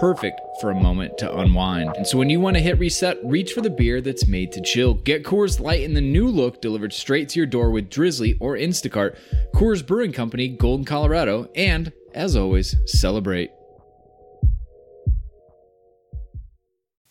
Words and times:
perfect 0.00 0.40
for 0.60 0.70
a 0.70 0.74
moment 0.74 1.18
to 1.18 1.38
unwind. 1.38 1.94
And 1.96 2.06
so 2.06 2.18
when 2.18 2.30
you 2.30 2.40
want 2.40 2.56
to 2.56 2.62
hit 2.62 2.78
reset, 2.78 3.18
reach 3.24 3.52
for 3.52 3.60
the 3.60 3.70
beer 3.70 4.00
that's 4.00 4.26
made 4.26 4.52
to 4.52 4.60
chill. 4.60 4.94
Get 4.94 5.24
Coors 5.24 5.60
Light 5.60 5.82
in 5.82 5.94
the 5.94 6.00
new 6.00 6.28
look 6.28 6.60
delivered 6.60 6.92
straight 6.92 7.28
to 7.30 7.40
your 7.40 7.46
door 7.46 7.70
with 7.70 7.90
Drizly 7.90 8.36
or 8.40 8.56
Instacart. 8.56 9.16
Coors 9.54 9.86
Brewing 9.86 10.12
Company, 10.12 10.48
Golden, 10.48 10.84
Colorado, 10.84 11.48
and 11.54 11.92
as 12.14 12.36
always, 12.36 12.76
celebrate. 12.86 13.50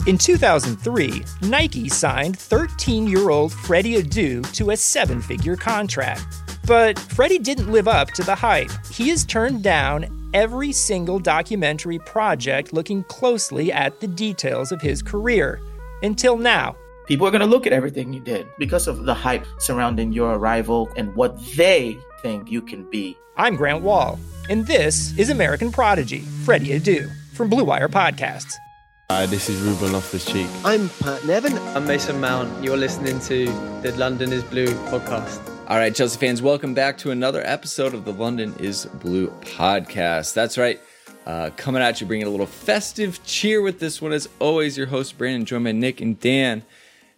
In 0.06 0.17
2003, 0.17 1.23
Nike 1.44 1.88
signed 1.88 2.38
13 2.38 3.08
year 3.08 3.30
old 3.30 3.54
Freddie 3.54 4.02
Adu 4.02 4.52
to 4.54 4.72
a 4.72 4.78
seven 4.78 5.22
figure 5.22 5.56
contract. 5.56 6.26
But 6.66 7.00
Freddie 7.00 7.39
didn't 7.39 7.72
live 7.72 7.88
up 7.88 8.09
to 8.11 8.23
the 8.23 8.36
hype. 8.36 8.72
He 8.92 9.09
has 9.09 9.26
turned 9.26 9.64
down 9.64 10.23
every 10.34 10.72
single 10.72 11.20
documentary 11.20 12.00
project 12.00 12.73
looking 12.73 13.03
closely 13.06 13.72
at 13.72 14.00
the 14.00 14.08
details 14.08 14.72
of 14.72 14.81
his 14.81 15.02
career. 15.02 15.59
Until 16.02 16.38
now. 16.38 16.76
People 17.08 17.28
are 17.28 17.31
going 17.31 17.42
to 17.42 17.48
look 17.48 17.67
at 17.67 17.73
everything 17.73 18.14
you 18.14 18.20
did 18.20 18.48
because 18.58 18.88
of 18.88 19.06
the 19.06 19.14
hype 19.14 19.45
surrounding 19.59 20.14
your 20.14 20.36
arrival 20.36 20.89
and 20.95 21.14
what 21.16 21.38
they 21.58 21.98
think 22.22 22.50
you 22.50 22.61
can 22.61 22.89
be. 22.89 23.17
I'm 23.36 23.56
Grant 23.56 23.81
Wahl, 23.81 24.20
and 24.50 24.66
this 24.67 25.17
is 25.17 25.30
American 25.30 25.72
Prodigy, 25.72 26.20
Freddie 26.20 26.80
Adu, 26.80 27.11
from 27.34 27.50
Blue 27.50 27.64
Wire 27.64 27.89
Podcasts. 27.89 28.54
Hi, 29.09 29.26
this 29.26 29.50
is 29.50 29.59
Ruben 29.61 29.92
Loftus 29.92 30.26
Cheek. 30.26 30.48
I'm 30.64 30.88
Pat 31.02 31.26
Nevin. 31.26 31.58
I'm 31.76 31.86
Mason 31.86 32.22
Mount. 32.22 32.64
You're 32.64 32.78
listening 32.78 33.20
to 33.22 33.45
the 33.81 33.94
London 33.98 34.31
is 34.31 34.44
Blue 34.44 34.67
podcast. 34.89 35.42
All 35.66 35.78
right, 35.78 35.95
Chelsea 35.95 36.19
fans, 36.19 36.42
welcome 36.42 36.73
back 36.73 36.97
to 37.00 37.11
another 37.11 37.42
episode 37.45 37.94
of 37.94 38.03
the 38.03 38.11
London 38.11 38.53
is 38.59 38.86
Blue 38.86 39.30
podcast. 39.30 40.33
That's 40.33 40.58
right. 40.58 40.78
Uh, 41.25 41.52
coming 41.55 41.81
at 41.81 42.02
you, 42.02 42.05
bringing 42.05 42.28
a 42.28 42.30
little 42.30 42.45
festive 42.45 43.23
cheer 43.23 43.61
with 43.61 43.80
this 43.80 44.02
one. 44.02 44.11
As 44.11 44.28
always, 44.39 44.78
your 44.78 44.88
host, 44.88 45.17
Brandon, 45.17 45.45
joined 45.45 45.64
by 45.64 45.72
Nick 45.72 46.02
and 46.02 46.20
Dan. 46.20 46.64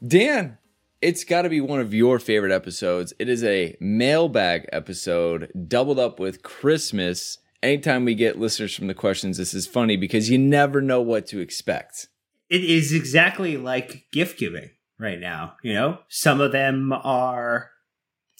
Dan, 0.08 0.60
it's 1.02 1.24
got 1.24 1.42
to 1.42 1.50
be 1.50 1.60
one 1.60 1.80
of 1.80 1.92
your 1.92 2.20
favorite 2.20 2.52
episodes. 2.52 3.14
It 3.18 3.30
is 3.30 3.44
a 3.44 3.76
mailbag 3.80 4.70
episode 4.72 5.52
doubled 5.68 5.98
up 5.98 6.20
with 6.20 6.44
Christmas. 6.44 7.40
Anytime 7.64 8.06
we 8.06 8.14
get 8.14 8.38
listeners 8.38 8.76
from 8.76 8.86
the 8.86 8.94
questions, 8.94 9.38
this 9.38 9.56
is 9.56 9.66
funny 9.66 9.98
because 9.98 10.30
you 10.30 10.38
never 10.38 10.82
know 10.84 11.02
what 11.02 11.26
to 11.28 11.40
expect. 11.40 12.10
It 12.48 12.64
is 12.64 12.94
exactly 12.94 13.58
like 13.58 14.06
gift 14.12 14.38
giving 14.38 14.70
right 15.00 15.20
now. 15.20 15.56
You 15.64 15.74
know, 15.74 16.00
some 16.10 16.42
of 16.42 16.52
them 16.52 16.94
are 16.94 17.72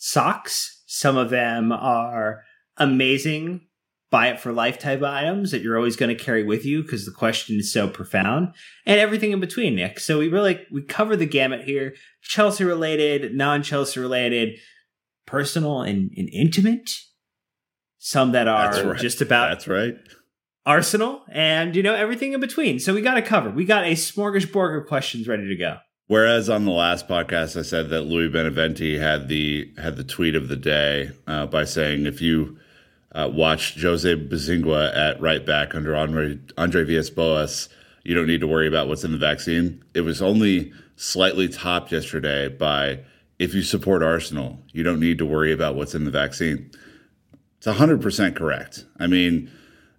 socks. 0.06 0.84
Some 0.88 1.18
of 1.18 1.30
them 1.30 1.72
are 1.72 2.44
amazing 2.78 3.62
buy 4.16 4.28
it 4.28 4.40
for 4.40 4.54
life 4.54 4.80
type 4.80 5.04
items 5.04 5.52
that 5.52 5.62
you're 5.62 5.76
always 5.76 5.98
going 5.98 6.16
to 6.16 6.24
carry 6.24 6.42
with 6.42 6.66
you 6.66 6.82
because 6.82 7.06
the 7.06 7.12
question 7.12 7.58
is 7.58 7.74
so 7.74 7.86
profound 7.86 8.48
and 8.86 8.98
everything 8.98 9.32
in 9.32 9.42
between 9.42 9.76
nick. 9.76 10.00
So 10.00 10.20
we 10.20 10.30
really 10.30 10.66
we 10.72 10.84
cover 10.84 11.18
the 11.18 11.26
gamut 11.26 11.66
here. 11.66 11.96
Chelsea 12.22 12.64
related 12.64 13.36
non-chelsea 13.36 14.00
related 14.00 14.58
personal 15.26 15.82
and, 15.82 16.12
and 16.16 16.30
intimate. 16.32 16.92
Some 17.98 18.32
that 18.32 18.48
are 18.48 18.84
right. 18.86 19.02
just 19.02 19.20
about 19.20 19.50
that's 19.50 19.68
right. 19.68 19.96
arsenal 20.66 21.24
and 21.30 21.76
you 21.76 21.84
know 21.84 21.96
everything 21.96 22.32
in 22.32 22.40
between. 22.40 22.80
So 22.80 22.94
we 22.94 23.02
got 23.02 23.18
it 23.18 23.26
covered 23.26 23.54
we 23.54 23.66
got 23.66 23.84
a 23.84 23.96
smorgasbord 23.96 24.80
of 24.80 24.88
questions 24.88 25.28
ready 25.28 25.48
to 25.48 25.58
go 25.58 25.78
Whereas 26.08 26.50
on 26.50 26.66
the 26.66 26.72
last 26.72 27.08
podcast, 27.08 27.58
I 27.58 27.64
said 27.64 27.90
that 27.90 28.04
Louis 28.04 28.30
Beneventi 28.30 29.00
had 29.00 29.28
the 29.28 29.72
had 29.76 29.98
the 29.98 30.04
tweet 30.04 30.36
of 30.36 30.50
the 30.50 30.56
day 30.56 31.10
uh, 31.26 31.48
by 31.48 31.64
saying, 31.64 32.06
if 32.06 32.22
you 32.22 32.60
uh, 33.14 33.32
watch 33.34 33.82
Jose 33.82 34.16
Bosingwa 34.16 34.96
at 34.96 35.20
right 35.20 35.44
back 35.44 35.74
under 35.74 35.96
Andre 35.96 36.38
Andre 36.60 36.84
Villas-Boas, 36.84 37.70
you 38.04 38.14
don't 38.14 38.28
need 38.28 38.42
to 38.42 38.48
worry 38.48 38.68
about 38.68 38.88
what's 38.88 39.04
in 39.04 39.14
the 39.14 39.18
vaccine. 39.18 39.84
It 39.96 40.02
was 40.02 40.22
only 40.22 40.72
slightly 40.96 41.48
topped 41.48 41.92
yesterday 41.92 42.50
by, 42.50 43.00
if 43.40 43.56
you 43.56 43.64
support 43.64 44.04
Arsenal, 44.04 44.60
you 44.74 44.84
don't 44.84 45.00
need 45.00 45.18
to 45.18 45.26
worry 45.26 45.52
about 45.52 45.76
what's 45.76 45.96
in 45.96 46.06
the 46.06 46.12
vaccine. 46.12 46.70
It's 47.58 47.66
hundred 47.66 48.04
percent 48.04 48.36
correct. 48.36 48.86
I 49.00 49.08
mean, 49.08 49.52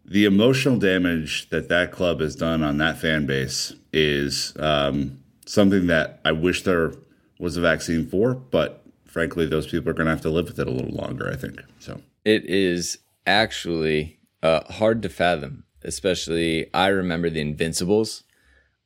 the 0.05 0.25
emotional 0.25 0.78
damage 0.78 1.50
that 1.50 1.69
that 1.69 1.91
club 1.91 2.21
has 2.21 2.37
done 2.37 2.62
on 2.62 2.78
that 2.78 2.97
fan 2.97 3.27
base 3.27 3.73
is. 3.93 4.56
Um, 4.61 5.19
something 5.46 5.86
that 5.86 6.20
I 6.24 6.32
wish 6.32 6.62
there 6.62 6.92
was 7.38 7.56
a 7.56 7.60
vaccine 7.60 8.06
for, 8.06 8.34
but 8.34 8.84
frankly, 9.04 9.46
those 9.46 9.66
people 9.66 9.88
are 9.90 9.94
going 9.94 10.06
to 10.06 10.10
have 10.10 10.20
to 10.22 10.30
live 10.30 10.46
with 10.46 10.58
it 10.58 10.68
a 10.68 10.70
little 10.70 10.94
longer, 10.94 11.30
I 11.30 11.36
think. 11.36 11.62
So 11.78 12.00
it 12.24 12.44
is 12.44 12.98
actually 13.26 14.18
uh, 14.42 14.60
hard 14.72 15.02
to 15.02 15.08
fathom, 15.08 15.64
especially 15.82 16.72
I 16.74 16.88
remember 16.88 17.30
the 17.30 17.40
Invincibles. 17.40 18.24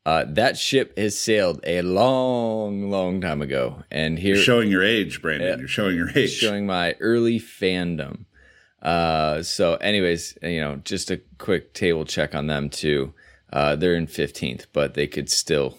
Uh, 0.06 0.24
that 0.26 0.56
ship 0.56 0.96
has 0.96 1.18
sailed 1.18 1.60
a 1.64 1.82
long, 1.82 2.90
long 2.90 3.20
time 3.20 3.42
ago, 3.42 3.82
and 3.90 4.18
here 4.18 4.34
You're 4.34 4.44
showing 4.44 4.70
your 4.70 4.82
age, 4.82 5.20
Brandon. 5.20 5.54
Uh, 5.54 5.58
You're 5.58 5.68
showing 5.68 5.96
your 5.96 6.10
age, 6.14 6.30
showing 6.30 6.66
my 6.66 6.94
early 7.00 7.38
fandom. 7.38 8.24
Uh, 8.80 9.42
so, 9.42 9.74
anyways, 9.74 10.38
you 10.42 10.60
know, 10.60 10.76
just 10.76 11.10
a 11.10 11.20
quick 11.36 11.74
table 11.74 12.06
check 12.06 12.34
on 12.34 12.46
them 12.46 12.70
too. 12.70 13.12
Uh, 13.52 13.76
they're 13.76 13.94
in 13.94 14.06
15th, 14.06 14.66
but 14.72 14.94
they 14.94 15.06
could 15.06 15.28
still 15.28 15.76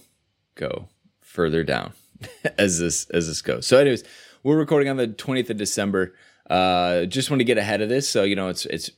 go 0.61 0.87
further 1.19 1.63
down 1.63 1.93
as 2.57 2.79
this 2.79 3.09
as 3.09 3.27
this 3.27 3.41
goes. 3.41 3.67
So, 3.67 3.77
anyways, 3.77 4.03
we're 4.43 4.57
recording 4.57 4.89
on 4.89 4.97
the 4.97 5.07
20th 5.07 5.49
of 5.49 5.57
December. 5.57 6.13
Uh, 6.49 7.05
just 7.05 7.29
want 7.29 7.39
to 7.39 7.45
get 7.45 7.57
ahead 7.57 7.81
of 7.81 7.89
this, 7.89 8.09
so 8.09 8.23
you 8.23 8.35
know 8.35 8.49
it's 8.49 8.65
it's 8.65 8.91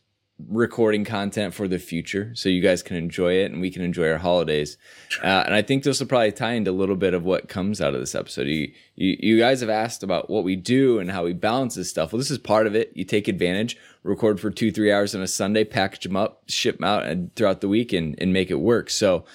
recording 0.49 1.05
content 1.05 1.53
for 1.53 1.67
the 1.67 1.77
future, 1.77 2.31
so 2.35 2.49
you 2.49 2.61
guys 2.61 2.81
can 2.81 2.97
enjoy 2.97 3.33
it 3.33 3.51
and 3.51 3.61
we 3.61 3.69
can 3.69 3.83
enjoy 3.83 4.09
our 4.09 4.17
holidays. 4.17 4.77
Uh, 5.21 5.43
and 5.45 5.53
I 5.53 5.61
think 5.61 5.83
this 5.83 5.99
will 5.99 6.07
probably 6.07 6.31
tie 6.31 6.53
into 6.53 6.71
a 6.71 6.73
little 6.73 6.95
bit 6.95 7.13
of 7.13 7.23
what 7.23 7.47
comes 7.47 7.79
out 7.79 7.93
of 7.93 7.99
this 7.99 8.15
episode. 8.15 8.47
You, 8.47 8.71
you 8.95 9.17
you 9.19 9.39
guys 9.39 9.61
have 9.61 9.69
asked 9.69 10.03
about 10.03 10.29
what 10.29 10.43
we 10.43 10.55
do 10.55 10.99
and 10.99 11.11
how 11.11 11.23
we 11.23 11.33
balance 11.33 11.75
this 11.75 11.89
stuff. 11.89 12.11
Well, 12.11 12.17
this 12.17 12.31
is 12.31 12.39
part 12.39 12.65
of 12.65 12.75
it. 12.75 12.91
You 12.95 13.05
take 13.05 13.27
advantage, 13.27 13.77
record 14.03 14.39
for 14.39 14.49
two 14.49 14.71
three 14.71 14.91
hours 14.91 15.13
on 15.13 15.21
a 15.21 15.27
Sunday, 15.27 15.63
package 15.63 16.03
them 16.03 16.15
up, 16.15 16.43
ship 16.47 16.77
them 16.77 16.85
out, 16.85 17.05
and 17.05 17.33
throughout 17.35 17.61
the 17.61 17.69
week 17.69 17.93
and 17.93 18.15
and 18.19 18.33
make 18.33 18.49
it 18.49 18.59
work. 18.59 18.89
So. 18.89 19.25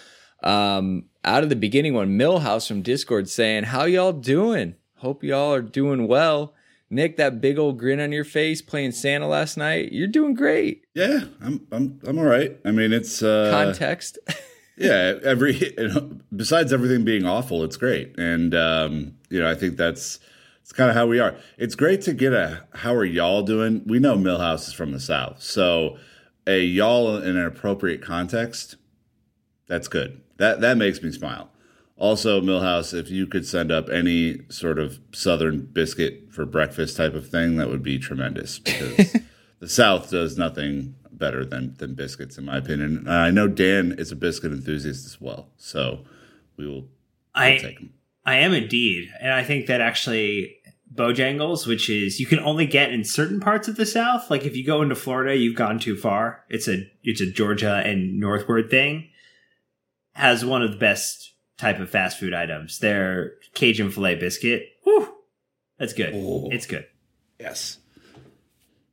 Um, 0.44 1.06
out 1.24 1.42
of 1.42 1.48
the 1.48 1.56
beginning 1.56 1.94
one, 1.94 2.18
Millhouse 2.18 2.66
from 2.66 2.82
Discord 2.82 3.28
saying, 3.28 3.64
How 3.64 3.84
y'all 3.84 4.12
doing? 4.12 4.76
Hope 4.96 5.22
y'all 5.22 5.52
are 5.52 5.62
doing 5.62 6.08
well. 6.08 6.54
Nick, 6.90 7.16
that 7.18 7.40
big 7.40 7.58
old 7.58 7.78
grin 7.78 8.00
on 8.00 8.12
your 8.12 8.24
face 8.24 8.62
playing 8.62 8.92
Santa 8.92 9.28
last 9.28 9.56
night. 9.56 9.92
You're 9.92 10.08
doing 10.08 10.34
great. 10.34 10.86
Yeah, 10.94 11.24
I'm 11.40 11.66
I'm 11.70 12.00
I'm 12.04 12.18
all 12.18 12.24
right. 12.24 12.58
I 12.64 12.70
mean, 12.70 12.92
it's 12.92 13.22
uh 13.22 13.50
context. 13.52 14.18
yeah, 14.76 15.18
every 15.22 15.76
besides 16.34 16.72
everything 16.72 17.04
being 17.04 17.26
awful, 17.26 17.62
it's 17.62 17.76
great. 17.76 18.18
And 18.18 18.54
um, 18.54 19.16
you 19.28 19.38
know, 19.40 19.50
I 19.50 19.54
think 19.54 19.76
that's 19.76 20.18
it's 20.62 20.72
kind 20.72 20.88
of 20.88 20.96
how 20.96 21.06
we 21.06 21.20
are. 21.20 21.36
It's 21.58 21.74
great 21.74 22.00
to 22.02 22.14
get 22.14 22.32
a 22.32 22.66
how 22.72 22.94
are 22.94 23.04
y'all 23.04 23.42
doing? 23.42 23.82
We 23.86 23.98
know 23.98 24.16
Millhouse 24.16 24.66
is 24.68 24.72
from 24.72 24.92
the 24.92 25.00
South. 25.00 25.42
So 25.42 25.98
a 26.46 26.60
y'all 26.60 27.18
in 27.18 27.36
an 27.36 27.44
appropriate 27.44 28.00
context, 28.00 28.76
that's 29.66 29.88
good 29.88 30.22
that 30.38 30.60
that 30.60 30.76
makes 30.76 31.02
me 31.02 31.12
smile. 31.12 31.50
Also, 31.96 32.40
Millhouse, 32.40 32.94
if 32.94 33.10
you 33.10 33.26
could 33.26 33.46
send 33.46 33.72
up 33.72 33.88
any 33.88 34.40
sort 34.48 34.78
of 34.78 35.00
Southern 35.12 35.62
biscuit 35.62 36.28
for 36.30 36.46
breakfast 36.46 36.96
type 36.96 37.14
of 37.14 37.28
thing, 37.28 37.56
that 37.56 37.68
would 37.68 37.82
be 37.82 37.98
tremendous 37.98 38.60
because 38.60 39.16
the 39.58 39.68
South 39.68 40.08
does 40.10 40.38
nothing 40.38 40.94
better 41.10 41.44
than 41.44 41.74
than 41.78 41.94
biscuits, 41.94 42.38
in 42.38 42.44
my 42.44 42.56
opinion. 42.56 43.06
Uh, 43.06 43.12
I 43.12 43.30
know 43.30 43.48
Dan 43.48 43.96
is 43.98 44.12
a 44.12 44.16
biscuit 44.16 44.52
enthusiast 44.52 45.04
as 45.06 45.20
well, 45.20 45.50
so 45.56 46.04
we 46.56 46.66
will. 46.66 46.74
We'll 46.74 46.88
I 47.34 47.58
take 47.58 47.78
them. 47.78 47.92
I 48.24 48.36
am 48.36 48.52
indeed, 48.52 49.10
and 49.20 49.32
I 49.32 49.42
think 49.42 49.66
that 49.66 49.80
actually 49.80 50.58
Bojangles, 50.94 51.66
which 51.66 51.90
is 51.90 52.20
you 52.20 52.26
can 52.26 52.40
only 52.40 52.66
get 52.66 52.92
in 52.92 53.04
certain 53.04 53.40
parts 53.40 53.68
of 53.68 53.76
the 53.76 53.86
South. 53.86 54.30
Like 54.30 54.44
if 54.44 54.56
you 54.56 54.64
go 54.64 54.82
into 54.82 54.94
Florida, 54.94 55.36
you've 55.36 55.56
gone 55.56 55.78
too 55.78 55.96
far. 55.96 56.44
It's 56.48 56.68
a 56.68 56.88
it's 57.02 57.20
a 57.20 57.30
Georgia 57.30 57.82
and 57.84 58.18
northward 58.18 58.70
thing. 58.70 59.10
Has 60.18 60.44
one 60.44 60.62
of 60.62 60.72
the 60.72 60.76
best 60.76 61.34
type 61.58 61.78
of 61.78 61.88
fast 61.90 62.18
food 62.18 62.34
items. 62.34 62.80
Their 62.80 63.34
Cajun 63.54 63.90
filet 63.90 64.16
biscuit. 64.16 64.66
Whew, 64.82 65.14
that's 65.78 65.92
good. 65.92 66.12
Oh. 66.14 66.48
It's 66.50 66.66
good. 66.66 66.86
Yes. 67.38 67.78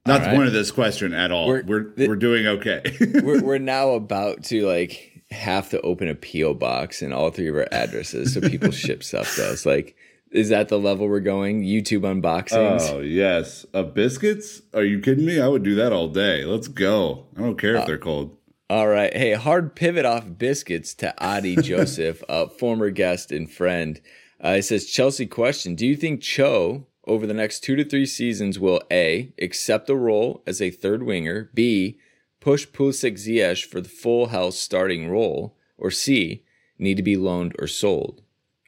Not 0.06 0.22
the 0.22 0.30
point 0.30 0.48
of 0.48 0.54
this 0.54 0.70
question 0.70 1.14
at 1.14 1.32
all. 1.32 1.48
We're 1.48 1.64
we're, 1.64 1.94
the, 1.96 2.08
we're 2.08 2.16
doing 2.16 2.46
okay. 2.46 2.84
we're 3.24 3.42
we're 3.42 3.58
now 3.58 3.92
about 3.92 4.44
to 4.46 4.68
like 4.68 5.24
have 5.32 5.70
to 5.72 5.82
open 5.82 6.08
a 6.08 6.14
PO 6.14 6.54
box 6.54 7.02
in 7.02 7.12
all 7.12 7.32
three 7.32 7.50
of 7.50 7.56
our 7.56 7.68
addresses 7.72 8.34
so 8.34 8.42
people 8.42 8.70
ship 8.72 9.04
stuff 9.04 9.36
to 9.36 9.50
us. 9.50 9.66
Like, 9.66 9.96
is 10.30 10.50
that 10.50 10.68
the 10.68 10.78
level 10.78 11.08
we're 11.08 11.22
going? 11.22 11.64
YouTube 11.64 12.02
unboxings. 12.02 12.88
Oh 12.92 13.00
yes, 13.00 13.64
of 13.74 13.96
biscuits. 13.96 14.62
Are 14.76 14.84
you 14.84 15.00
kidding 15.00 15.26
me? 15.26 15.40
I 15.42 15.48
would 15.48 15.64
do 15.64 15.74
that 15.74 15.92
all 15.92 16.08
day. 16.08 16.46
Let's 16.46 16.68
go. 16.68 17.26
I 17.36 17.42
don't 17.42 17.58
care 17.58 17.78
uh, 17.78 17.82
if 17.82 17.88
they're 17.88 17.98
cold. 17.98 18.38
All 18.68 18.88
right. 18.88 19.16
Hey, 19.16 19.34
hard 19.34 19.76
pivot 19.76 20.06
off 20.06 20.26
biscuits 20.40 20.96
to 20.96 21.14
Adi 21.24 21.56
Joseph, 21.62 22.24
a 22.28 22.50
former 22.50 22.90
guest 22.90 23.32
and 23.32 23.50
friend. 23.50 24.02
Uh, 24.44 24.56
it 24.58 24.64
says 24.64 24.88
Chelsea 24.88 25.28
question: 25.28 25.76
Do 25.76 25.86
you 25.86 25.96
think 25.96 26.22
Cho 26.22 26.88
over 27.06 27.28
the 27.28 27.34
next 27.36 27.60
two 27.60 27.76
to 27.76 27.84
three 27.84 28.08
seasons 28.08 28.58
will 28.58 28.82
A, 28.92 29.32
accept 29.40 29.88
a 29.88 29.96
role 29.96 30.42
as 30.48 30.64
a 30.64 30.72
third 30.72 31.04
winger, 31.04 31.52
B, 31.54 32.00
push 32.40 32.66
Pulisic 32.66 33.14
Ziyech 33.14 33.64
for 33.66 33.82
the 33.82 33.90
full 33.90 34.30
house 34.30 34.58
starting 34.58 35.12
role, 35.12 35.56
or 35.78 35.92
C, 35.92 36.44
need 36.80 36.98
to 36.98 37.04
be 37.04 37.18
loaned 37.18 37.56
or 37.60 37.68
sold? 37.68 38.24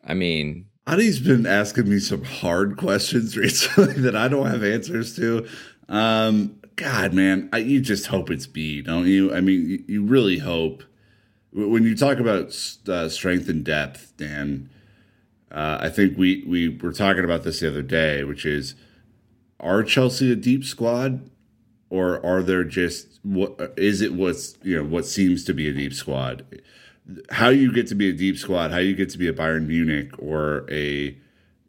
I 0.06 0.14
mean, 0.14 0.68
Adi's 0.86 1.20
been 1.20 1.48
asking 1.48 1.90
me 1.90 1.98
some 1.98 2.24
hard 2.24 2.78
questions 2.78 3.36
recently 3.38 3.94
that 3.94 4.16
I 4.16 4.28
don't 4.28 4.46
have 4.46 4.64
answers 4.64 5.16
to. 5.16 5.48
Um, 5.90 6.62
God, 6.78 7.12
man, 7.12 7.50
I, 7.52 7.58
you 7.58 7.82
just 7.82 8.06
hope 8.06 8.30
it's 8.30 8.46
B, 8.46 8.84
don't 8.84 9.08
you? 9.08 9.34
I 9.34 9.42
mean, 9.42 9.68
you, 9.68 9.84
you 9.88 10.04
really 10.04 10.38
hope. 10.38 10.84
When 11.52 11.84
you 11.84 11.98
talk 11.98 12.20
about 12.20 12.56
uh, 12.88 13.10
strength 13.10 13.50
and 13.50 13.64
depth, 13.64 14.14
Dan, 14.16 14.70
uh, 15.52 15.80
I 15.82 15.90
think 15.90 16.18
we 16.18 16.44
we 16.48 16.70
were 16.70 16.94
talking 16.94 17.24
about 17.24 17.44
this 17.44 17.62
the 17.62 17.70
other 17.70 17.82
day, 17.82 18.24
which 18.24 18.46
is 18.46 18.76
are 19.60 19.82
Chelsea 19.82 20.32
a 20.32 20.36
deep 20.36 20.64
squad, 20.64 21.28
or 21.90 22.24
are 22.24 22.44
there 22.44 22.64
just 22.64 23.20
what 23.24 23.74
is 23.76 24.02
it? 24.02 24.14
What's 24.14 24.56
you 24.62 24.78
know 24.78 24.88
what 24.88 25.06
seems 25.08 25.44
to 25.46 25.54
be 25.54 25.68
a 25.68 25.74
deep 25.74 25.96
squad? 25.96 26.46
How 27.32 27.50
you 27.50 27.74
get 27.74 27.88
to 27.88 27.96
be 27.96 28.10
a 28.10 28.14
deep 28.14 28.38
squad? 28.38 28.70
How 28.70 28.78
you 28.78 28.94
get 28.94 29.10
to 29.12 29.18
be 29.18 29.28
a 29.28 29.34
Bayern 29.34 29.66
Munich 29.66 30.12
or 30.20 30.70
a 30.70 31.18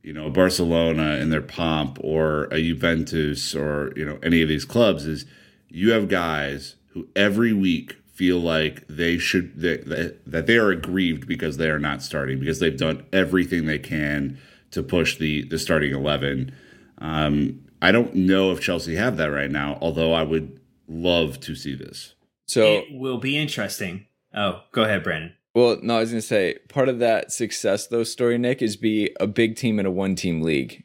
you 0.09 0.15
know 0.15 0.31
Barcelona 0.31 1.17
in 1.17 1.29
their 1.29 1.43
pomp 1.43 1.99
or 2.01 2.45
a 2.45 2.63
Juventus 2.63 3.55
or 3.55 3.93
you 3.95 4.07
know 4.07 4.19
any 4.23 4.41
of 4.41 4.49
these 4.49 4.65
clubs 4.65 5.05
is 5.05 5.27
you 5.69 5.93
have 5.93 6.09
guys 6.09 6.77
who 6.93 7.07
every 7.15 7.53
week 7.53 7.99
feel 8.15 8.39
like 8.39 8.87
they 8.89 9.19
should 9.19 9.61
that, 9.61 10.19
that 10.27 10.47
they 10.47 10.57
are 10.57 10.71
aggrieved 10.71 11.29
because 11.29 11.59
they 11.59 11.69
are 11.69 11.79
not 11.79 12.03
starting 12.03 12.41
because 12.41 12.59
they've 12.59 12.79
done 12.79 13.05
everything 13.13 13.67
they 13.67 13.79
can 13.79 14.39
to 14.71 14.83
push 14.83 15.19
the 15.19 15.43
the 15.43 15.59
starting 15.59 15.93
11 15.93 16.55
um, 17.03 17.61
i 17.83 17.93
don't 17.93 18.15
know 18.15 18.51
if 18.51 18.63
chelsea 18.63 18.97
have 18.97 19.19
that 19.19 19.31
right 19.31 19.51
now 19.51 19.77
although 19.83 20.15
i 20.15 20.23
would 20.23 20.59
love 20.89 21.39
to 21.39 21.55
see 21.55 21.75
this. 21.75 22.15
So 22.47 22.79
it 22.79 22.87
will 22.93 23.19
be 23.19 23.37
interesting. 23.37 24.07
Oh 24.35 24.63
go 24.73 24.85
ahead 24.85 25.05
brandon 25.05 25.35
well 25.59 25.79
no 25.83 25.97
i 25.97 26.01
was 26.01 26.11
gonna 26.11 26.23
say 26.23 26.57
part 26.69 26.89
of 26.89 26.99
that 26.99 27.33
success 27.33 27.87
though 27.87 28.05
story 28.05 28.39
nick 28.39 28.63
is 28.63 28.77
be 28.77 29.11
a 29.21 29.27
big 29.27 29.57
team 29.57 29.79
in 29.79 29.87
a 29.87 29.91
one 29.91 30.15
team 30.15 30.43
league 30.43 30.85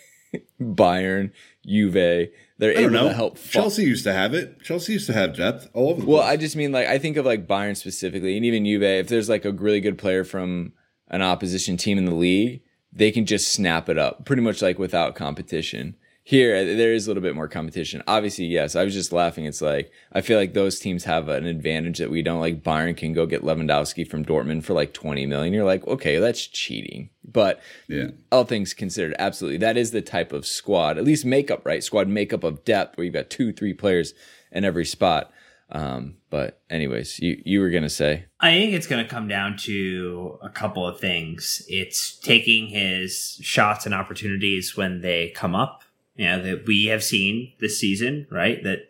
bayern 0.60 1.30
juve 1.66 2.30
they're 2.58 2.78
able 2.78 2.90
know. 2.90 3.08
to 3.08 3.14
help. 3.14 3.38
Chelsea 3.38 3.82
used 3.82 4.04
to 4.04 4.12
have 4.12 4.32
it. 4.32 4.62
Chelsea 4.62 4.92
used 4.92 5.06
to 5.08 5.12
have 5.12 5.36
depth 5.36 5.68
all 5.72 5.90
over. 5.90 5.92
well, 5.92 5.96
place. 5.96 6.08
Well, 6.08 6.22
I 6.22 6.36
just 6.36 6.56
mean 6.56 6.70
like 6.70 6.86
I 6.86 6.98
think 6.98 7.16
of 7.16 7.26
like 7.26 7.48
Bayern 7.48 7.76
specifically, 7.76 8.36
and 8.36 8.46
even 8.46 8.64
Juve. 8.64 8.82
If 8.82 9.08
there's 9.08 9.28
like 9.28 9.44
a 9.44 9.52
really 9.52 9.80
good 9.80 9.98
player 9.98 10.24
from 10.24 10.72
an 11.08 11.20
opposition 11.20 11.76
team 11.76 11.98
in 11.98 12.04
the 12.04 12.14
league, 12.14 12.62
they 12.92 13.10
can 13.10 13.26
just 13.26 13.52
snap 13.52 13.88
it 13.88 13.98
up 13.98 14.24
pretty 14.24 14.42
much 14.42 14.62
like 14.62 14.78
without 14.78 15.16
competition. 15.16 15.96
Here, 16.26 16.74
there 16.74 16.94
is 16.94 17.06
a 17.06 17.10
little 17.10 17.22
bit 17.22 17.34
more 17.34 17.48
competition. 17.48 18.02
Obviously, 18.06 18.46
yes. 18.46 18.74
I 18.74 18.82
was 18.82 18.94
just 18.94 19.12
laughing. 19.12 19.44
It's 19.44 19.60
like 19.60 19.92
I 20.10 20.22
feel 20.22 20.38
like 20.38 20.54
those 20.54 20.78
teams 20.78 21.04
have 21.04 21.28
an 21.28 21.44
advantage 21.44 21.98
that 21.98 22.10
we 22.10 22.22
don't. 22.22 22.40
Like 22.40 22.62
Bayern 22.62 22.96
can 22.96 23.12
go 23.12 23.26
get 23.26 23.42
Lewandowski 23.42 24.08
from 24.08 24.24
Dortmund 24.24 24.64
for 24.64 24.72
like 24.72 24.94
twenty 24.94 25.26
million. 25.26 25.52
You're 25.52 25.66
like, 25.66 25.86
okay, 25.86 26.18
that's 26.18 26.46
cheating. 26.46 27.10
But 27.22 27.60
yeah, 27.88 28.08
all 28.32 28.44
things 28.44 28.72
considered, 28.72 29.14
absolutely, 29.18 29.58
that 29.58 29.76
is 29.76 29.90
the 29.90 30.00
type 30.00 30.32
of 30.32 30.46
squad, 30.46 30.96
at 30.96 31.04
least 31.04 31.26
makeup, 31.26 31.60
right? 31.66 31.84
Squad 31.84 32.08
makeup 32.08 32.42
of 32.42 32.64
depth 32.64 32.96
where 32.96 33.04
you've 33.04 33.12
got 33.12 33.28
two, 33.28 33.52
three 33.52 33.74
players 33.74 34.14
in 34.50 34.64
every 34.64 34.86
spot. 34.86 35.30
Um, 35.70 36.16
but 36.30 36.62
anyways, 36.70 37.18
you 37.18 37.42
you 37.44 37.60
were 37.60 37.70
gonna 37.70 37.90
say 37.90 38.24
I 38.40 38.52
think 38.52 38.72
it's 38.72 38.86
gonna 38.86 39.06
come 39.06 39.28
down 39.28 39.58
to 39.58 40.38
a 40.42 40.48
couple 40.48 40.86
of 40.86 41.00
things. 41.00 41.62
It's 41.68 42.16
taking 42.16 42.68
his 42.68 43.38
shots 43.42 43.84
and 43.84 43.94
opportunities 43.94 44.74
when 44.74 45.02
they 45.02 45.28
come 45.30 45.54
up 45.54 45.83
you 46.16 46.26
know, 46.26 46.42
that 46.42 46.66
we 46.66 46.86
have 46.86 47.02
seen 47.02 47.52
this 47.60 47.78
season, 47.78 48.26
right? 48.30 48.62
That 48.62 48.88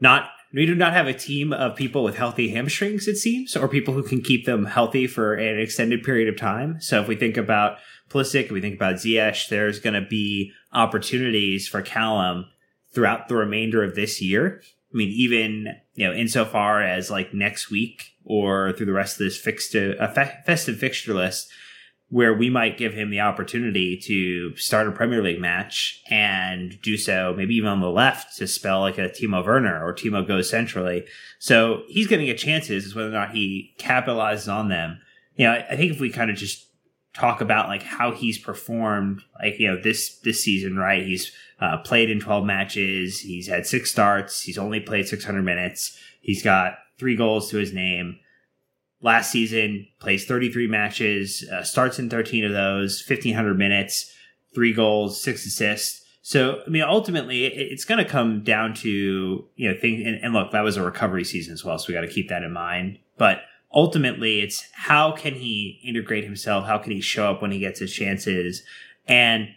not 0.00 0.30
we 0.52 0.64
do 0.64 0.74
not 0.74 0.94
have 0.94 1.06
a 1.06 1.12
team 1.12 1.52
of 1.52 1.76
people 1.76 2.02
with 2.02 2.16
healthy 2.16 2.48
hamstrings, 2.50 3.06
it 3.06 3.16
seems, 3.16 3.54
or 3.54 3.68
people 3.68 3.92
who 3.92 4.02
can 4.02 4.22
keep 4.22 4.46
them 4.46 4.64
healthy 4.64 5.06
for 5.06 5.34
an 5.34 5.58
extended 5.58 6.02
period 6.02 6.28
of 6.28 6.40
time. 6.40 6.80
So 6.80 7.02
if 7.02 7.08
we 7.08 7.16
think 7.16 7.36
about 7.36 7.78
Pulisic, 8.08 8.44
if 8.44 8.50
we 8.50 8.60
think 8.60 8.76
about 8.76 8.94
Ziyech, 8.94 9.48
there's 9.48 9.78
going 9.78 9.94
to 9.94 10.08
be 10.08 10.52
opportunities 10.72 11.68
for 11.68 11.82
Callum 11.82 12.46
throughout 12.92 13.28
the 13.28 13.36
remainder 13.36 13.82
of 13.82 13.94
this 13.94 14.22
year. 14.22 14.62
I 14.92 14.96
mean, 14.96 15.10
even 15.10 15.74
you 15.94 16.06
know, 16.06 16.14
insofar 16.14 16.82
as 16.82 17.10
like 17.10 17.34
next 17.34 17.70
week 17.70 18.12
or 18.24 18.72
through 18.72 18.86
the 18.86 18.92
rest 18.92 19.20
of 19.20 19.26
this 19.26 19.36
fixed 19.36 19.76
uh, 19.76 20.08
festive 20.46 20.78
fixture 20.78 21.12
list, 21.12 21.50
where 22.10 22.32
we 22.32 22.48
might 22.48 22.78
give 22.78 22.94
him 22.94 23.10
the 23.10 23.20
opportunity 23.20 23.96
to 23.96 24.56
start 24.56 24.88
a 24.88 24.92
Premier 24.92 25.22
League 25.22 25.40
match 25.40 26.02
and 26.08 26.80
do 26.80 26.96
so 26.96 27.34
maybe 27.36 27.54
even 27.54 27.68
on 27.68 27.80
the 27.80 27.90
left 27.90 28.36
to 28.38 28.46
spell 28.46 28.80
like 28.80 28.96
a 28.96 29.10
Timo 29.10 29.44
Werner 29.44 29.84
or 29.84 29.92
Timo 29.92 30.26
goes 30.26 30.48
centrally. 30.48 31.04
So 31.38 31.82
he's 31.88 32.06
going 32.06 32.20
to 32.20 32.26
get 32.26 32.38
chances 32.38 32.86
as 32.86 32.94
whether 32.94 33.08
or 33.08 33.12
not 33.12 33.32
he 33.32 33.74
capitalizes 33.78 34.50
on 34.50 34.68
them. 34.68 35.00
You 35.36 35.46
know, 35.46 35.52
I 35.52 35.76
think 35.76 35.92
if 35.92 36.00
we 36.00 36.10
kind 36.10 36.30
of 36.30 36.36
just 36.36 36.66
talk 37.12 37.42
about 37.42 37.68
like 37.68 37.82
how 37.82 38.12
he's 38.12 38.38
performed, 38.38 39.20
like, 39.42 39.58
you 39.58 39.70
know, 39.70 39.80
this, 39.80 40.18
this 40.20 40.42
season, 40.42 40.76
right? 40.76 41.04
He's 41.04 41.30
uh, 41.60 41.76
played 41.78 42.08
in 42.08 42.20
12 42.20 42.44
matches. 42.44 43.20
He's 43.20 43.48
had 43.48 43.66
six 43.66 43.90
starts. 43.90 44.42
He's 44.42 44.58
only 44.58 44.80
played 44.80 45.06
600 45.06 45.42
minutes. 45.42 45.98
He's 46.22 46.42
got 46.42 46.78
three 46.98 47.16
goals 47.16 47.50
to 47.50 47.58
his 47.58 47.72
name 47.72 48.18
last 49.00 49.30
season, 49.30 49.86
plays 50.00 50.24
33 50.24 50.66
matches, 50.66 51.48
uh, 51.52 51.62
starts 51.62 51.98
in 51.98 52.10
13 52.10 52.44
of 52.44 52.52
those, 52.52 53.04
1,500 53.06 53.56
minutes, 53.56 54.12
three 54.54 54.72
goals, 54.72 55.22
six 55.22 55.46
assists. 55.46 56.04
So, 56.22 56.60
I 56.66 56.68
mean, 56.68 56.82
ultimately, 56.82 57.46
it's 57.46 57.84
going 57.84 58.04
to 58.04 58.10
come 58.10 58.42
down 58.42 58.74
to, 58.74 59.48
you 59.56 59.70
know, 59.70 59.78
things. 59.80 60.02
And, 60.04 60.16
and 60.22 60.34
look, 60.34 60.50
that 60.52 60.60
was 60.60 60.76
a 60.76 60.82
recovery 60.82 61.24
season 61.24 61.54
as 61.54 61.64
well. 61.64 61.78
So 61.78 61.86
we 61.88 61.94
got 61.94 62.02
to 62.02 62.08
keep 62.08 62.28
that 62.28 62.42
in 62.42 62.52
mind. 62.52 62.98
But 63.16 63.42
ultimately, 63.72 64.40
it's 64.40 64.68
how 64.72 65.12
can 65.12 65.34
he 65.34 65.80
integrate 65.82 66.24
himself? 66.24 66.66
How 66.66 66.76
can 66.78 66.92
he 66.92 67.00
show 67.00 67.30
up 67.30 67.40
when 67.40 67.50
he 67.50 67.60
gets 67.60 67.80
his 67.80 67.92
chances? 67.92 68.62
And 69.06 69.48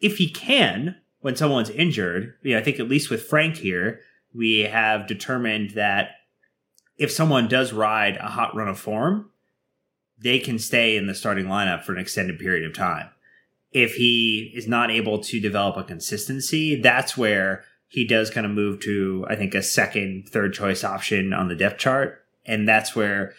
if 0.00 0.18
he 0.18 0.28
can, 0.28 0.96
when 1.20 1.36
someone's 1.36 1.70
injured, 1.70 2.34
you 2.42 2.52
know, 2.52 2.60
I 2.60 2.62
think 2.62 2.80
at 2.80 2.88
least 2.88 3.08
with 3.08 3.22
Frank 3.22 3.56
here, 3.56 4.00
we 4.34 4.60
have 4.60 5.06
determined 5.06 5.70
that 5.70 6.10
if 7.00 7.10
someone 7.10 7.48
does 7.48 7.72
ride 7.72 8.18
a 8.18 8.28
hot 8.28 8.54
run 8.54 8.68
of 8.68 8.78
form, 8.78 9.30
they 10.18 10.38
can 10.38 10.58
stay 10.58 10.98
in 10.98 11.06
the 11.06 11.14
starting 11.14 11.46
lineup 11.46 11.82
for 11.82 11.92
an 11.92 11.98
extended 11.98 12.38
period 12.38 12.64
of 12.64 12.76
time. 12.76 13.08
If 13.72 13.94
he 13.94 14.52
is 14.54 14.68
not 14.68 14.90
able 14.90 15.18
to 15.20 15.40
develop 15.40 15.78
a 15.78 15.82
consistency, 15.82 16.78
that's 16.78 17.16
where 17.16 17.64
he 17.88 18.06
does 18.06 18.28
kind 18.28 18.44
of 18.44 18.52
move 18.52 18.80
to, 18.80 19.24
I 19.30 19.34
think, 19.34 19.54
a 19.54 19.62
second, 19.62 20.28
third 20.28 20.52
choice 20.52 20.84
option 20.84 21.32
on 21.32 21.48
the 21.48 21.56
depth 21.56 21.78
chart. 21.78 22.22
And 22.44 22.68
that's 22.68 22.94
where 22.94 23.32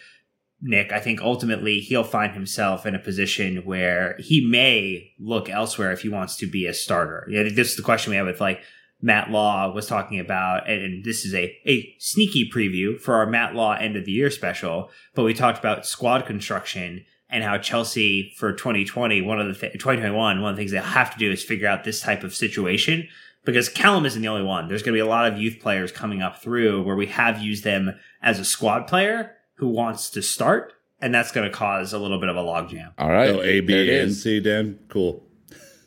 Nick, 0.60 0.90
I 0.90 0.98
think 0.98 1.20
ultimately 1.20 1.78
he'll 1.78 2.02
find 2.02 2.32
himself 2.32 2.84
in 2.84 2.96
a 2.96 2.98
position 2.98 3.58
where 3.58 4.16
he 4.18 4.44
may 4.44 5.12
look 5.20 5.48
elsewhere 5.48 5.92
if 5.92 6.02
he 6.02 6.08
wants 6.08 6.34
to 6.38 6.50
be 6.50 6.66
a 6.66 6.74
starter. 6.74 7.28
Yeah, 7.30 7.44
this 7.44 7.70
is 7.70 7.76
the 7.76 7.82
question 7.82 8.10
we 8.10 8.16
have 8.16 8.26
with 8.26 8.40
like 8.40 8.60
Matt 9.02 9.30
Law 9.30 9.72
was 9.72 9.86
talking 9.86 10.20
about, 10.20 10.70
and 10.70 11.04
this 11.04 11.24
is 11.24 11.34
a, 11.34 11.54
a 11.66 11.94
sneaky 11.98 12.48
preview 12.48 12.98
for 12.98 13.16
our 13.16 13.26
Matt 13.26 13.54
Law 13.54 13.72
end 13.74 13.96
of 13.96 14.04
the 14.04 14.12
year 14.12 14.30
special, 14.30 14.90
but 15.14 15.24
we 15.24 15.34
talked 15.34 15.58
about 15.58 15.84
squad 15.84 16.24
construction 16.24 17.04
and 17.28 17.42
how 17.42 17.58
Chelsea 17.58 18.32
for 18.36 18.52
2020, 18.52 19.20
one 19.22 19.40
of 19.40 19.48
the 19.48 19.54
th- 19.54 19.72
2021, 19.72 20.40
one 20.40 20.50
of 20.50 20.56
the 20.56 20.60
things 20.60 20.70
they 20.70 20.78
have 20.78 21.12
to 21.12 21.18
do 21.18 21.32
is 21.32 21.42
figure 21.42 21.66
out 21.66 21.82
this 21.82 22.00
type 22.00 22.22
of 22.22 22.34
situation 22.34 23.08
because 23.44 23.68
Callum 23.68 24.06
isn't 24.06 24.22
the 24.22 24.28
only 24.28 24.44
one. 24.44 24.68
There's 24.68 24.82
going 24.82 24.92
to 24.92 24.96
be 24.96 25.00
a 25.00 25.06
lot 25.06 25.30
of 25.30 25.38
youth 25.38 25.58
players 25.60 25.90
coming 25.90 26.22
up 26.22 26.40
through 26.40 26.82
where 26.82 26.94
we 26.94 27.06
have 27.06 27.42
used 27.42 27.64
them 27.64 27.98
as 28.22 28.38
a 28.38 28.44
squad 28.44 28.86
player 28.86 29.32
who 29.54 29.68
wants 29.68 30.10
to 30.10 30.22
start, 30.22 30.74
and 31.00 31.12
that's 31.12 31.32
going 31.32 31.50
to 31.50 31.54
cause 31.54 31.92
a 31.92 31.98
little 31.98 32.20
bit 32.20 32.28
of 32.28 32.36
a 32.36 32.40
logjam. 32.40 32.92
All 32.98 33.10
right. 33.10 33.30
Oh, 33.30 33.40
A, 33.40 33.60
there 33.60 33.82
it 33.82 33.86
B, 33.86 33.98
and. 33.98 34.12
C, 34.12 34.38
Dan. 34.38 34.78
Cool. 34.88 35.26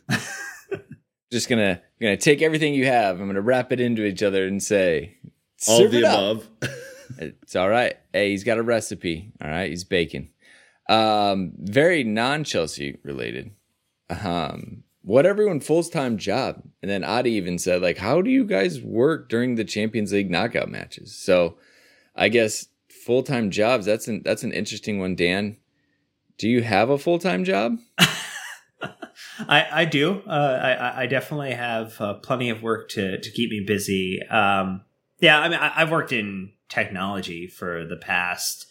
Just 1.32 1.50
gonna 1.50 1.82
gonna 2.02 2.18
take 2.18 2.42
everything 2.42 2.74
you 2.74 2.86
have. 2.86 3.20
I'm 3.20 3.28
gonna 3.28 3.42
wrap 3.42 3.72
it 3.72 3.80
into 3.80 4.06
each 4.06 4.24
other 4.24 4.46
and 4.46 4.62
say, 4.62 5.18
All 5.68 5.86
of 5.86 5.92
the 5.92 6.00
above. 6.02 6.48
It's 7.20 7.56
all 7.56 7.70
right. 7.70 7.96
Hey, 8.14 8.32
he's 8.32 8.44
got 8.44 8.58
a 8.58 8.64
recipe. 8.64 9.32
All 9.40 9.48
right, 9.48 9.70
he's 9.70 9.84
baking. 9.84 10.30
Um, 10.90 11.54
very 11.58 12.04
non-Chelsea 12.04 12.98
related. 13.04 13.52
Um, 14.10 14.84
what 15.02 15.26
everyone 15.26 15.60
full 15.60 15.84
time 15.84 16.18
job? 16.18 16.64
And 16.82 16.90
then 16.90 17.04
Adi 17.04 17.32
even 17.32 17.60
said, 17.60 17.82
like, 17.82 17.98
how 17.98 18.22
do 18.22 18.32
you 18.32 18.44
guys 18.44 18.82
work 18.82 19.30
during 19.30 19.56
the 19.56 19.64
Champions 19.64 20.12
League 20.12 20.32
knockout 20.32 20.70
matches? 20.70 21.16
So, 21.16 21.58
I 22.16 22.30
guess 22.30 22.68
full 22.90 23.24
time 23.24 23.52
jobs. 23.52 23.86
That's 23.86 24.08
an 24.08 24.22
that's 24.24 24.44
an 24.44 24.52
interesting 24.52 25.00
one. 25.00 25.16
Dan, 25.16 25.58
do 26.38 26.50
you 26.50 26.64
have 26.64 26.90
a 26.90 26.98
full 26.98 27.20
time 27.20 27.44
job? 27.44 27.78
I, 29.40 29.68
I 29.72 29.86
do. 29.86 30.22
Uh, 30.28 30.60
I, 30.62 31.04
I 31.04 31.06
definitely 31.08 31.52
have 31.52 32.00
uh, 32.00 32.16
plenty 32.16 32.50
of 32.50 32.62
work 32.62 32.90
to, 32.90 33.20
to 33.20 33.32
keep 33.32 33.50
me 33.50 33.62
busy. 33.62 34.22
Um, 34.30 34.82
yeah, 35.20 35.40
I 35.40 35.50
mean, 35.50 35.60
I, 35.60 35.72
I've 35.76 35.92
worked 35.92 36.12
in 36.12 36.52
technology 36.70 37.48
for 37.48 37.86
the 37.86 37.98
past 37.98 38.68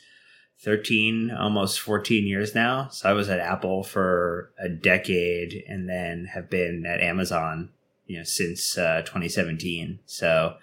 13, 0.62 1.30
almost 1.30 1.80
14 1.80 2.26
years 2.26 2.54
now. 2.54 2.88
So 2.88 3.08
I 3.08 3.12
was 3.12 3.28
at 3.28 3.40
Apple 3.40 3.82
for 3.82 4.52
a 4.58 4.68
decade 4.68 5.62
and 5.68 5.88
then 5.88 6.26
have 6.32 6.48
been 6.48 6.86
at 6.86 7.00
Amazon, 7.00 7.70
you 8.06 8.18
know, 8.18 8.24
since 8.24 8.78
uh, 8.78 9.02
2017. 9.02 10.00
So 10.06 10.56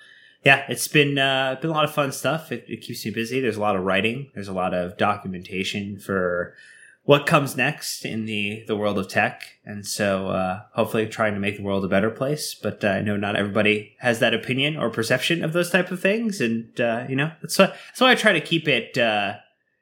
yeah, 0.43 0.65
it's 0.67 0.87
been 0.87 1.19
uh, 1.19 1.57
been 1.61 1.69
a 1.69 1.73
lot 1.73 1.85
of 1.85 1.93
fun 1.93 2.11
stuff. 2.11 2.51
It, 2.51 2.65
it 2.67 2.81
keeps 2.81 3.05
me 3.05 3.11
busy. 3.11 3.39
There's 3.39 3.57
a 3.57 3.61
lot 3.61 3.75
of 3.75 3.83
writing. 3.83 4.31
There's 4.33 4.47
a 4.47 4.53
lot 4.53 4.73
of 4.73 4.97
documentation 4.97 5.99
for 5.99 6.55
what 7.03 7.25
comes 7.25 7.57
next 7.57 8.05
in 8.05 8.25
the 8.25 8.63
the 8.67 8.75
world 8.75 8.97
of 8.97 9.07
tech. 9.07 9.43
And 9.65 9.85
so 9.85 10.29
uh, 10.29 10.61
hopefully 10.73 11.07
trying 11.07 11.33
to 11.33 11.39
make 11.39 11.57
the 11.57 11.63
world 11.63 11.83
a 11.83 11.89
better 11.89 12.09
place. 12.09 12.55
But 12.55 12.83
uh, 12.83 12.89
i 12.89 13.01
know 13.01 13.17
not 13.17 13.35
everybody 13.35 13.95
has 13.99 14.19
that 14.19 14.33
opinion 14.33 14.77
or 14.77 14.89
perception 14.89 15.43
of 15.43 15.53
those 15.53 15.69
type 15.69 15.91
of 15.91 15.99
things. 15.99 16.41
And 16.41 16.79
uh, 16.79 17.05
you 17.09 17.15
know 17.15 17.31
that's 17.41 17.57
why 17.57 17.67
that's 17.67 18.01
why 18.01 18.11
i 18.11 18.15
try 18.15 18.33
to 18.33 18.41
keep 18.41 18.67
it 18.67 18.97
uh, 18.97 19.35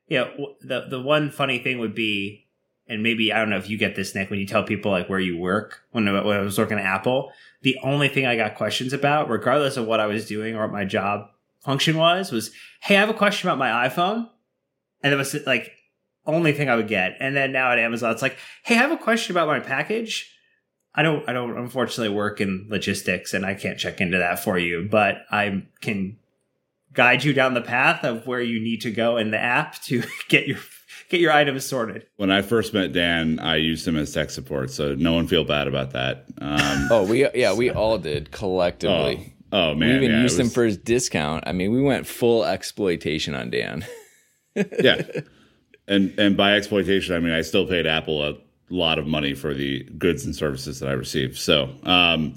you 0.07 0.17
know 0.17 0.55
the 0.61 0.87
the 0.89 1.01
one 1.01 1.29
funny 1.31 1.59
thing 1.59 1.79
would 1.79 1.95
be 1.95 2.45
and 2.87 3.03
maybe 3.03 3.31
i 3.31 3.37
don't 3.37 3.49
know 3.49 3.57
if 3.57 3.69
you 3.69 3.77
get 3.77 3.95
this 3.95 4.15
nick 4.15 4.29
when 4.29 4.39
you 4.39 4.45
tell 4.45 4.63
people 4.63 4.91
like 4.91 5.07
where 5.07 5.19
you 5.19 5.37
work 5.37 5.81
when, 5.91 6.05
when 6.05 6.35
i 6.35 6.41
was 6.41 6.57
working 6.57 6.79
at 6.79 6.85
apple 6.85 7.31
the 7.61 7.77
only 7.83 8.09
thing 8.09 8.25
i 8.25 8.35
got 8.35 8.55
questions 8.55 8.91
about 8.91 9.29
regardless 9.29 9.77
of 9.77 9.85
what 9.85 9.99
i 9.99 10.07
was 10.07 10.25
doing 10.25 10.55
or 10.55 10.61
what 10.61 10.71
my 10.71 10.83
job 10.83 11.27
function 11.59 11.95
was 11.95 12.31
was 12.31 12.51
hey 12.81 12.97
i 12.97 12.99
have 12.99 13.09
a 13.09 13.13
question 13.13 13.47
about 13.47 13.59
my 13.59 13.87
iphone. 13.87 14.27
And 15.01 15.13
it 15.13 15.15
was 15.15 15.33
like 15.45 15.71
only 16.29 16.51
thing 16.53 16.69
I 16.69 16.75
would 16.75 16.87
get. 16.87 17.15
And 17.19 17.35
then 17.35 17.51
now 17.51 17.71
at 17.71 17.79
Amazon, 17.79 18.11
it's 18.11 18.21
like, 18.21 18.37
hey, 18.63 18.75
I 18.75 18.77
have 18.79 18.91
a 18.91 18.97
question 18.97 19.33
about 19.35 19.47
my 19.47 19.59
package. 19.59 20.31
I 20.95 21.03
don't, 21.03 21.27
I 21.29 21.33
don't 21.33 21.57
unfortunately 21.57 22.15
work 22.15 22.41
in 22.41 22.67
logistics 22.69 23.33
and 23.33 23.45
I 23.45 23.53
can't 23.53 23.77
check 23.77 24.01
into 24.01 24.17
that 24.17 24.39
for 24.43 24.57
you, 24.57 24.87
but 24.89 25.17
I 25.31 25.63
can 25.81 26.17
guide 26.93 27.23
you 27.23 27.33
down 27.33 27.53
the 27.53 27.61
path 27.61 28.03
of 28.03 28.25
where 28.25 28.41
you 28.41 28.59
need 28.59 28.81
to 28.81 28.91
go 28.91 29.17
in 29.17 29.31
the 29.31 29.37
app 29.39 29.81
to 29.83 30.03
get 30.29 30.47
your, 30.47 30.57
get 31.09 31.19
your 31.21 31.31
items 31.31 31.65
sorted. 31.65 32.07
When 32.17 32.31
I 32.31 32.41
first 32.41 32.73
met 32.73 32.91
Dan, 32.91 33.39
I 33.39 33.57
used 33.57 33.87
him 33.87 33.95
as 33.97 34.11
tech 34.13 34.31
support, 34.31 34.71
so 34.71 34.95
no 34.95 35.13
one 35.13 35.27
feel 35.27 35.43
bad 35.45 35.67
about 35.67 35.91
that. 35.91 36.25
Um, 36.41 36.87
Oh, 36.91 37.05
we 37.05 37.29
yeah, 37.35 37.53
we 37.53 37.69
all 37.69 37.97
did 37.99 38.31
collectively. 38.31 39.35
oh, 39.53 39.69
oh, 39.71 39.75
man, 39.75 39.89
we 39.89 39.95
even 39.97 40.11
yeah, 40.11 40.19
it 40.19 40.23
used 40.23 40.39
him 40.39 40.49
for 40.49 40.65
his 40.65 40.77
discount. 40.77 41.43
I 41.47 41.51
mean, 41.51 41.71
we 41.71 41.81
went 41.81 42.07
full 42.07 42.43
exploitation 42.43 43.35
on 43.35 43.51
Dan. 43.51 43.85
yeah. 44.55 45.03
And 45.89 46.17
and 46.19 46.37
by 46.37 46.53
exploitation, 46.53 47.15
I 47.15 47.19
mean 47.19 47.33
I 47.33 47.41
still 47.41 47.65
paid 47.65 47.85
Apple 47.85 48.23
a 48.23 48.35
lot 48.69 48.99
of 48.99 49.07
money 49.07 49.33
for 49.33 49.53
the 49.53 49.83
goods 49.97 50.23
and 50.23 50.35
services 50.35 50.79
that 50.79 50.87
I 50.87 50.93
received. 50.93 51.37
So, 51.37 51.69
um, 51.83 52.35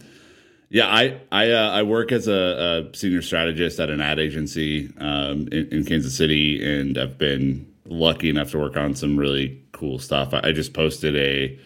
yeah, 0.70 0.88
I 0.88 1.20
I 1.30 1.50
uh, 1.50 1.70
I 1.70 1.82
work 1.82 2.12
as 2.12 2.28
a, 2.28 2.88
a 2.92 2.96
senior 2.96 3.20
strategist 3.20 3.78
at 3.78 3.90
an 3.90 4.00
ad 4.00 4.18
agency 4.18 4.90
um, 4.98 5.48
in, 5.52 5.68
in 5.70 5.84
Kansas 5.84 6.16
City, 6.16 6.64
and 6.64 6.96
I've 6.96 7.18
been 7.18 7.70
lucky 7.84 8.30
enough 8.30 8.52
to 8.52 8.58
work 8.58 8.76
on 8.76 8.94
some 8.94 9.18
really 9.18 9.62
cool 9.72 9.98
stuff. 9.98 10.32
I, 10.32 10.40
I 10.44 10.52
just 10.52 10.72
posted 10.72 11.14
a, 11.14 11.58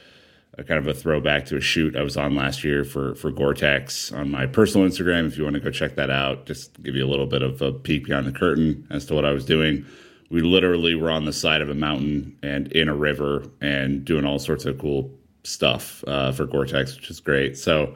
a 0.59 0.65
kind 0.65 0.81
of 0.81 0.89
a 0.89 0.95
throwback 0.95 1.47
to 1.47 1.57
a 1.57 1.61
shoot 1.61 1.95
I 1.95 2.03
was 2.03 2.17
on 2.17 2.35
last 2.35 2.65
year 2.65 2.83
for 2.83 3.15
for 3.15 3.31
Gore-Tex 3.31 4.11
on 4.11 4.33
my 4.33 4.47
personal 4.47 4.89
Instagram. 4.89 5.29
If 5.29 5.39
you 5.39 5.45
want 5.45 5.55
to 5.55 5.61
go 5.61 5.71
check 5.71 5.95
that 5.95 6.11
out, 6.11 6.47
just 6.47 6.83
give 6.83 6.97
you 6.97 7.07
a 7.07 7.11
little 7.11 7.27
bit 7.27 7.43
of 7.43 7.63
a 7.63 7.71
peek 7.71 8.07
behind 8.07 8.27
the 8.27 8.33
curtain 8.33 8.89
as 8.91 9.07
to 9.07 9.15
what 9.15 9.25
I 9.25 9.31
was 9.31 9.45
doing 9.45 9.87
we 10.31 10.41
literally 10.41 10.95
were 10.95 11.11
on 11.11 11.25
the 11.25 11.33
side 11.33 11.61
of 11.61 11.69
a 11.69 11.75
mountain 11.75 12.37
and 12.43 12.73
in 12.73 12.89
a 12.89 12.95
river 12.95 13.47
and 13.61 14.05
doing 14.05 14.25
all 14.25 14.39
sorts 14.39 14.65
of 14.65 14.79
cool 14.79 15.11
stuff 15.45 16.03
uh, 16.07 16.33
for 16.33 16.47
Gore-Tex, 16.47 16.97
which 16.97 17.11
is 17.11 17.21
great. 17.21 17.57
So, 17.57 17.95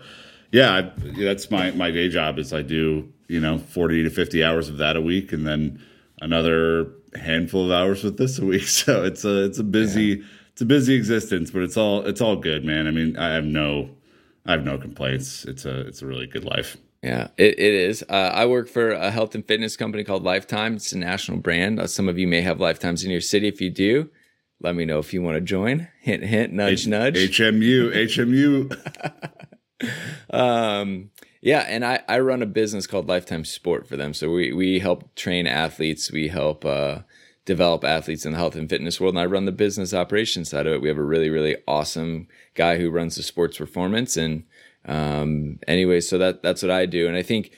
yeah, 0.53 0.75
I, 0.75 0.83
that's 1.19 1.51
my 1.51 1.71
my 1.73 1.91
day 1.91 2.09
job. 2.09 2.39
Is 2.39 2.53
I 2.53 2.63
do 2.63 3.09
you 3.29 3.41
know 3.41 3.59
forty 3.59 4.03
to 4.03 4.11
fifty 4.11 4.43
hours 4.43 4.69
of 4.69 4.79
that 4.79 4.97
a 4.97 5.01
week, 5.01 5.33
and 5.33 5.47
then 5.47 5.81
another 6.21 6.93
handful 7.15 7.67
of 7.67 7.73
hours 7.73 8.05
with 8.05 8.19
this 8.19 8.39
a 8.39 8.45
week. 8.45 8.63
So 8.67 9.05
it's 9.05 9.25
a 9.25 9.45
it's 9.45 9.59
a 9.59 9.65
busy 9.65 10.25
it's 10.53 10.61
a 10.61 10.67
busy 10.67 10.95
existence, 10.95 11.51
but 11.51 11.63
it's 11.63 11.77
all 11.77 12.05
it's 12.05 12.21
all 12.21 12.37
good, 12.37 12.65
man. 12.65 12.87
I 12.87 12.91
mean, 12.91 13.17
I 13.17 13.33
have 13.33 13.45
no 13.45 13.91
I 14.45 14.53
have 14.53 14.65
no 14.65 14.79
complaints. 14.79 15.45
It's 15.45 15.65
a 15.65 15.81
it's 15.87 16.03
a 16.03 16.07
really 16.07 16.27
good 16.27 16.45
life. 16.45 16.77
Yeah, 17.03 17.29
it, 17.39 17.59
it 17.59 17.75
is. 17.75 18.05
Uh, 18.09 18.31
I 18.35 18.45
work 18.47 18.69
for 18.69 18.91
a 18.91 19.11
health 19.11 19.35
and 19.35 19.47
fitness 19.47 19.77
company 19.77 20.05
called 20.05 20.23
Lifetime. 20.23 20.77
It's 20.77 20.93
a 20.93 20.99
national 20.99 21.39
brand. 21.39 21.81
Uh, 21.81 21.87
some 21.87 22.09
of 22.09 22.19
you 22.19 22.29
may 22.29 22.43
have 22.43 22.61
Lifetimes 22.61 23.05
in 23.05 23.11
your 23.11 23.23
city. 23.23 23.49
If 23.49 23.61
you 23.61 23.71
do, 23.71 24.11
let 24.61 24.75
me 24.75 24.85
know 24.85 24.99
if 24.99 25.15
you 25.15 25.23
want 25.23 25.37
to 25.37 25.41
join. 25.41 25.89
Hint, 26.01 26.25
hint, 26.25 26.53
nudge, 26.53 26.83
H- 26.83 26.87
nudge. 26.89 27.15
HMU, 27.17 27.95
HMU. 27.95 29.89
um, 30.31 31.11
yeah, 31.41 31.61
and 31.61 31.87
I, 31.87 32.01
I 32.07 32.19
run 32.19 32.43
a 32.43 32.47
business 32.47 32.87
called 32.87 33.09
Lifetime 33.09 33.47
Sport 33.47 33.89
for 33.89 33.97
them. 33.97 34.13
So 34.13 34.31
we, 34.31 34.53
we 34.53 34.79
help 34.79 35.15
train 35.15 35.47
athletes. 35.47 36.13
We 36.13 36.29
help 36.29 36.67
uh, 36.67 36.99
develop 37.47 37.83
athletes 37.83 38.27
in 38.27 38.33
the 38.33 38.39
health 38.39 38.57
and 38.57 38.69
fitness 38.69 39.01
world. 39.01 39.15
And 39.15 39.21
I 39.21 39.25
run 39.25 39.47
the 39.47 39.53
business 39.53 39.95
operations 39.95 40.51
side 40.51 40.67
of 40.67 40.75
it. 40.75 40.83
We 40.83 40.89
have 40.89 40.99
a 40.99 41.03
really, 41.03 41.31
really 41.31 41.57
awesome 41.67 42.29
guy 42.55 42.77
who 42.77 42.91
runs 42.91 43.17
the 43.17 43.23
sports 43.23 43.57
performance. 43.57 44.19
And 44.19 44.45
um, 44.87 45.59
anyway, 45.69 46.01
so 46.01 46.19
that 46.19 46.43
that's 46.43 46.63
what 46.63 46.71
I 46.71 46.87
do. 46.87 47.07
And 47.07 47.17
I 47.17 47.23
think 47.23 47.53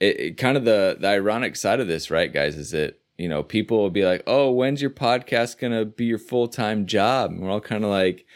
it, 0.00 0.20
it 0.20 0.36
kind 0.36 0.56
of 0.56 0.64
the 0.64 0.96
the 1.00 1.08
ironic 1.08 1.56
side 1.56 1.80
of 1.80 1.88
this, 1.88 2.10
right, 2.10 2.32
guys, 2.32 2.56
is 2.56 2.70
that 2.72 3.00
you 3.16 3.28
know 3.28 3.42
people 3.42 3.78
will 3.78 3.90
be 3.90 4.04
like, 4.04 4.22
"Oh, 4.26 4.50
when's 4.50 4.82
your 4.82 4.90
podcast 4.90 5.58
gonna 5.58 5.84
be 5.84 6.04
your 6.04 6.18
full 6.18 6.48
time 6.48 6.86
job?" 6.86 7.30
And 7.30 7.40
we're 7.40 7.50
all 7.50 7.60
kind 7.60 7.84
of 7.84 7.90
like, 7.90 8.26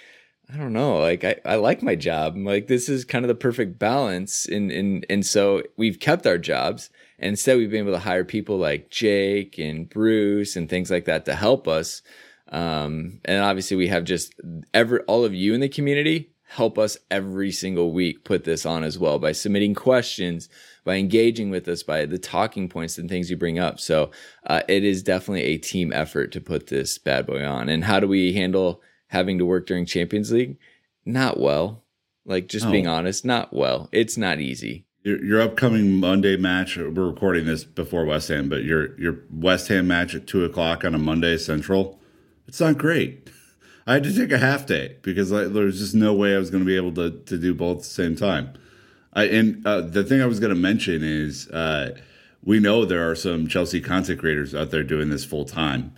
I 0.53 0.57
don't 0.57 0.73
know. 0.73 0.99
Like 0.99 1.25
I, 1.25 1.37
I 1.45 1.57
like 1.57 1.83
my 1.83 1.95
job. 1.95 2.35
I'm 2.35 2.45
like 2.45 2.69
this 2.69 2.89
is 2.89 3.05
kind 3.05 3.25
of 3.25 3.29
the 3.29 3.35
perfect 3.35 3.79
balance. 3.79 4.47
And 4.47 4.71
and 4.71 5.07
and 5.11 5.27
so 5.27 5.63
we've 5.77 5.99
kept 6.01 6.27
our 6.27 6.39
jobs. 6.39 6.91
And 7.19 7.31
instead 7.31 7.57
we've 7.57 7.71
been 7.71 7.87
able 7.87 7.93
to 7.93 8.01
hire 8.01 8.25
people 8.25 8.59
like 8.59 8.91
Jake 8.91 9.57
and 9.59 9.89
Bruce 9.89 10.57
and 10.57 10.69
things 10.69 10.91
like 10.91 11.05
that 11.05 11.25
to 11.27 11.35
help 11.35 11.69
us. 11.69 12.03
Um, 12.49 13.21
and 13.25 13.43
obviously 13.43 13.77
we 13.77 13.89
have 13.89 14.05
just 14.05 14.35
ever 14.75 15.01
all 15.03 15.25
of 15.25 15.33
you 15.33 15.55
in 15.55 15.61
the 15.61 15.69
community 15.69 16.32
help 16.53 16.79
us 16.79 16.99
every 17.11 17.51
single 17.51 17.93
week 17.93 18.25
put 18.25 18.45
this 18.45 18.67
on 18.67 18.85
as 18.85 18.99
well 18.99 19.19
by 19.19 19.33
submitting 19.33 19.75
questions, 19.75 20.51
by 20.85 20.97
engaging 20.97 21.49
with 21.49 21.67
us, 21.67 21.83
by 21.83 22.05
the 22.05 22.19
talking 22.19 22.69
points 22.69 22.99
and 22.99 23.09
things 23.09 23.31
you 23.31 23.37
bring 23.39 23.59
up. 23.59 23.81
So 23.81 24.11
uh, 24.47 24.61
it 24.69 24.85
is 24.85 25.03
definitely 25.03 25.45
a 25.45 25.57
team 25.57 25.95
effort 25.95 26.31
to 26.33 26.43
put 26.43 26.67
this 26.67 26.99
bad 26.99 27.25
boy 27.25 27.43
on. 27.43 27.71
And 27.71 27.85
how 27.85 28.01
do 28.01 28.07
we 28.07 28.35
handle 28.35 28.83
having 29.07 29.39
to 29.39 29.47
work 29.47 29.67
during 29.67 29.87
Champions 29.87 30.31
League? 30.31 30.59
Not 31.07 31.41
well. 31.41 31.85
Like 32.27 32.49
just 32.49 32.71
being 32.71 32.87
honest, 32.87 33.25
not 33.25 33.53
well. 33.55 33.89
It's 33.91 34.19
not 34.19 34.39
easy. 34.39 34.85
Your, 35.03 35.25
your 35.25 35.41
upcoming 35.41 35.95
Monday 35.95 36.37
match. 36.37 36.77
We're 36.77 36.91
recording 36.91 37.47
this 37.47 37.65
before 37.65 38.05
West 38.05 38.29
Ham, 38.29 38.49
but 38.49 38.63
your 38.63 38.97
your 39.01 39.25
West 39.29 39.67
Ham 39.69 39.89
match 39.89 40.15
at 40.15 40.29
two 40.29 40.45
o'clock 40.45 40.85
on 40.85 40.95
a 40.95 40.99
Monday 40.99 41.37
Central. 41.39 41.99
It's 42.47 42.61
not 42.61 42.79
great. 42.79 43.29
I 43.87 43.95
had 43.95 44.05
to 44.05 44.15
take 44.15 44.31
a 44.31 44.39
half 44.39 44.67
day 44.67 44.97
because 45.03 45.33
I, 45.33 45.45
there 45.45 45.65
was 45.65 45.79
just 45.79 45.95
no 45.95 46.15
way 46.15 46.35
I 46.35 46.39
was 46.39 46.51
going 46.51 46.63
to 46.63 46.67
be 46.67 46.77
able 46.77 46.93
to 46.95 47.11
to 47.11 47.39
do 47.39 47.55
both 47.55 47.79
at 47.79 47.83
the 47.83 47.89
same 47.89 48.17
time. 48.17 48.53
I, 49.13 49.25
and 49.25 49.67
uh, 49.67 49.83
the 49.83 50.05
thing 50.05 50.23
I 50.23 50.27
was 50.27 50.41
going 50.41 50.55
to 50.55 50.61
mention 50.61 51.03
is 51.03 51.49
uh, 51.49 51.99
we 52.43 52.61
know 52.61 52.85
there 52.85 53.09
are 53.11 53.15
some 53.15 53.47
Chelsea 53.47 53.81
content 53.81 54.21
creators 54.21 54.55
out 54.55 54.71
there 54.71 54.83
doing 54.83 55.11
this 55.11 55.25
full 55.25 55.45
time. 55.45 55.95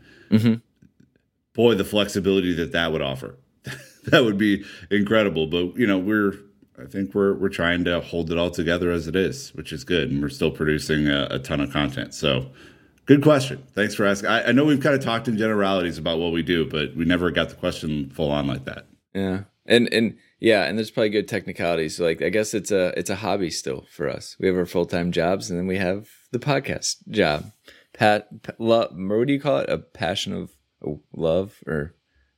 Boy, 1.54 1.74
the 1.74 1.84
flexibility 1.84 2.52
that 2.54 2.72
that 2.72 2.90
would 2.90 3.02
offer, 3.02 3.36
that 4.06 4.24
would 4.24 4.38
be 4.38 4.64
incredible. 4.90 5.46
But 5.46 5.76
you 5.76 5.86
know, 5.86 5.98
we're 5.98 6.34
I 6.78 6.86
think 6.86 7.14
we're 7.14 7.34
we're 7.34 7.50
trying 7.50 7.84
to 7.84 8.00
hold 8.00 8.32
it 8.32 8.38
all 8.38 8.50
together 8.50 8.90
as 8.90 9.06
it 9.06 9.14
is, 9.14 9.54
which 9.54 9.72
is 9.72 9.84
good, 9.84 10.10
and 10.10 10.20
we're 10.20 10.28
still 10.28 10.50
producing 10.50 11.08
a, 11.08 11.28
a 11.30 11.38
ton 11.38 11.60
of 11.60 11.72
content. 11.72 12.14
So, 12.14 12.50
good 13.06 13.22
question. 13.22 13.62
Thanks 13.74 13.94
for 13.94 14.04
asking. 14.04 14.28
I, 14.28 14.48
I 14.48 14.52
know 14.52 14.64
we've 14.64 14.80
kind 14.80 14.94
of 14.94 15.02
talked 15.02 15.28
in 15.28 15.36
generalities 15.36 15.98
about 15.98 16.18
what 16.18 16.32
we 16.32 16.42
do, 16.42 16.68
but 16.68 16.94
we 16.96 17.04
never 17.04 17.30
got 17.30 17.48
the 17.48 17.54
question 17.54 18.10
full 18.10 18.30
on 18.30 18.46
like 18.46 18.64
that. 18.64 18.86
Yeah. 19.14 19.44
And 19.66 19.92
and 19.92 20.16
yeah, 20.40 20.64
and 20.64 20.76
there's 20.76 20.90
probably 20.90 21.08
good 21.08 21.28
technicalities. 21.28 21.96
So 21.96 22.04
like 22.04 22.20
I 22.20 22.28
guess 22.28 22.52
it's 22.52 22.70
a 22.70 22.92
it's 22.98 23.10
a 23.10 23.16
hobby 23.16 23.50
still 23.50 23.86
for 23.90 24.08
us. 24.08 24.36
We 24.38 24.46
have 24.48 24.56
our 24.56 24.66
full 24.66 24.84
time 24.84 25.10
jobs, 25.10 25.50
and 25.50 25.58
then 25.58 25.66
we 25.66 25.78
have 25.78 26.08
the 26.32 26.38
podcast 26.38 27.08
job. 27.08 27.50
Pat, 27.94 28.28
love. 28.58 28.94
What 28.94 29.26
do 29.26 29.32
you 29.32 29.40
call 29.40 29.58
it? 29.58 29.70
A 29.70 29.78
passion 29.78 30.34
of 30.34 30.50
love 31.14 31.62
or 31.66 31.94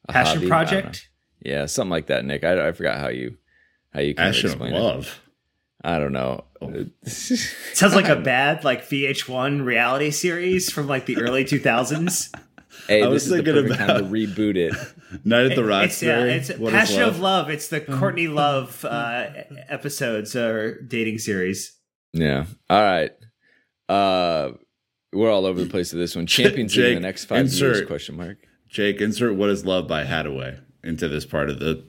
a 0.08 0.12
passion 0.12 0.36
hobby? 0.36 0.48
project? 0.48 1.08
Yeah, 1.40 1.66
something 1.66 1.90
like 1.90 2.06
that, 2.06 2.24
Nick. 2.24 2.44
I, 2.44 2.68
I 2.68 2.72
forgot 2.72 2.98
how 2.98 3.08
you 3.08 3.38
how 3.92 4.00
you 4.00 4.14
passion 4.14 4.52
of 4.52 4.60
love. 4.60 5.06
It. 5.06 5.25
I 5.84 5.98
don't 5.98 6.12
know. 6.12 6.44
Sounds 7.06 7.94
like 7.94 8.08
a 8.08 8.16
bad 8.16 8.64
like 8.64 8.88
VH1 8.88 9.64
reality 9.64 10.10
series 10.10 10.70
from 10.70 10.86
like 10.86 11.06
the 11.06 11.18
early 11.18 11.44
2000s. 11.46 12.34
Hey, 12.88 13.02
I 13.02 13.08
was 13.08 13.28
thinking 13.28 13.56
about 13.56 13.78
time 13.78 13.88
to 13.98 14.04
reboot 14.04 14.56
it. 14.56 14.74
Night 15.24 15.46
at 15.46 15.56
the 15.56 15.64
Roxbury. 15.64 16.32
It's, 16.32 16.50
yeah, 16.50 16.56
it's 16.56 16.70
Passion 16.70 17.00
love? 17.00 17.14
of 17.14 17.20
Love. 17.20 17.50
It's 17.50 17.68
the 17.68 17.80
Courtney 17.80 18.28
Love 18.28 18.84
uh, 18.84 19.28
episodes 19.68 20.36
or 20.36 20.80
dating 20.82 21.18
series. 21.18 21.76
Yeah. 22.12 22.46
All 22.68 22.80
right. 22.80 23.12
Uh, 23.88 24.52
we're 25.12 25.30
all 25.30 25.46
over 25.46 25.62
the 25.62 25.70
place 25.70 25.92
with 25.92 26.00
this 26.00 26.14
one. 26.14 26.26
Champions 26.26 26.72
Jake, 26.72 26.96
in 26.96 27.02
the 27.02 27.08
next 27.08 27.24
five 27.24 27.40
insert, 27.40 27.76
years? 27.76 27.86
Question 27.86 28.16
mark. 28.16 28.38
Jake, 28.68 29.00
insert 29.00 29.34
"What 29.36 29.50
Is 29.50 29.64
Love" 29.64 29.88
by 29.88 30.04
Hadaway 30.04 30.60
into 30.84 31.08
this 31.08 31.24
part 31.24 31.50
of 31.50 31.58
the. 31.58 31.82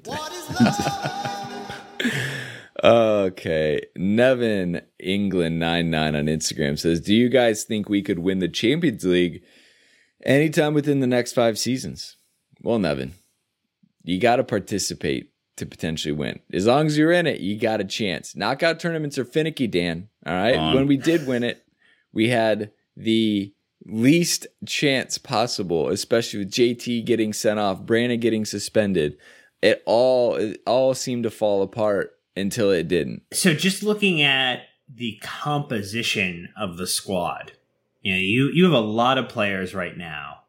Okay, 2.84 3.82
Nevin 3.96 4.82
England 5.00 5.60
nine 5.60 5.90
nine 5.90 6.16
on 6.16 6.26
Instagram 6.26 6.78
says, 6.78 7.02
"Do 7.02 7.16
you 7.16 7.30
guys 7.30 7.64
think 7.64 7.90
we 7.90 8.02
could 8.02 8.20
win 8.20 8.40
the 8.40 8.48
Champions 8.48 9.04
League 9.04 9.44
anytime 10.24 10.74
within 10.74 11.00
the 11.00 11.08
next 11.08 11.34
five 11.34 11.58
seasons?" 11.58 12.18
Well, 12.62 12.80
Nevin, 12.80 13.14
you 14.04 14.20
got 14.20 14.38
to 14.38 14.44
participate 14.44 15.32
to 15.58 15.66
potentially 15.66 16.12
win. 16.12 16.40
As 16.54 16.66
long 16.66 16.88
as 16.88 16.98
you're 16.98 17.12
in 17.12 17.28
it, 17.28 17.42
you 17.42 17.60
got 17.60 17.82
a 17.82 17.86
chance. 17.86 18.36
Knockout 18.36 18.80
tournaments 18.80 19.18
are 19.18 19.26
finicky, 19.26 19.68
Dan. 19.68 20.10
All 20.26 20.34
right. 20.34 20.74
When 20.74 20.88
we 20.88 20.98
did 20.98 21.28
win 21.28 21.44
it, 21.44 21.64
we 22.14 22.30
had 22.30 22.72
the 22.96 23.54
least 23.86 24.48
chance 24.66 25.18
possible, 25.18 25.90
especially 25.90 26.40
with 26.40 26.52
JT 26.52 27.06
getting 27.06 27.34
sent 27.34 27.60
off, 27.60 27.82
Brandon 27.82 28.20
getting 28.20 28.46
suspended. 28.46 29.18
It 29.62 29.82
all 29.86 30.36
it 30.36 30.62
all 30.68 30.94
seemed 30.94 31.24
to 31.24 31.32
fall 31.32 31.64
apart 31.64 32.17
until 32.38 32.72
it 32.72 32.88
didn't. 32.88 33.24
So 33.34 33.54
just 33.54 33.84
looking 33.84 34.22
at 34.22 34.62
the 34.94 35.20
composition 35.22 36.50
of 36.58 36.78
the 36.78 36.88
squad, 36.88 37.54
you 38.02 38.14
know, 38.14 38.20
you 38.20 38.52
you 38.54 38.64
have 38.64 38.74
a 38.74 38.80
lot 38.80 39.18
of 39.18 39.30
players 39.30 39.74
right 39.74 39.98
now 39.98 40.44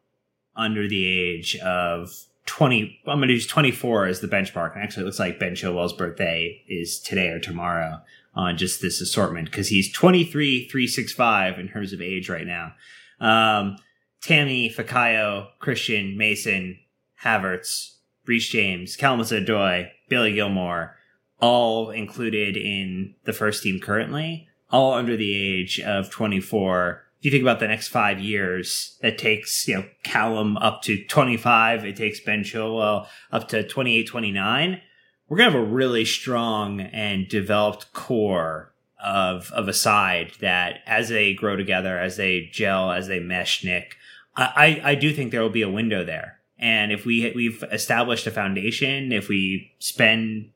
under 0.55 0.87
the 0.87 1.05
age 1.05 1.55
of 1.57 2.11
20 2.45 3.01
I'm 3.07 3.19
going 3.19 3.27
to 3.27 3.33
use 3.33 3.47
24 3.47 4.05
as 4.05 4.19
the 4.21 4.27
benchmark. 4.27 4.73
And 4.73 4.83
actually 4.83 5.03
it 5.03 5.05
looks 5.05 5.19
like 5.19 5.39
Ben 5.39 5.53
Chilwell's 5.53 5.93
birthday 5.93 6.63
is 6.67 6.99
today 6.99 7.29
or 7.29 7.39
tomorrow 7.39 8.01
on 8.33 8.57
just 8.57 8.81
this 8.81 9.01
assortment 9.01 9.51
because 9.51 9.67
he's 9.67 9.91
23 9.91 10.67
365 10.67 11.59
in 11.59 11.67
terms 11.67 11.93
of 11.93 12.01
age 12.01 12.29
right 12.29 12.47
now. 12.47 12.73
Um, 13.19 13.77
Tammy, 14.21 14.69
Fikayo, 14.69 15.47
Christian, 15.59 16.17
Mason, 16.17 16.79
Havertz, 17.23 17.95
Reece 18.25 18.49
James, 18.49 18.99
Hudson-Odoi, 18.99 19.89
Billy 20.09 20.33
Gilmour, 20.33 20.91
all 21.39 21.89
included 21.91 22.57
in 22.57 23.15
the 23.23 23.33
first 23.33 23.63
team 23.63 23.79
currently, 23.79 24.47
all 24.69 24.93
under 24.93 25.15
the 25.15 25.33
age 25.33 25.79
of 25.79 26.09
24. 26.09 27.03
If 27.19 27.25
you 27.25 27.31
think 27.31 27.41
about 27.41 27.59
the 27.59 27.67
next 27.67 27.89
five 27.89 28.19
years, 28.19 28.97
that 29.01 29.17
takes, 29.17 29.67
you 29.67 29.75
know, 29.75 29.85
Callum 30.03 30.57
up 30.57 30.81
to 30.83 31.03
25. 31.05 31.85
It 31.85 31.95
takes 31.95 32.19
Ben 32.19 32.43
Chilwell 32.43 33.07
up 33.31 33.47
to 33.49 33.67
28, 33.67 34.07
29. 34.07 34.81
We're 35.27 35.37
going 35.37 35.51
to 35.51 35.57
have 35.57 35.67
a 35.67 35.71
really 35.71 36.05
strong 36.05 36.81
and 36.81 37.27
developed 37.27 37.93
core 37.93 38.73
of, 39.03 39.51
of 39.51 39.67
a 39.67 39.73
side 39.73 40.33
that 40.41 40.79
as 40.85 41.09
they 41.09 41.33
grow 41.33 41.55
together, 41.55 41.97
as 41.97 42.17
they 42.17 42.49
gel, 42.51 42.91
as 42.91 43.07
they 43.07 43.19
mesh, 43.19 43.63
Nick, 43.63 43.95
I, 44.35 44.81
I 44.83 44.95
do 44.95 45.13
think 45.13 45.31
there 45.31 45.41
will 45.41 45.49
be 45.49 45.61
a 45.61 45.69
window 45.69 46.03
there. 46.03 46.39
And 46.57 46.91
if 46.91 47.05
we 47.05 47.31
we've 47.35 47.63
established 47.71 48.27
a 48.27 48.31
foundation, 48.31 49.11
if 49.11 49.29
we 49.29 49.71
spend 49.79 50.51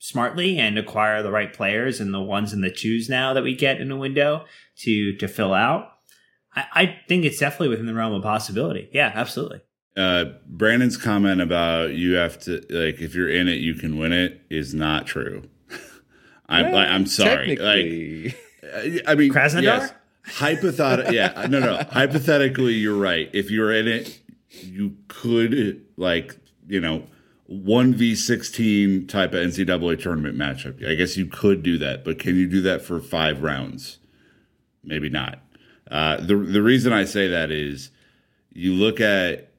smartly 0.00 0.58
and 0.58 0.78
acquire 0.78 1.22
the 1.22 1.30
right 1.30 1.52
players 1.52 2.00
and 2.00 2.12
the 2.12 2.20
ones 2.20 2.52
and 2.52 2.64
the 2.64 2.70
twos 2.70 3.08
now 3.08 3.34
that 3.34 3.44
we 3.44 3.54
get 3.54 3.80
in 3.80 3.92
a 3.92 3.96
window 3.96 4.44
to 4.78 5.14
to 5.16 5.28
fill 5.28 5.54
out, 5.54 5.92
I, 6.56 6.64
I 6.72 7.00
think 7.06 7.24
it's 7.24 7.38
definitely 7.38 7.68
within 7.68 7.86
the 7.86 7.94
realm 7.94 8.14
of 8.14 8.22
possibility. 8.24 8.88
Yeah, 8.92 9.12
absolutely. 9.14 9.60
Uh, 9.96 10.24
Brandon's 10.46 10.96
comment 10.96 11.40
about 11.40 11.92
you 11.94 12.14
have 12.14 12.38
to 12.40 12.54
like 12.70 13.00
if 13.00 13.14
you're 13.14 13.30
in 13.30 13.46
it, 13.46 13.58
you 13.58 13.74
can 13.74 13.98
win 13.98 14.12
it 14.12 14.40
is 14.50 14.74
not 14.74 15.06
true. 15.06 15.42
I'm 16.48 16.72
well, 16.72 16.80
I'm 16.80 17.06
sorry. 17.06 17.56
Like 17.56 18.36
I 19.06 19.14
mean, 19.14 19.32
Krasnodar. 19.32 19.62
Yes, 19.62 19.92
hypothetically, 20.24 21.16
yeah, 21.16 21.46
no, 21.48 21.60
no. 21.60 21.76
hypothetically, 21.90 22.74
you're 22.74 22.98
right. 22.98 23.28
If 23.32 23.50
you're 23.50 23.72
in 23.72 23.86
it, 23.86 24.18
you 24.48 24.96
could 25.08 25.84
like 25.96 26.36
you 26.66 26.80
know 26.80 27.04
one 27.50 27.92
v 27.92 28.14
sixteen 28.14 29.08
type 29.08 29.32
of 29.34 29.44
NCAA 29.44 30.00
tournament 30.00 30.38
matchup. 30.38 30.86
I 30.88 30.94
guess 30.94 31.16
you 31.16 31.26
could 31.26 31.64
do 31.64 31.78
that, 31.78 32.04
but 32.04 32.20
can 32.20 32.36
you 32.36 32.46
do 32.46 32.62
that 32.62 32.80
for 32.80 33.00
five 33.00 33.42
rounds? 33.42 33.98
Maybe 34.84 35.08
not. 35.08 35.40
Uh, 35.90 36.18
the 36.18 36.36
the 36.36 36.62
reason 36.62 36.92
I 36.92 37.04
say 37.04 37.26
that 37.26 37.50
is 37.50 37.90
you 38.52 38.72
look 38.72 39.00
at 39.00 39.50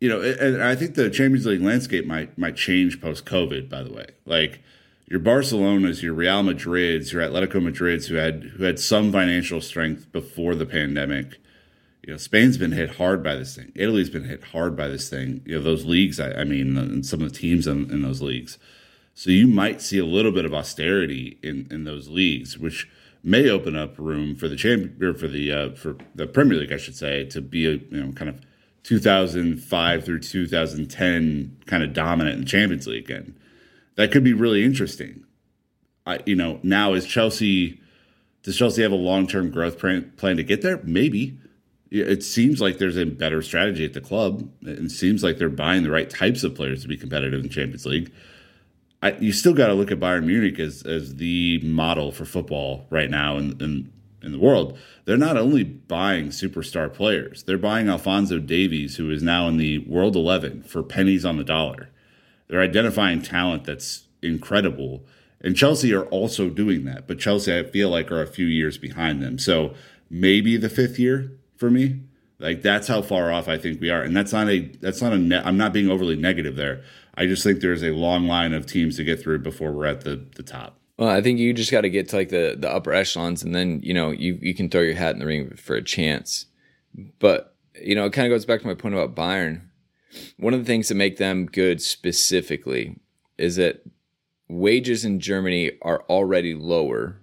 you 0.00 0.08
know, 0.08 0.20
and 0.20 0.62
I 0.62 0.76
think 0.76 0.94
the 0.94 1.10
Champions 1.10 1.44
League 1.46 1.62
landscape 1.62 2.06
might 2.06 2.38
might 2.38 2.54
change 2.54 3.00
post 3.00 3.26
COVID. 3.26 3.68
By 3.68 3.82
the 3.82 3.92
way, 3.92 4.06
like 4.24 4.60
your 5.06 5.18
Barcelonas, 5.18 6.00
your 6.00 6.14
Real 6.14 6.44
Madrids, 6.44 7.12
your 7.12 7.22
Atletico 7.22 7.60
Madrids, 7.60 8.06
who 8.06 8.14
had 8.14 8.52
who 8.56 8.62
had 8.62 8.78
some 8.78 9.10
financial 9.10 9.60
strength 9.60 10.12
before 10.12 10.54
the 10.54 10.66
pandemic, 10.66 11.38
you 12.02 12.12
know, 12.12 12.16
Spain's 12.16 12.58
been 12.58 12.72
hit 12.72 12.96
hard 12.96 13.22
by 13.22 13.36
this 13.36 13.54
thing. 13.54 13.70
Italy's 13.76 14.10
been 14.10 14.24
hit 14.24 14.42
hard 14.44 14.76
by 14.76 14.88
this 14.88 15.08
thing. 15.08 15.40
You 15.44 15.56
know, 15.56 15.62
those 15.62 15.84
leagues, 15.84 16.18
I, 16.18 16.32
I 16.32 16.44
mean, 16.44 16.76
and 16.76 17.06
some 17.06 17.22
of 17.22 17.32
the 17.32 17.38
teams 17.38 17.66
in, 17.66 17.90
in, 17.92 18.02
those 18.02 18.20
leagues. 18.20 18.58
So 19.14 19.30
you 19.30 19.46
might 19.46 19.80
see 19.80 19.98
a 19.98 20.04
little 20.04 20.32
bit 20.32 20.44
of 20.44 20.52
austerity 20.52 21.38
in, 21.42 21.68
in 21.70 21.84
those 21.84 22.08
leagues, 22.08 22.58
which 22.58 22.88
may 23.22 23.48
open 23.48 23.76
up 23.76 23.96
room 23.98 24.34
for 24.34 24.48
the 24.48 24.56
champion 24.56 25.00
or 25.00 25.14
for 25.14 25.28
the 25.28 25.52
uh, 25.52 25.70
for 25.74 25.96
the 26.14 26.26
Premier 26.26 26.58
League, 26.58 26.72
I 26.72 26.76
should 26.76 26.96
say, 26.96 27.24
to 27.26 27.40
be 27.40 27.66
a 27.66 27.72
you 27.72 28.04
know 28.04 28.12
kind 28.12 28.28
of 28.28 28.40
2005 28.82 30.04
through 30.04 30.18
2010 30.18 31.56
kind 31.66 31.82
of 31.84 31.92
dominant 31.92 32.34
in 32.34 32.40
the 32.40 32.46
Champions 32.46 32.88
League, 32.88 33.10
and 33.10 33.38
that 33.94 34.10
could 34.10 34.24
be 34.24 34.32
really 34.32 34.64
interesting. 34.64 35.24
I 36.04 36.18
you 36.26 36.34
know 36.34 36.58
now 36.64 36.94
is 36.94 37.06
Chelsea. 37.06 37.80
Does 38.42 38.56
Chelsea 38.56 38.82
have 38.82 38.90
a 38.90 38.96
long 38.96 39.28
term 39.28 39.52
growth 39.52 39.78
plan 39.78 40.36
to 40.36 40.42
get 40.42 40.62
there? 40.62 40.80
Maybe 40.82 41.38
it 41.92 42.22
seems 42.22 42.60
like 42.60 42.78
there's 42.78 42.96
a 42.96 43.04
better 43.04 43.42
strategy 43.42 43.84
at 43.84 43.92
the 43.92 44.00
club. 44.00 44.48
It 44.62 44.90
seems 44.90 45.22
like 45.22 45.36
they're 45.36 45.50
buying 45.50 45.82
the 45.82 45.90
right 45.90 46.08
types 46.08 46.42
of 46.42 46.54
players 46.54 46.82
to 46.82 46.88
be 46.88 46.96
competitive 46.96 47.40
in 47.40 47.42
the 47.42 47.54
Champions 47.54 47.84
League. 47.84 48.10
I, 49.02 49.12
you 49.18 49.32
still 49.32 49.52
got 49.52 49.66
to 49.66 49.74
look 49.74 49.90
at 49.90 50.00
Bayern 50.00 50.24
Munich 50.24 50.58
as 50.58 50.82
as 50.84 51.16
the 51.16 51.60
model 51.62 52.10
for 52.10 52.24
football 52.24 52.86
right 52.88 53.10
now 53.10 53.36
in, 53.36 53.60
in 53.60 53.92
in 54.22 54.32
the 54.32 54.38
world. 54.38 54.78
They're 55.04 55.18
not 55.18 55.36
only 55.36 55.64
buying 55.64 56.28
superstar 56.28 56.92
players; 56.92 57.42
they're 57.42 57.58
buying 57.58 57.88
Alphonso 57.88 58.38
Davies, 58.38 58.96
who 58.96 59.10
is 59.10 59.22
now 59.22 59.46
in 59.48 59.58
the 59.58 59.78
World 59.80 60.16
Eleven 60.16 60.62
for 60.62 60.82
pennies 60.82 61.26
on 61.26 61.36
the 61.36 61.44
dollar. 61.44 61.90
They're 62.48 62.62
identifying 62.62 63.20
talent 63.20 63.64
that's 63.64 64.06
incredible, 64.22 65.04
and 65.42 65.56
Chelsea 65.56 65.92
are 65.92 66.06
also 66.06 66.48
doing 66.48 66.84
that. 66.84 67.06
But 67.06 67.18
Chelsea, 67.18 67.54
I 67.54 67.64
feel 67.64 67.90
like, 67.90 68.10
are 68.10 68.22
a 68.22 68.26
few 68.26 68.46
years 68.46 68.78
behind 68.78 69.22
them. 69.22 69.38
So 69.38 69.74
maybe 70.08 70.56
the 70.56 70.70
fifth 70.70 70.98
year 70.98 71.32
for 71.62 71.70
me. 71.70 72.00
Like 72.40 72.60
that's 72.60 72.88
how 72.88 73.02
far 73.02 73.30
off 73.30 73.46
I 73.46 73.56
think 73.56 73.80
we 73.80 73.88
are, 73.88 74.02
and 74.02 74.16
that's 74.16 74.32
not 74.32 74.48
a 74.50 74.58
that's 74.80 75.00
not 75.00 75.12
a. 75.12 75.18
Ne- 75.18 75.42
I'm 75.44 75.56
not 75.56 75.72
being 75.72 75.88
overly 75.88 76.16
negative 76.16 76.56
there. 76.56 76.82
I 77.14 77.26
just 77.26 77.44
think 77.44 77.60
there's 77.60 77.84
a 77.84 77.92
long 77.92 78.26
line 78.26 78.52
of 78.52 78.66
teams 78.66 78.96
to 78.96 79.04
get 79.04 79.22
through 79.22 79.38
before 79.38 79.70
we're 79.70 79.86
at 79.86 80.00
the 80.00 80.26
the 80.34 80.42
top. 80.42 80.80
Well, 80.98 81.08
I 81.08 81.22
think 81.22 81.38
you 81.38 81.54
just 81.54 81.70
got 81.70 81.82
to 81.82 81.88
get 81.88 82.08
to 82.08 82.16
like 82.16 82.30
the 82.30 82.56
the 82.58 82.68
upper 82.68 82.92
echelons, 82.92 83.44
and 83.44 83.54
then 83.54 83.80
you 83.84 83.94
know 83.94 84.10
you 84.10 84.40
you 84.42 84.56
can 84.56 84.68
throw 84.68 84.80
your 84.80 84.96
hat 84.96 85.14
in 85.14 85.20
the 85.20 85.26
ring 85.26 85.54
for 85.54 85.76
a 85.76 85.84
chance. 85.84 86.46
But 87.20 87.54
you 87.80 87.94
know, 87.94 88.06
it 88.06 88.12
kind 88.12 88.26
of 88.26 88.34
goes 88.34 88.44
back 88.44 88.60
to 88.62 88.66
my 88.66 88.74
point 88.74 88.96
about 88.96 89.14
Bayern. 89.14 89.60
One 90.36 90.52
of 90.52 90.58
the 90.58 90.66
things 90.66 90.88
that 90.88 90.96
make 90.96 91.18
them 91.18 91.46
good 91.46 91.80
specifically 91.80 92.98
is 93.38 93.54
that 93.54 93.84
wages 94.48 95.04
in 95.04 95.20
Germany 95.20 95.70
are 95.80 96.02
already 96.10 96.54
lower 96.54 97.20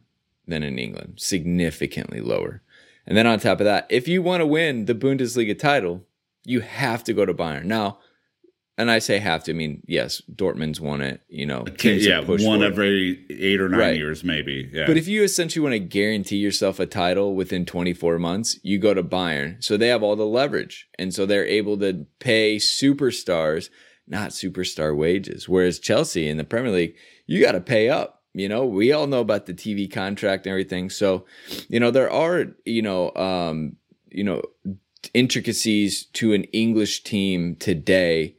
than 0.47 0.63
in 0.63 0.80
England, 0.80 1.15
significantly 1.17 2.21
lower. 2.21 2.62
And 3.10 3.17
then 3.17 3.28
on 3.28 3.39
top 3.39 3.60
of 3.60 3.65
that, 3.65 3.88
if 3.89 4.08
you 4.08 4.22
want 4.22 4.39
to 4.39 4.45
win 4.45 4.86
the 4.86 4.95
Bundesliga 4.95 5.58
title, 5.58 6.06
you 6.45 6.62
have 6.62 7.04
to 7.06 7.13
go 7.13 7.26
to 7.26 7.34
Bayern. 7.34 7.65
Now, 7.65 8.00
and 8.78 8.89
I 8.89 9.00
say 9.00 9.19
have 9.19 9.43
to, 9.43 9.52
I 9.52 9.56
mean, 9.56 9.84
yes, 9.88 10.22
Dortmund's 10.34 10.80
won 10.80 11.02
it, 11.02 11.19
you 11.28 11.45
know. 11.45 11.65
Yeah, 11.84 12.22
one 12.22 12.63
every 12.63 13.26
eight 13.30 13.60
or 13.60 13.67
nine 13.67 13.80
right. 13.80 13.98
years, 13.98 14.24
maybe. 14.24 14.69
Yeah. 14.72 14.86
But 14.86 14.95
if 14.95 15.10
you 15.10 15.24
essentially 15.24 15.62
want 15.62 15.74
to 15.74 15.80
guarantee 15.80 16.38
yourself 16.38 16.80
a 16.80 16.86
title 16.86 17.36
within 17.36 17.65
24 17.65 18.19
months, 18.19 18.58
you 18.63 18.78
go 18.78 18.93
to 18.93 19.04
Bayern. 19.04 19.62
So 19.62 19.76
they 19.76 19.89
have 19.89 20.02
all 20.02 20.15
the 20.15 20.26
leverage. 20.26 20.88
And 20.98 21.13
so 21.13 21.26
they're 21.26 21.45
able 21.45 21.78
to 21.80 22.06
pay 22.19 22.56
superstars 22.56 23.69
not 24.10 24.32
superstar 24.32 24.95
wages. 24.95 25.48
Whereas 25.48 25.80
Chelsea 25.80 26.28
in 26.28 26.38
the 26.38 26.43
Premier 26.43 26.72
League, 26.72 26.95
you 27.28 27.41
got 27.41 27.52
to 27.54 27.62
pay 27.62 27.89
up. 27.89 28.19
You 28.39 28.49
know, 28.49 28.65
we 28.65 28.91
all 28.91 29.08
know 29.08 29.19
about 29.19 29.45
the 29.45 29.54
TV 29.54 29.91
contract 29.91 30.45
and 30.45 30.52
everything. 30.52 30.89
So, 30.89 31.25
you 31.67 31.80
know, 31.80 31.91
there 31.91 32.12
are, 32.12 32.45
you 32.65 32.82
know, 32.82 33.13
um, 33.15 33.75
you 34.10 34.23
know, 34.23 34.41
intricacies 35.13 36.06
to 36.13 36.34
an 36.34 36.45
English 36.45 37.04
team 37.04 37.56
today 37.56 38.36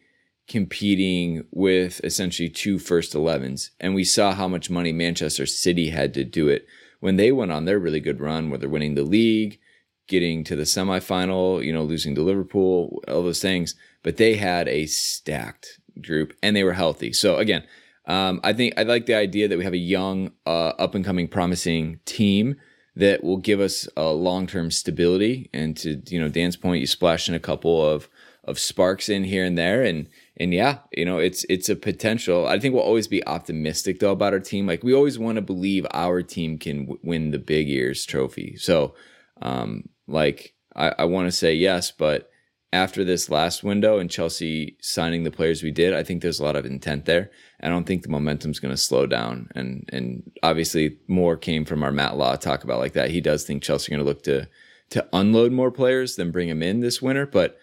competing 0.49 1.45
with 1.53 2.01
essentially 2.03 2.49
two 2.49 2.79
first 2.79 3.13
11s. 3.15 3.71
And 3.79 3.95
we 3.95 4.05
saw 4.05 4.33
how 4.33 4.49
much 4.49 4.71
money 4.71 4.93
Manchester 4.93 5.47
City 5.47 5.91
had 5.91 6.13
to 6.15 6.25
do 6.25 6.49
it 6.49 6.67
when 6.99 7.17
they 7.17 7.31
went 7.31 7.53
on 7.53 7.65
their 7.65 7.79
really 7.79 8.01
good 8.01 8.21
run, 8.21 8.51
where 8.51 8.59
they're 8.59 8.69
winning 8.69 8.95
the 8.95 9.03
league, 9.03 9.61
getting 10.09 10.43
to 10.45 10.57
the 10.57 10.65
semifinal, 10.65 11.65
you 11.65 11.73
know, 11.73 11.85
losing 11.85 12.15
to 12.17 12.23
Liverpool, 12.23 13.03
all 13.07 13.23
those 13.23 13.41
things. 13.41 13.75
But 14.03 14.17
they 14.17 14.35
had 14.35 14.67
a 14.67 14.87
stacked 14.87 15.79
group 16.03 16.35
and 16.43 16.57
they 16.57 16.65
were 16.65 16.73
healthy. 16.73 17.13
So 17.13 17.37
again, 17.37 17.65
um, 18.11 18.41
I 18.43 18.53
think 18.53 18.75
I 18.77 18.83
like 18.83 19.07
the 19.07 19.15
idea 19.15 19.47
that 19.47 19.57
we 19.57 19.63
have 19.63 19.73
a 19.73 19.79
young, 19.79 20.33
uh, 20.45 20.73
up 20.81 20.97
and 20.97 21.05
coming, 21.05 21.29
promising 21.29 22.01
team 22.07 22.57
that 22.97 23.23
will 23.23 23.37
give 23.37 23.61
us 23.61 23.89
a 23.97 24.11
long 24.11 24.49
term 24.49 24.73
stability. 24.73 25.49
And 25.55 25.77
to 25.77 26.03
you 26.09 26.21
know 26.21 26.29
Dan's 26.29 26.57
point, 26.57 26.81
you 26.81 26.89
splash 26.89 27.29
in 27.29 27.37
a 27.37 27.41
couple 27.41 27.87
of 27.87 28.09
of 28.43 28.59
sparks 28.59 29.09
in 29.09 29.23
here 29.23 29.45
and 29.45 29.57
there, 29.57 29.85
and 29.85 30.09
and 30.37 30.53
yeah, 30.53 30.79
you 30.91 31.05
know 31.05 31.19
it's 31.19 31.45
it's 31.49 31.69
a 31.69 31.77
potential. 31.77 32.49
I 32.49 32.59
think 32.59 32.75
we'll 32.75 32.83
always 32.83 33.07
be 33.07 33.25
optimistic 33.29 34.01
though 34.01 34.11
about 34.11 34.33
our 34.33 34.41
team. 34.41 34.67
Like 34.67 34.83
we 34.83 34.93
always 34.93 35.17
want 35.17 35.37
to 35.37 35.43
believe 35.43 35.87
our 35.93 36.21
team 36.21 36.59
can 36.59 36.87
w- 36.87 37.01
win 37.05 37.31
the 37.31 37.39
big 37.39 37.69
ears 37.69 38.05
trophy. 38.05 38.57
So, 38.57 38.97
um, 39.41 39.89
like 40.09 40.55
I, 40.75 40.95
I 40.99 41.05
want 41.05 41.29
to 41.29 41.33
say 41.33 41.55
yes, 41.55 41.93
but 41.93 42.29
after 42.73 43.05
this 43.05 43.29
last 43.29 43.65
window 43.65 43.99
and 43.99 44.11
Chelsea 44.11 44.77
signing 44.81 45.25
the 45.25 45.31
players 45.31 45.63
we 45.63 45.73
did, 45.73 45.93
I 45.93 46.05
think 46.05 46.23
there's 46.23 46.39
a 46.39 46.45
lot 46.45 46.55
of 46.55 46.65
intent 46.65 47.05
there. 47.05 47.31
I 47.61 47.69
don't 47.69 47.85
think 47.85 48.03
the 48.03 48.09
momentum's 48.09 48.61
going 48.61 48.73
to 48.73 48.81
slow 48.81 49.07
down. 49.07 49.49
And 49.55 49.89
and 49.93 50.31
obviously 50.43 50.99
more 51.09 51.37
came 51.37 51.65
from 51.65 51.83
our 51.83 51.93
Matt 51.93 52.17
Law 52.17 52.37
talk 52.37 52.63
about 52.63 52.79
like 52.79 52.93
that. 52.93 53.11
He 53.11 53.21
does 53.21 53.45
think 53.45 53.63
Chelsea 53.63 53.93
are 53.93 53.97
going 53.97 54.05
to 54.05 54.09
look 54.09 54.23
to 54.25 54.49
to 54.91 55.07
unload 55.13 55.53
more 55.53 55.71
players 55.71 56.17
than 56.17 56.31
bring 56.31 56.49
them 56.49 56.63
in 56.63 56.81
this 56.81 57.01
winter, 57.01 57.27
but 57.27 57.59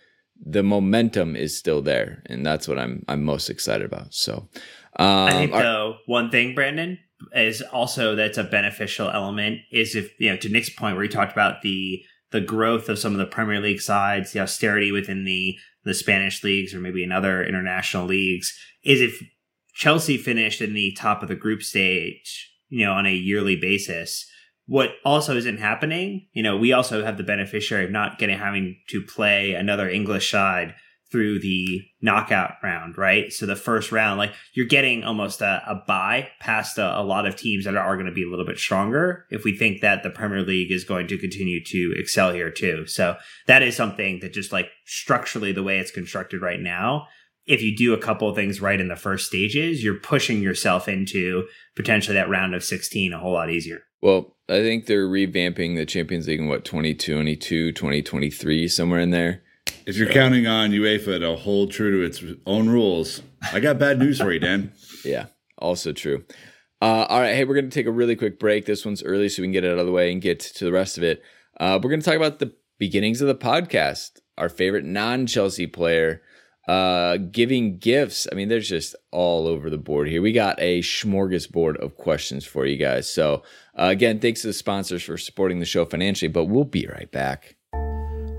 the 0.46 0.63
momentum 0.63 1.36
is 1.36 1.58
still 1.58 1.82
there, 1.82 2.22
and 2.26 2.46
that's 2.46 2.67
what 2.67 2.78
I'm 2.78 3.04
I'm 3.08 3.24
most 3.24 3.50
excited 3.50 3.86
about. 3.86 4.13
So, 4.13 4.50
um, 4.98 5.28
I 5.28 5.32
think 5.32 5.54
our, 5.54 5.63
though 5.63 5.98
one 6.06 6.30
thing, 6.30 6.54
Brandon, 6.54 7.00
is 7.34 7.62
also 7.62 8.15
that's 8.15 8.38
a 8.38 8.43
beneficial 8.43 9.10
element 9.10 9.62
is 9.72 9.96
if 9.96 10.12
you 10.20 10.30
know 10.30 10.38
to 10.38 10.50
Nick's 10.50 10.70
point 10.70 10.96
where 10.96 11.04
he 11.04 11.10
talked 11.10 11.32
about 11.32 11.62
the 11.62 12.04
the 12.32 12.42
growth 12.42 12.90
of 12.90 13.00
some 13.00 13.13
of 13.13 13.20
the 13.20 13.26
Premier 13.26 13.60
League 13.60 13.82
sides, 13.82 14.32
the 14.32 14.40
austerity 14.40 14.92
within 14.92 15.26
the 15.26 15.58
the 15.84 15.94
Spanish 15.94 16.44
leagues 16.44 16.74
or 16.74 16.80
maybe 16.80 17.02
in 17.02 17.13
other 17.13 17.44
international 17.44 18.06
leagues, 18.06 18.54
is 18.84 19.00
if 19.00 19.22
Chelsea 19.74 20.18
finished 20.18 20.60
in 20.60 20.74
the 20.74 20.92
top 20.98 21.22
of 21.22 21.30
the 21.30 21.36
group 21.36 21.62
stage, 21.62 22.52
you 22.68 22.86
know, 22.86 22.92
on 22.92 23.06
a 23.06 23.13
yearly 23.13 23.56
basis. 23.56 24.30
What 24.66 24.96
also 25.06 25.38
isn't 25.38 25.60
happening, 25.60 26.28
you 26.34 26.44
know, 26.44 26.58
we 26.58 26.74
also 26.74 27.06
have 27.06 27.16
the 27.16 27.24
beneficiary 27.24 27.86
of 27.86 27.92
not 27.92 28.20
getting 28.20 28.38
having 28.38 28.82
to 28.90 29.02
play 29.02 29.54
another 29.54 29.88
English 29.88 30.30
side 30.30 30.76
through 31.12 31.39
the 31.39 31.82
knockout 32.02 32.54
round, 32.62 32.98
right? 32.98 33.32
So 33.32 33.46
the 33.46 33.56
first 33.56 33.91
round, 33.91 34.17
like 34.17 34.34
you're 34.54 34.65
getting 34.65 35.04
almost 35.04 35.41
a, 35.41 35.62
a 35.65 35.76
buy 35.88 36.30
past 36.39 36.78
a, 36.78 37.00
a, 37.00 37.02
lot 37.02 37.26
of 37.26 37.36
teams 37.36 37.65
that 37.65 37.76
are, 37.76 37.96
going 37.96 38.08
to 38.08 38.12
be 38.12 38.24
a 38.24 38.30
little 38.30 38.46
bit 38.46 38.60
stronger 38.60 39.26
if 39.30 39.43
we 39.43 39.58
think 39.58 39.82
that 39.82 40.04
the 40.04 40.10
Premier 40.10 40.41
League 40.41 40.72
is 40.72 40.84
going 40.84 41.08
to 41.08 41.17
continue 41.17 41.63
to 41.63 41.93
excel 41.98 42.34
here 42.34 42.52
too. 42.52 42.86
So 42.86 43.15
that 43.48 43.63
is 43.63 43.76
something 43.76 44.20
that 44.20 44.34
just 44.34 44.52
like 44.52 44.70
structurally 44.86 45.52
the 45.52 45.63
way 45.63 45.80
it's 45.80 45.91
constructed 45.91 46.41
right 46.41 46.60
now, 46.60 47.08
if 47.46 47.62
you 47.62 47.76
do 47.76 47.93
a 47.93 47.98
couple 47.98 48.30
of 48.30 48.36
things 48.36 48.62
right 48.62 48.80
in 48.80 48.89
the 48.89 48.96
first 48.98 49.26
stages, 49.26 49.84
you're 49.84 50.00
pushing 50.00 50.41
yourself 50.41 50.89
into 50.89 51.48
potentially 51.76 52.15
that 52.15 52.30
round 52.30 52.54
of 52.54 52.63
16 52.63 53.13
a 53.13 53.20
whole 53.20 53.34
lot 53.34 53.50
easier. 53.50 53.80
Well, 54.02 54.36
I 54.50 54.62
think 54.62 54.86
they're 54.86 55.08
revamping 55.08 55.76
the 55.76 55.86
Champions 55.86 56.28
League 56.28 56.39
in 56.39 56.48
what 56.48 56.65
2022, 56.65 57.72
2023, 57.72 58.67
somewhere 58.67 59.00
in 59.00 59.12
there 59.12 59.43
if 59.88 59.95
you're 59.95 60.12
counting 60.12 60.45
on 60.45 60.71
UEFA 60.71 61.21
to 61.21 61.36
hold 61.38 61.71
true 61.71 61.91
to 61.91 62.06
its 62.06 62.21
own 62.45 62.67
rules, 62.67 63.21
I 63.54 63.62
got 63.62 63.80
bad 63.80 64.00
news 64.00 64.19
for 64.19 64.34
you, 64.34 64.39
Dan. 64.39 64.73
yeah, 65.06 65.28
also 65.58 65.93
true. 65.93 66.26
Uh, 66.82 67.06
all 67.10 67.21
right, 67.21 67.34
hey, 67.34 67.45
we're 67.45 67.56
going 67.56 67.69
to 67.69 67.73
take 67.73 67.88
a 67.88 67.91
really 67.91 68.15
quick 68.15 68.38
break. 68.38 68.65
This 68.65 68.86
one's 68.86 69.02
early, 69.02 69.30
so 69.30 69.41
we 69.41 69.47
can 69.47 69.54
get 69.54 69.63
it 69.63 69.71
out 69.71 69.80
of 69.80 69.86
the 69.86 69.91
way 69.93 70.12
and 70.12 70.21
get 70.21 70.41
to 70.41 70.65
the 70.65 70.73
rest 70.73 70.97
of 70.97 71.04
it. 71.04 71.23
Uh, 71.60 71.80
we're 71.82 71.89
going 71.89 72.02
to 72.02 72.06
talk 72.06 72.17
about 72.17 72.39
the 72.39 72.54
beginnings 72.78 73.21
of 73.21 73.28
the 73.28 73.36
podcast. 73.36 74.19
Our 74.38 74.50
favorite 74.50 74.86
non-Chelsea 74.86 75.67
player 75.67 76.21
uh, 76.67 77.17
giving 77.17 77.78
gifts. 77.78 78.28
I 78.32 78.36
mean, 78.36 78.50
there's 78.50 78.69
just 78.69 78.95
all 79.12 79.47
over 79.47 79.69
the 79.69 79.78
board 79.78 80.10
here. 80.10 80.21
We 80.21 80.34
got 80.34 80.60
a 80.60 80.82
smorgasbord 80.82 81.78
of 81.78 81.95
questions 81.95 82.45
for 82.45 82.65
you 82.65 82.78
guys. 82.78 83.10
So, 83.10 83.43
uh, 83.80 83.86
again, 83.86 84.19
thanks 84.19 84.41
to 84.41 84.47
the 84.47 84.54
sponsors 84.54 85.04
for 85.04 85.17
supporting 85.17 85.60
the 85.60 85.65
show 85.65 85.86
financially. 85.86 86.30
But 86.30 86.45
we'll 86.45 86.65
be 86.65 86.86
right 86.86 87.12
back. 87.12 87.57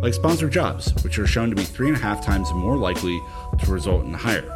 like 0.00 0.14
sponsored 0.14 0.52
jobs, 0.52 0.92
which 1.02 1.18
are 1.18 1.26
shown 1.26 1.50
to 1.50 1.56
be 1.56 1.64
three 1.64 1.88
and 1.88 1.96
a 1.96 2.00
half 2.00 2.24
times 2.24 2.52
more 2.52 2.76
likely 2.76 3.20
to 3.62 3.70
result 3.70 4.04
in 4.04 4.14
a 4.14 4.18
hire. 4.18 4.52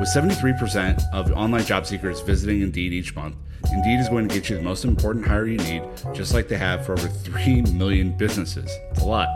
With 0.00 0.08
73% 0.08 1.02
of 1.12 1.30
online 1.32 1.64
job 1.64 1.86
seekers 1.86 2.20
visiting 2.20 2.62
Indeed 2.62 2.92
each 2.92 3.14
month, 3.14 3.36
Indeed 3.72 4.00
is 4.00 4.08
going 4.08 4.28
to 4.28 4.34
get 4.34 4.50
you 4.50 4.56
the 4.56 4.62
most 4.62 4.84
important 4.84 5.26
hire 5.26 5.46
you 5.46 5.58
need, 5.58 5.82
just 6.12 6.34
like 6.34 6.48
they 6.48 6.56
have 6.56 6.84
for 6.84 6.92
over 6.92 7.08
3 7.08 7.62
million 7.72 8.16
businesses. 8.16 8.70
It's 8.90 9.00
a 9.00 9.04
lot. 9.04 9.28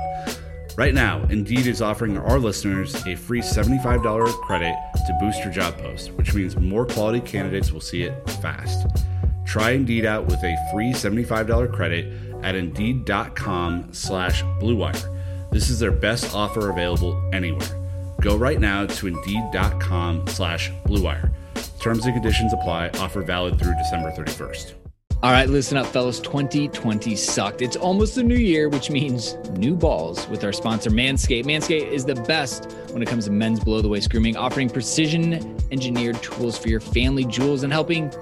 Right 0.76 0.94
now, 0.94 1.24
Indeed 1.30 1.66
is 1.66 1.82
offering 1.82 2.16
our 2.18 2.38
listeners 2.38 2.94
a 3.06 3.16
free 3.16 3.40
$75 3.40 4.32
credit 4.42 4.76
to 4.94 5.16
boost 5.20 5.42
your 5.42 5.52
job 5.52 5.76
post, 5.78 6.12
which 6.12 6.34
means 6.34 6.56
more 6.56 6.86
quality 6.86 7.20
candidates 7.20 7.72
will 7.72 7.80
see 7.80 8.02
it 8.02 8.28
fast. 8.42 8.86
Try 9.46 9.70
Indeed 9.70 10.04
out 10.04 10.26
with 10.26 10.42
a 10.44 10.56
free 10.72 10.92
$75 10.92 11.72
credit 11.72 12.12
at 12.44 12.54
Indeed.com 12.54 13.92
slash 13.92 14.42
BlueWire. 14.60 15.17
This 15.50 15.70
is 15.70 15.78
their 15.78 15.92
best 15.92 16.34
offer 16.34 16.70
available 16.70 17.20
anywhere. 17.32 17.68
Go 18.20 18.36
right 18.36 18.60
now 18.60 18.86
to 18.86 19.06
Indeed.com 19.06 20.26
slash 20.26 20.70
BlueWire. 20.86 21.30
Terms 21.80 22.04
and 22.04 22.14
conditions 22.14 22.52
apply. 22.52 22.90
Offer 22.98 23.22
valid 23.22 23.58
through 23.58 23.74
December 23.76 24.10
31st. 24.10 24.74
All 25.20 25.32
right, 25.32 25.48
listen 25.48 25.76
up, 25.76 25.86
fellas. 25.86 26.20
2020 26.20 27.16
sucked. 27.16 27.60
It's 27.60 27.74
almost 27.74 28.14
the 28.14 28.22
new 28.22 28.36
year, 28.36 28.68
which 28.68 28.88
means 28.88 29.34
new 29.56 29.74
balls 29.74 30.28
with 30.28 30.44
our 30.44 30.52
sponsor, 30.52 30.90
Manscaped. 30.90 31.44
Manscaped 31.44 31.90
is 31.90 32.04
the 32.04 32.14
best 32.14 32.70
when 32.92 33.02
it 33.02 33.08
comes 33.08 33.24
to 33.24 33.32
men's 33.32 33.58
below 33.58 33.80
the 33.80 33.88
waist 33.88 34.10
grooming, 34.10 34.36
offering 34.36 34.70
precision 34.70 35.56
engineered 35.72 36.22
tools 36.22 36.56
for 36.56 36.68
your 36.68 36.78
family 36.78 37.24
jewels 37.24 37.64
and 37.64 37.72
helping 37.72 38.12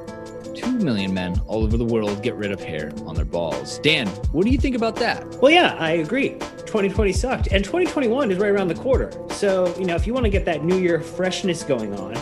2 0.56 0.78
million 0.78 1.12
men 1.12 1.40
all 1.46 1.62
over 1.62 1.76
the 1.76 1.84
world 1.84 2.22
get 2.22 2.34
rid 2.34 2.50
of 2.50 2.60
hair 2.60 2.92
on 3.06 3.14
their 3.14 3.24
balls. 3.24 3.78
Dan, 3.80 4.08
what 4.32 4.44
do 4.44 4.50
you 4.50 4.58
think 4.58 4.74
about 4.74 4.96
that? 4.96 5.24
Well, 5.40 5.52
yeah, 5.52 5.76
I 5.78 5.92
agree. 5.92 6.30
2020 6.30 7.12
sucked. 7.12 7.48
And 7.48 7.64
2021 7.64 8.30
is 8.30 8.38
right 8.38 8.50
around 8.50 8.68
the 8.68 8.74
corner. 8.74 9.10
So, 9.30 9.76
you 9.78 9.84
know, 9.84 9.94
if 9.94 10.06
you 10.06 10.14
want 10.14 10.24
to 10.24 10.30
get 10.30 10.44
that 10.46 10.64
new 10.64 10.78
year 10.78 11.00
freshness 11.00 11.62
going 11.62 11.94
on, 11.94 12.16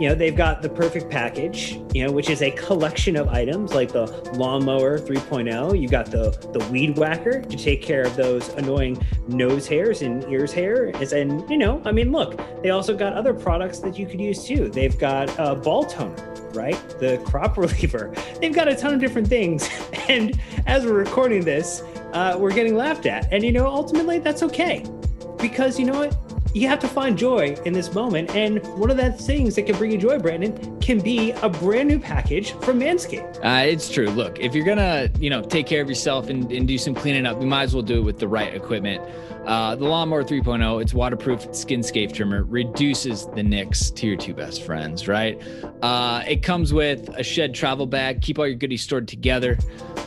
you 0.00 0.08
know 0.08 0.14
they've 0.14 0.36
got 0.36 0.62
the 0.62 0.68
perfect 0.68 1.10
package 1.10 1.80
you 1.92 2.04
know 2.04 2.12
which 2.12 2.30
is 2.30 2.42
a 2.42 2.50
collection 2.52 3.16
of 3.16 3.28
items 3.28 3.74
like 3.74 3.90
the 3.92 4.06
lawnmower 4.34 4.98
3.0 4.98 5.80
you've 5.80 5.90
got 5.90 6.06
the 6.06 6.30
the 6.52 6.64
weed 6.70 6.96
whacker 6.96 7.40
to 7.40 7.56
take 7.56 7.82
care 7.82 8.02
of 8.02 8.14
those 8.16 8.48
annoying 8.50 8.96
nose 9.26 9.66
hairs 9.66 10.02
and 10.02 10.24
ears 10.24 10.52
hair. 10.52 10.88
And 11.12 11.48
you 11.50 11.58
know 11.58 11.82
i 11.84 11.92
mean 11.92 12.12
look 12.12 12.40
they 12.62 12.70
also 12.70 12.96
got 12.96 13.12
other 13.12 13.34
products 13.34 13.80
that 13.80 13.98
you 13.98 14.06
could 14.06 14.20
use 14.20 14.44
too. 14.44 14.68
They've 14.68 14.98
got 14.98 15.34
a 15.38 15.54
ball 15.54 15.84
toner 15.84 16.34
right? 16.54 16.78
The 16.98 17.22
crop 17.26 17.56
reliever. 17.58 18.12
They've 18.40 18.54
got 18.54 18.68
a 18.68 18.74
ton 18.74 18.94
of 18.94 19.00
different 19.00 19.28
things. 19.28 19.68
And 20.08 20.40
as 20.66 20.86
we're 20.86 20.94
recording 20.94 21.44
this 21.44 21.82
uh, 22.14 22.34
we're 22.38 22.52
getting 22.52 22.76
laughed 22.76 23.04
at. 23.04 23.30
And 23.30 23.44
you 23.44 23.52
know 23.52 23.66
ultimately 23.66 24.18
that's 24.18 24.42
okay. 24.42 24.84
Because 25.36 25.78
you 25.78 25.84
know 25.84 25.98
what 25.98 26.27
you 26.58 26.68
have 26.68 26.80
to 26.80 26.88
find 26.88 27.16
joy 27.16 27.56
in 27.64 27.72
this 27.72 27.94
moment. 27.94 28.34
And 28.34 28.64
one 28.78 28.90
of 28.90 28.96
the 28.96 29.12
things 29.12 29.54
that 29.54 29.62
can 29.62 29.76
bring 29.76 29.92
you 29.92 29.98
joy, 29.98 30.18
Brandon, 30.18 30.80
can 30.80 31.00
be 31.00 31.30
a 31.32 31.48
brand 31.48 31.88
new 31.88 31.98
package 31.98 32.52
from 32.52 32.80
Manscaped. 32.80 33.38
Uh, 33.44 33.66
it's 33.66 33.88
true. 33.88 34.08
Look, 34.10 34.40
if 34.40 34.54
you're 34.54 34.64
gonna, 34.64 35.10
you 35.18 35.30
know, 35.30 35.42
take 35.42 35.66
care 35.66 35.80
of 35.80 35.88
yourself 35.88 36.28
and, 36.28 36.50
and 36.50 36.66
do 36.66 36.76
some 36.76 36.94
cleaning 36.94 37.26
up, 37.26 37.40
you 37.40 37.46
might 37.46 37.64
as 37.64 37.74
well 37.74 37.82
do 37.82 37.98
it 37.98 38.02
with 38.02 38.18
the 38.18 38.28
right 38.28 38.54
equipment. 38.54 39.02
Uh, 39.46 39.74
the 39.76 39.84
Lawnmower 39.84 40.24
3.0, 40.24 40.82
it's 40.82 40.92
waterproof 40.92 41.54
skin 41.54 41.82
scape 41.82 42.12
trimmer, 42.12 42.42
reduces 42.42 43.26
the 43.28 43.42
nicks 43.42 43.90
to 43.92 44.06
your 44.06 44.16
two 44.16 44.34
best 44.34 44.62
friends, 44.62 45.08
right? 45.08 45.40
Uh, 45.80 46.22
it 46.28 46.42
comes 46.42 46.74
with 46.74 47.08
a 47.10 47.22
shed 47.22 47.54
travel 47.54 47.86
bag, 47.86 48.20
keep 48.20 48.38
all 48.38 48.46
your 48.46 48.56
goodies 48.56 48.82
stored 48.82 49.08
together. 49.08 49.56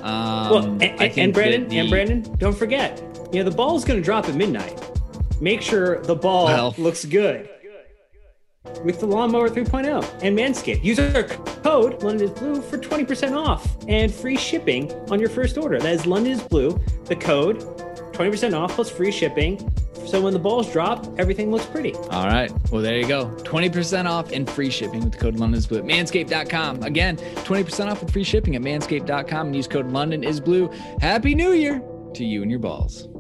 Um, 0.04 0.50
well, 0.52 0.66
and, 0.66 0.84
and, 0.84 1.18
and 1.18 1.34
Brandon, 1.34 1.68
the, 1.70 1.80
and 1.80 1.90
Brandon, 1.90 2.22
don't 2.38 2.56
forget, 2.56 3.00
you 3.34 3.44
know, 3.44 3.50
the 3.50 3.56
ball's 3.56 3.84
going 3.84 4.00
to 4.00 4.06
drop 4.06 4.30
at 4.30 4.36
midnight. 4.36 4.91
Make 5.42 5.62
sure 5.64 6.00
the 6.02 6.16
ball 6.16 6.46
well, 6.46 6.76
looks 6.78 7.04
good 7.04 7.50
with 8.84 9.00
the 9.00 9.08
Lawnmower 9.08 9.50
3.0 9.50 10.22
and 10.22 10.38
Manscaped. 10.38 10.84
Use 10.84 11.00
our 11.00 11.24
code 11.24 12.04
London 12.04 12.30
is 12.30 12.40
Blue 12.40 12.62
for 12.62 12.78
20% 12.78 13.36
off 13.36 13.68
and 13.88 14.14
free 14.14 14.38
shipping 14.38 14.92
on 15.10 15.20
your 15.20 15.30
first 15.30 15.58
order. 15.58 15.80
That 15.80 15.94
is 15.94 16.06
London 16.06 16.34
is 16.34 16.44
Blue. 16.44 16.80
The 17.06 17.16
code 17.16 17.60
20% 18.14 18.56
off 18.56 18.74
plus 18.74 18.92
free 18.92 19.12
shipping. 19.12 19.58
So 20.06 20.22
when 20.22 20.34
the 20.34 20.40
balls 20.40 20.72
drop, 20.72 21.08
everything 21.20 21.52
looks 21.52 21.66
pretty. 21.66 21.96
All 21.96 22.28
right. 22.28 22.52
Well, 22.72 22.84
there 22.84 22.98
you 22.98 23.08
go. 23.08 23.26
20% 23.40 24.06
off 24.08 24.32
and 24.32 24.48
free 24.48 24.70
shipping 24.70 25.00
with 25.04 25.14
the 25.14 25.18
code 25.18 25.38
London 25.38 25.58
is 25.58 25.66
Blue 25.66 25.80
at 25.80 25.86
manscaped.com. 25.86 26.84
Again, 26.84 27.18
20% 27.18 27.92
off 27.92 28.04
with 28.04 28.14
free 28.14 28.24
shipping 28.24 28.56
at 28.56 28.62
manscaped.com 28.62 29.48
and 29.48 29.56
use 29.56 29.68
code 29.68 29.88
London 29.88 30.24
is 30.24 30.40
Blue. 30.40 30.70
Happy 31.00 31.34
New 31.34 31.54
Year 31.54 31.82
to 32.14 32.24
you 32.24 32.44
and 32.44 32.52
your 32.52 32.60
balls. 32.60 33.11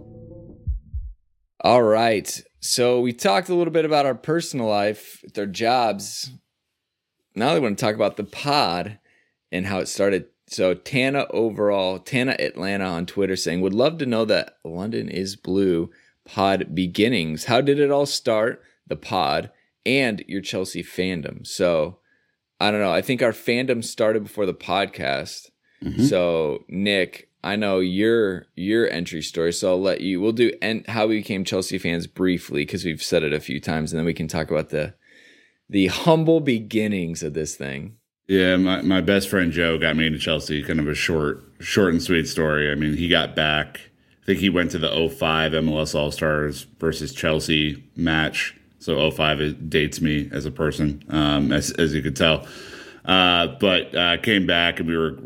All 1.63 1.83
right. 1.83 2.41
So 2.59 2.99
we 2.99 3.13
talked 3.13 3.49
a 3.49 3.55
little 3.55 3.73
bit 3.73 3.85
about 3.85 4.05
our 4.05 4.15
personal 4.15 4.67
life, 4.67 5.23
their 5.35 5.45
jobs. 5.45 6.31
Now 7.35 7.49
I 7.49 7.59
want 7.59 7.77
to 7.77 7.85
talk 7.85 7.95
about 7.95 8.17
the 8.17 8.23
pod 8.23 8.99
and 9.51 9.67
how 9.67 9.79
it 9.79 9.87
started. 9.87 10.25
So 10.47 10.73
Tana 10.73 11.27
overall, 11.29 11.99
Tana 11.99 12.35
Atlanta 12.39 12.85
on 12.85 13.05
Twitter 13.05 13.35
saying, 13.35 13.61
would 13.61 13.73
love 13.73 13.99
to 13.99 14.05
know 14.05 14.25
that 14.25 14.57
London 14.65 15.07
is 15.07 15.35
blue 15.35 15.91
pod 16.25 16.73
beginnings. 16.73 17.45
How 17.45 17.61
did 17.61 17.79
it 17.79 17.91
all 17.91 18.05
start? 18.05 18.61
The 18.87 18.95
pod 18.95 19.51
and 19.85 20.23
your 20.27 20.41
Chelsea 20.41 20.83
fandom. 20.83 21.45
So 21.45 21.99
I 22.59 22.71
don't 22.71 22.81
know. 22.81 22.91
I 22.91 23.01
think 23.01 23.21
our 23.21 23.31
fandom 23.31 23.83
started 23.83 24.23
before 24.23 24.45
the 24.45 24.53
podcast. 24.53 25.49
Mm-hmm. 25.83 26.03
So 26.03 26.63
Nick, 26.67 27.30
I 27.43 27.55
know 27.55 27.79
your 27.79 28.47
your 28.55 28.89
entry 28.89 29.21
story, 29.21 29.53
so 29.53 29.71
I'll 29.71 29.81
let 29.81 30.01
you. 30.01 30.21
We'll 30.21 30.31
do 30.31 30.51
and 30.61 30.85
how 30.87 31.07
we 31.07 31.17
became 31.17 31.43
Chelsea 31.43 31.77
fans 31.77 32.07
briefly 32.07 32.61
because 32.61 32.85
we've 32.85 33.01
said 33.01 33.23
it 33.23 33.33
a 33.33 33.39
few 33.39 33.59
times, 33.59 33.91
and 33.91 33.97
then 33.99 34.05
we 34.05 34.13
can 34.13 34.27
talk 34.27 34.51
about 34.51 34.69
the 34.69 34.93
the 35.69 35.87
humble 35.87 36.39
beginnings 36.39 37.23
of 37.23 37.33
this 37.33 37.55
thing. 37.55 37.97
Yeah, 38.27 38.55
my, 38.57 38.81
my 38.81 39.01
best 39.01 39.29
friend 39.29 39.51
Joe 39.51 39.77
got 39.77 39.95
me 39.95 40.07
into 40.07 40.19
Chelsea. 40.19 40.63
Kind 40.63 40.79
of 40.79 40.87
a 40.87 40.93
short, 40.93 41.43
short 41.59 41.91
and 41.91 42.01
sweet 42.01 42.27
story. 42.27 42.71
I 42.71 42.75
mean, 42.75 42.95
he 42.95 43.09
got 43.09 43.35
back. 43.35 43.81
I 44.21 44.25
think 44.25 44.39
he 44.39 44.49
went 44.49 44.71
to 44.71 44.77
the 44.77 44.87
05 44.89 45.51
MLS 45.51 45.95
All 45.95 46.11
Stars 46.11 46.67
versus 46.79 47.13
Chelsea 47.13 47.83
match. 47.95 48.55
So 48.79 49.11
05 49.11 49.41
it 49.41 49.69
dates 49.69 49.99
me 49.99 50.29
as 50.31 50.45
a 50.45 50.51
person, 50.51 51.03
um, 51.09 51.51
as, 51.51 51.71
as 51.71 51.93
you 51.93 52.01
could 52.01 52.15
tell. 52.15 52.47
Uh, 53.03 53.47
but 53.59 53.93
uh, 53.95 54.17
came 54.17 54.45
back 54.45 54.79
and 54.79 54.87
we 54.87 54.95
were 54.95 55.17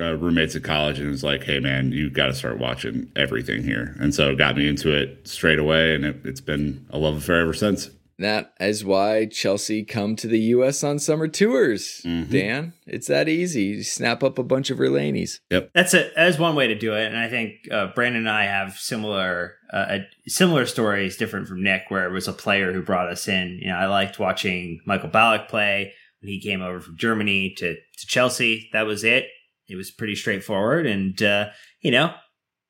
uh, 0.00 0.16
roommates 0.16 0.56
at 0.56 0.64
college 0.64 0.98
and 0.98 1.10
was 1.10 1.24
like, 1.24 1.44
"Hey, 1.44 1.60
man, 1.60 1.92
you 1.92 2.10
got 2.10 2.26
to 2.26 2.34
start 2.34 2.58
watching 2.58 3.10
everything 3.16 3.62
here." 3.62 3.96
And 4.00 4.14
so 4.14 4.34
got 4.34 4.56
me 4.56 4.68
into 4.68 4.90
it 4.96 5.26
straight 5.28 5.58
away, 5.58 5.94
and 5.94 6.04
it, 6.04 6.24
has 6.24 6.40
been 6.40 6.86
a 6.90 6.98
love 6.98 7.16
affair 7.16 7.40
ever 7.40 7.54
since. 7.54 7.90
That 8.20 8.52
is 8.60 8.84
why 8.84 9.26
Chelsea 9.26 9.82
come 9.82 10.14
to 10.16 10.26
the 10.26 10.38
U.S. 10.38 10.84
on 10.84 10.98
summer 10.98 11.26
tours. 11.26 12.02
Mm-hmm. 12.04 12.30
Dan, 12.30 12.72
it's 12.86 13.06
that 13.06 13.30
easy. 13.30 13.62
You 13.62 13.82
snap 13.82 14.22
up 14.22 14.38
a 14.38 14.42
bunch 14.42 14.68
of 14.68 14.76
Relainies. 14.76 15.40
Yep, 15.50 15.70
that's 15.74 15.94
it. 15.94 16.12
that's 16.14 16.38
one 16.38 16.54
way 16.54 16.66
to 16.66 16.74
do 16.74 16.94
it. 16.94 17.06
And 17.06 17.16
I 17.16 17.30
think 17.30 17.52
uh, 17.72 17.86
Brandon 17.94 18.26
and 18.26 18.30
I 18.30 18.44
have 18.44 18.76
similar 18.76 19.54
uh, 19.72 20.00
similar 20.26 20.66
stories, 20.66 21.16
different 21.16 21.48
from 21.48 21.62
Nick, 21.62 21.84
where 21.88 22.04
it 22.04 22.12
was 22.12 22.28
a 22.28 22.34
player 22.34 22.74
who 22.74 22.82
brought 22.82 23.08
us 23.08 23.26
in. 23.26 23.58
You 23.62 23.68
know, 23.68 23.76
I 23.76 23.86
liked 23.86 24.18
watching 24.18 24.80
Michael 24.84 25.08
Ballack 25.08 25.48
play 25.48 25.94
when 26.20 26.30
he 26.30 26.42
came 26.42 26.60
over 26.60 26.78
from 26.78 26.98
Germany 26.98 27.54
to 27.56 27.74
to 27.74 28.06
Chelsea. 28.06 28.68
That 28.74 28.86
was 28.86 29.02
it. 29.02 29.28
It 29.70 29.76
was 29.76 29.90
pretty 29.90 30.14
straightforward, 30.14 30.86
and 30.86 31.22
uh, 31.22 31.50
you 31.80 31.90
know, 31.90 32.14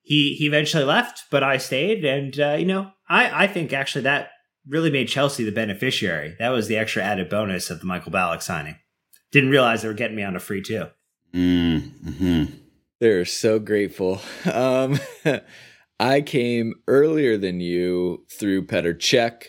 he 0.03 0.35
he 0.35 0.47
eventually 0.47 0.85
left, 0.85 1.25
but 1.31 1.43
I 1.43 1.57
stayed, 1.57 2.05
and 2.05 2.39
uh, 2.39 2.57
you 2.59 2.67
know, 2.67 2.91
I 3.09 3.45
I 3.45 3.47
think 3.47 3.73
actually 3.73 4.03
that 4.03 4.31
really 4.69 4.91
made 4.91 5.09
Chelsea 5.09 5.45
the 5.45 5.53
beneficiary. 5.53 6.37
That 6.39 6.51
was 6.51 6.69
the 6.69 6.77
extra 6.77 7.03
added 7.03 7.29
bonus 7.29 7.71
of 7.71 7.81
the 7.81 7.87
Michael 7.87 8.13
Ballack 8.13 8.43
signing. 8.43 8.77
Didn't 9.33 9.51
realize 9.51 9.83
they 9.83 9.89
were 9.89 9.95
getting 9.95 10.17
me 10.17 10.23
on 10.23 10.37
a 10.37 10.41
free 10.41 10.63
too. 10.63 10.87
Mm-hmm. 11.35 12.45
They're 13.01 13.25
so 13.25 13.59
grateful. 13.59 14.21
Um, 14.53 14.99
I 16.01 16.21
came 16.23 16.75
earlier 16.87 17.37
than 17.37 17.61
you 17.61 18.25
through 18.31 18.67
Petr 18.67 18.95
Cech. 18.95 19.49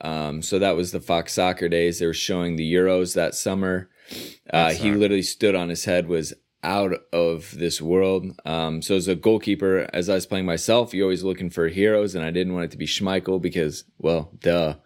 Um, 0.00 0.42
so 0.42 0.58
that 0.58 0.76
was 0.76 0.92
the 0.92 1.00
Fox 1.00 1.34
Soccer 1.34 1.68
days. 1.68 1.98
They 1.98 2.06
were 2.06 2.14
showing 2.14 2.56
the 2.56 2.72
Euros 2.72 3.14
that 3.14 3.34
summer. 3.34 3.90
Uh, 4.52 4.72
he 4.72 4.92
literally 4.92 5.22
stood 5.22 5.54
on 5.54 5.68
his 5.68 5.84
head, 5.84 6.08
was 6.08 6.32
out 6.62 6.92
of 7.12 7.56
this 7.58 7.80
world. 7.80 8.38
Um, 8.44 8.82
so 8.82 8.96
as 8.96 9.08
a 9.08 9.14
goalkeeper, 9.14 9.88
as 9.92 10.08
I 10.08 10.14
was 10.14 10.26
playing 10.26 10.46
myself, 10.46 10.92
you're 10.92 11.04
always 11.04 11.24
looking 11.24 11.50
for 11.50 11.68
heroes, 11.68 12.14
and 12.14 12.24
I 12.24 12.30
didn't 12.30 12.54
want 12.54 12.66
it 12.66 12.70
to 12.72 12.76
be 12.78 12.86
Schmeichel 12.86 13.40
because, 13.40 13.84
well, 13.98 14.30
duh. 14.40 14.76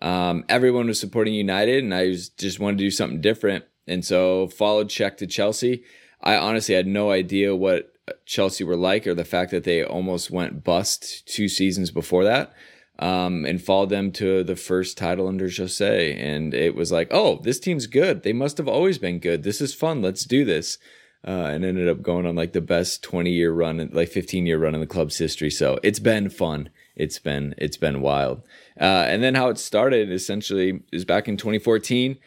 Um, 0.00 0.44
everyone 0.48 0.86
was 0.86 1.00
supporting 1.00 1.34
United, 1.34 1.82
and 1.82 1.94
I 1.94 2.08
was, 2.08 2.28
just 2.28 2.60
wanted 2.60 2.78
to 2.78 2.84
do 2.84 2.90
something 2.90 3.20
different, 3.20 3.64
and 3.86 4.04
so 4.04 4.48
followed 4.48 4.88
Cech 4.88 5.16
to 5.18 5.26
Chelsea. 5.26 5.82
I 6.20 6.36
honestly 6.36 6.74
had 6.74 6.86
no 6.86 7.10
idea 7.10 7.56
what 7.56 7.92
Chelsea 8.26 8.64
were 8.64 8.76
like, 8.76 9.06
or 9.06 9.14
the 9.14 9.24
fact 9.24 9.50
that 9.50 9.64
they 9.64 9.82
almost 9.82 10.30
went 10.30 10.62
bust 10.64 11.26
two 11.26 11.48
seasons 11.48 11.90
before 11.90 12.24
that. 12.24 12.54
Um, 13.00 13.44
and 13.44 13.62
followed 13.62 13.90
them 13.90 14.10
to 14.12 14.42
the 14.42 14.56
first 14.56 14.98
title 14.98 15.28
under 15.28 15.48
Jose. 15.48 16.18
And 16.18 16.52
it 16.52 16.74
was 16.74 16.90
like, 16.90 17.06
oh, 17.12 17.38
this 17.44 17.60
team's 17.60 17.86
good. 17.86 18.24
They 18.24 18.32
must 18.32 18.58
have 18.58 18.66
always 18.66 18.98
been 18.98 19.20
good. 19.20 19.44
This 19.44 19.60
is 19.60 19.72
fun. 19.72 20.02
Let's 20.02 20.24
do 20.24 20.44
this 20.44 20.78
uh, 21.26 21.30
and 21.30 21.64
ended 21.64 21.88
up 21.88 22.02
going 22.02 22.26
on 22.26 22.36
like 22.36 22.52
the 22.52 22.60
best 22.60 23.02
20 23.02 23.30
year 23.30 23.52
run, 23.52 23.90
like 23.92 24.08
15 24.08 24.46
year 24.46 24.58
run 24.58 24.74
in 24.74 24.80
the 24.80 24.86
club's 24.86 25.18
history. 25.18 25.50
So 25.50 25.78
it's 25.82 25.98
been 25.98 26.30
fun. 26.30 26.70
It's 26.96 27.18
been 27.18 27.54
it's 27.58 27.76
been 27.76 28.00
wild. 28.00 28.42
Uh, 28.80 29.06
and 29.08 29.22
then 29.22 29.34
how 29.34 29.48
it 29.48 29.58
started 29.58 30.10
essentially 30.10 30.82
is 30.92 31.04
back 31.04 31.28
in 31.28 31.36
2014. 31.36 32.18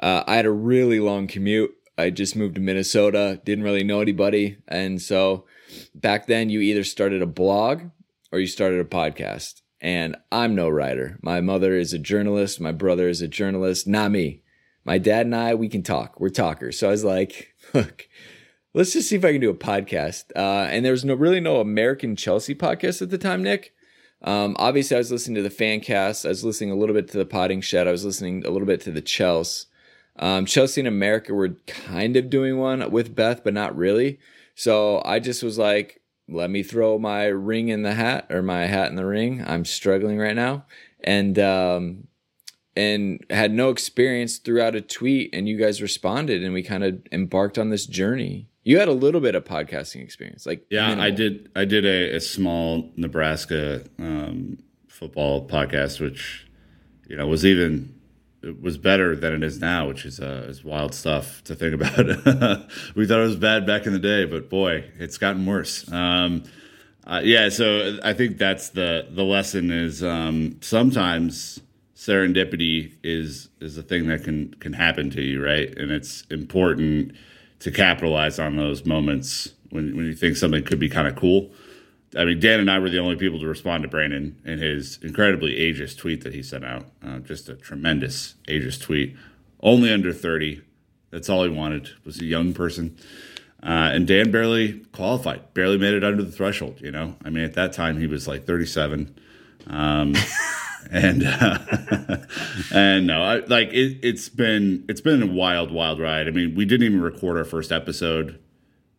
Uh, 0.00 0.24
I 0.26 0.36
had 0.36 0.46
a 0.46 0.50
really 0.50 1.00
long 1.00 1.26
commute. 1.26 1.72
I 1.96 2.10
just 2.10 2.34
moved 2.34 2.56
to 2.56 2.60
Minnesota, 2.60 3.40
didn't 3.44 3.64
really 3.64 3.84
know 3.84 4.00
anybody, 4.00 4.58
and 4.66 5.00
so 5.00 5.44
back 5.94 6.26
then 6.26 6.50
you 6.50 6.60
either 6.60 6.82
started 6.82 7.22
a 7.22 7.26
blog 7.26 7.82
or 8.32 8.40
you 8.40 8.48
started 8.48 8.80
a 8.80 8.84
podcast. 8.84 9.62
And 9.84 10.16
I'm 10.32 10.54
no 10.54 10.70
writer. 10.70 11.18
My 11.20 11.42
mother 11.42 11.76
is 11.76 11.92
a 11.92 11.98
journalist. 11.98 12.58
My 12.58 12.72
brother 12.72 13.06
is 13.06 13.20
a 13.20 13.28
journalist. 13.28 13.86
Not 13.86 14.12
me. 14.12 14.40
My 14.82 14.96
dad 14.96 15.26
and 15.26 15.36
I, 15.36 15.54
we 15.54 15.68
can 15.68 15.82
talk. 15.82 16.18
We're 16.18 16.30
talkers. 16.30 16.78
So 16.78 16.88
I 16.88 16.92
was 16.92 17.04
like, 17.04 17.54
look, 17.74 18.08
let's 18.72 18.94
just 18.94 19.10
see 19.10 19.16
if 19.16 19.26
I 19.26 19.32
can 19.32 19.42
do 19.42 19.50
a 19.50 19.54
podcast. 19.54 20.24
Uh, 20.34 20.68
and 20.70 20.86
there 20.86 20.92
was 20.92 21.04
no 21.04 21.12
really 21.12 21.38
no 21.38 21.60
American 21.60 22.16
Chelsea 22.16 22.54
podcast 22.54 23.02
at 23.02 23.10
the 23.10 23.18
time, 23.18 23.42
Nick. 23.42 23.74
Um, 24.22 24.56
obviously, 24.58 24.96
I 24.96 25.00
was 25.00 25.12
listening 25.12 25.34
to 25.34 25.42
the 25.42 25.50
fan 25.50 25.80
cast. 25.80 26.24
I 26.24 26.30
was 26.30 26.44
listening 26.44 26.70
a 26.70 26.76
little 26.76 26.94
bit 26.94 27.08
to 27.08 27.18
the 27.18 27.26
Potting 27.26 27.60
Shed. 27.60 27.86
I 27.86 27.92
was 27.92 28.06
listening 28.06 28.42
a 28.46 28.50
little 28.50 28.66
bit 28.66 28.80
to 28.82 28.90
the 28.90 29.02
Chelsea. 29.02 29.66
Um, 30.16 30.46
Chelsea 30.46 30.80
in 30.80 30.86
America 30.86 31.34
were 31.34 31.56
kind 31.66 32.16
of 32.16 32.30
doing 32.30 32.56
one 32.56 32.90
with 32.90 33.14
Beth, 33.14 33.44
but 33.44 33.52
not 33.52 33.76
really. 33.76 34.18
So 34.54 35.02
I 35.04 35.18
just 35.18 35.42
was 35.42 35.58
like, 35.58 36.00
let 36.28 36.50
me 36.50 36.62
throw 36.62 36.98
my 36.98 37.26
ring 37.26 37.68
in 37.68 37.82
the 37.82 37.94
hat 37.94 38.26
or 38.30 38.42
my 38.42 38.66
hat 38.66 38.90
in 38.90 38.96
the 38.96 39.06
ring. 39.06 39.44
I'm 39.46 39.64
struggling 39.64 40.18
right 40.18 40.36
now. 40.36 40.64
And 41.02 41.38
um, 41.38 42.08
and 42.76 43.24
had 43.30 43.52
no 43.52 43.70
experience 43.70 44.38
throughout 44.38 44.74
a 44.74 44.80
tweet 44.80 45.30
and 45.32 45.48
you 45.48 45.56
guys 45.56 45.82
responded 45.82 46.42
and 46.42 46.52
we 46.52 46.62
kind 46.62 46.82
of 46.82 47.00
embarked 47.12 47.58
on 47.58 47.70
this 47.70 47.86
journey 47.86 48.48
you 48.64 48.78
had 48.78 48.88
a 48.88 48.92
little 48.92 49.20
bit 49.20 49.34
of 49.34 49.44
podcasting 49.44 50.02
experience, 50.02 50.46
like 50.46 50.64
yeah, 50.70 50.88
minimal. 50.88 51.04
I 51.04 51.10
did. 51.10 51.50
I 51.54 51.64
did 51.66 51.84
a, 51.84 52.16
a 52.16 52.20
small 52.20 52.90
Nebraska 52.96 53.84
um, 53.98 54.58
football 54.88 55.46
podcast, 55.46 56.00
which 56.00 56.46
you 57.06 57.16
know 57.16 57.26
was 57.26 57.44
even 57.44 57.93
it 58.44 58.60
was 58.60 58.76
better 58.76 59.16
than 59.16 59.32
it 59.32 59.42
is 59.42 59.60
now, 59.60 59.88
which 59.88 60.04
is 60.04 60.20
uh, 60.20 60.46
is 60.48 60.62
wild 60.62 60.94
stuff 60.94 61.42
to 61.44 61.54
think 61.54 61.74
about. 61.74 61.98
we 62.94 63.06
thought 63.06 63.20
it 63.20 63.26
was 63.26 63.36
bad 63.36 63.66
back 63.66 63.86
in 63.86 63.92
the 63.92 63.98
day, 63.98 64.24
but 64.24 64.50
boy, 64.50 64.84
it's 64.98 65.18
gotten 65.18 65.44
worse. 65.46 65.90
Um, 65.90 66.44
uh, 67.06 67.20
yeah, 67.22 67.48
so 67.48 67.98
I 68.02 68.12
think 68.12 68.38
that's 68.38 68.70
the 68.70 69.06
the 69.10 69.24
lesson 69.24 69.70
is 69.70 70.02
um, 70.02 70.58
sometimes 70.60 71.60
serendipity 71.96 72.92
is 73.02 73.48
is 73.60 73.78
a 73.78 73.82
thing 73.82 74.08
that 74.08 74.24
can 74.24 74.54
can 74.54 74.72
happen 74.72 75.10
to 75.10 75.22
you, 75.22 75.44
right? 75.44 75.76
And 75.76 75.90
it's 75.90 76.22
important 76.30 77.12
to 77.60 77.70
capitalize 77.70 78.38
on 78.38 78.56
those 78.56 78.84
moments 78.84 79.54
when, 79.70 79.96
when 79.96 80.04
you 80.06 80.14
think 80.14 80.36
something 80.36 80.62
could 80.62 80.78
be 80.78 80.88
kind 80.88 81.08
of 81.08 81.16
cool 81.16 81.50
I 82.16 82.24
mean, 82.24 82.40
Dan 82.40 82.60
and 82.60 82.70
I 82.70 82.78
were 82.78 82.90
the 82.90 82.98
only 82.98 83.16
people 83.16 83.40
to 83.40 83.46
respond 83.46 83.82
to 83.82 83.88
Brandon 83.88 84.40
in 84.44 84.58
his 84.58 84.98
incredibly 85.02 85.54
ageist 85.56 85.98
tweet 85.98 86.22
that 86.24 86.34
he 86.34 86.42
sent 86.42 86.64
out. 86.64 86.86
Uh, 87.04 87.18
just 87.18 87.48
a 87.48 87.54
tremendous 87.54 88.34
ageist 88.48 88.82
tweet. 88.82 89.16
Only 89.60 89.92
under 89.92 90.12
30. 90.12 90.62
That's 91.10 91.28
all 91.28 91.44
he 91.44 91.50
wanted 91.50 91.90
was 92.04 92.20
a 92.20 92.24
young 92.24 92.52
person. 92.52 92.96
Uh, 93.62 93.90
and 93.94 94.06
Dan 94.06 94.30
barely 94.30 94.80
qualified, 94.92 95.54
barely 95.54 95.78
made 95.78 95.94
it 95.94 96.04
under 96.04 96.22
the 96.22 96.30
threshold. 96.30 96.80
You 96.80 96.90
know, 96.90 97.16
I 97.24 97.30
mean, 97.30 97.44
at 97.44 97.54
that 97.54 97.72
time 97.72 97.98
he 97.98 98.06
was 98.06 98.28
like 98.28 98.44
37, 98.44 99.14
um, 99.68 100.14
and 100.90 101.24
uh, 101.24 101.58
and 102.74 103.06
no, 103.06 103.22
I, 103.22 103.36
like 103.46 103.70
it, 103.72 104.04
has 104.04 104.28
been 104.28 104.84
it's 104.86 105.00
been 105.00 105.22
a 105.22 105.26
wild, 105.26 105.72
wild 105.72 105.98
ride. 105.98 106.28
I 106.28 106.30
mean, 106.30 106.54
we 106.54 106.66
didn't 106.66 106.86
even 106.86 107.00
record 107.00 107.38
our 107.38 107.44
first 107.44 107.72
episode. 107.72 108.38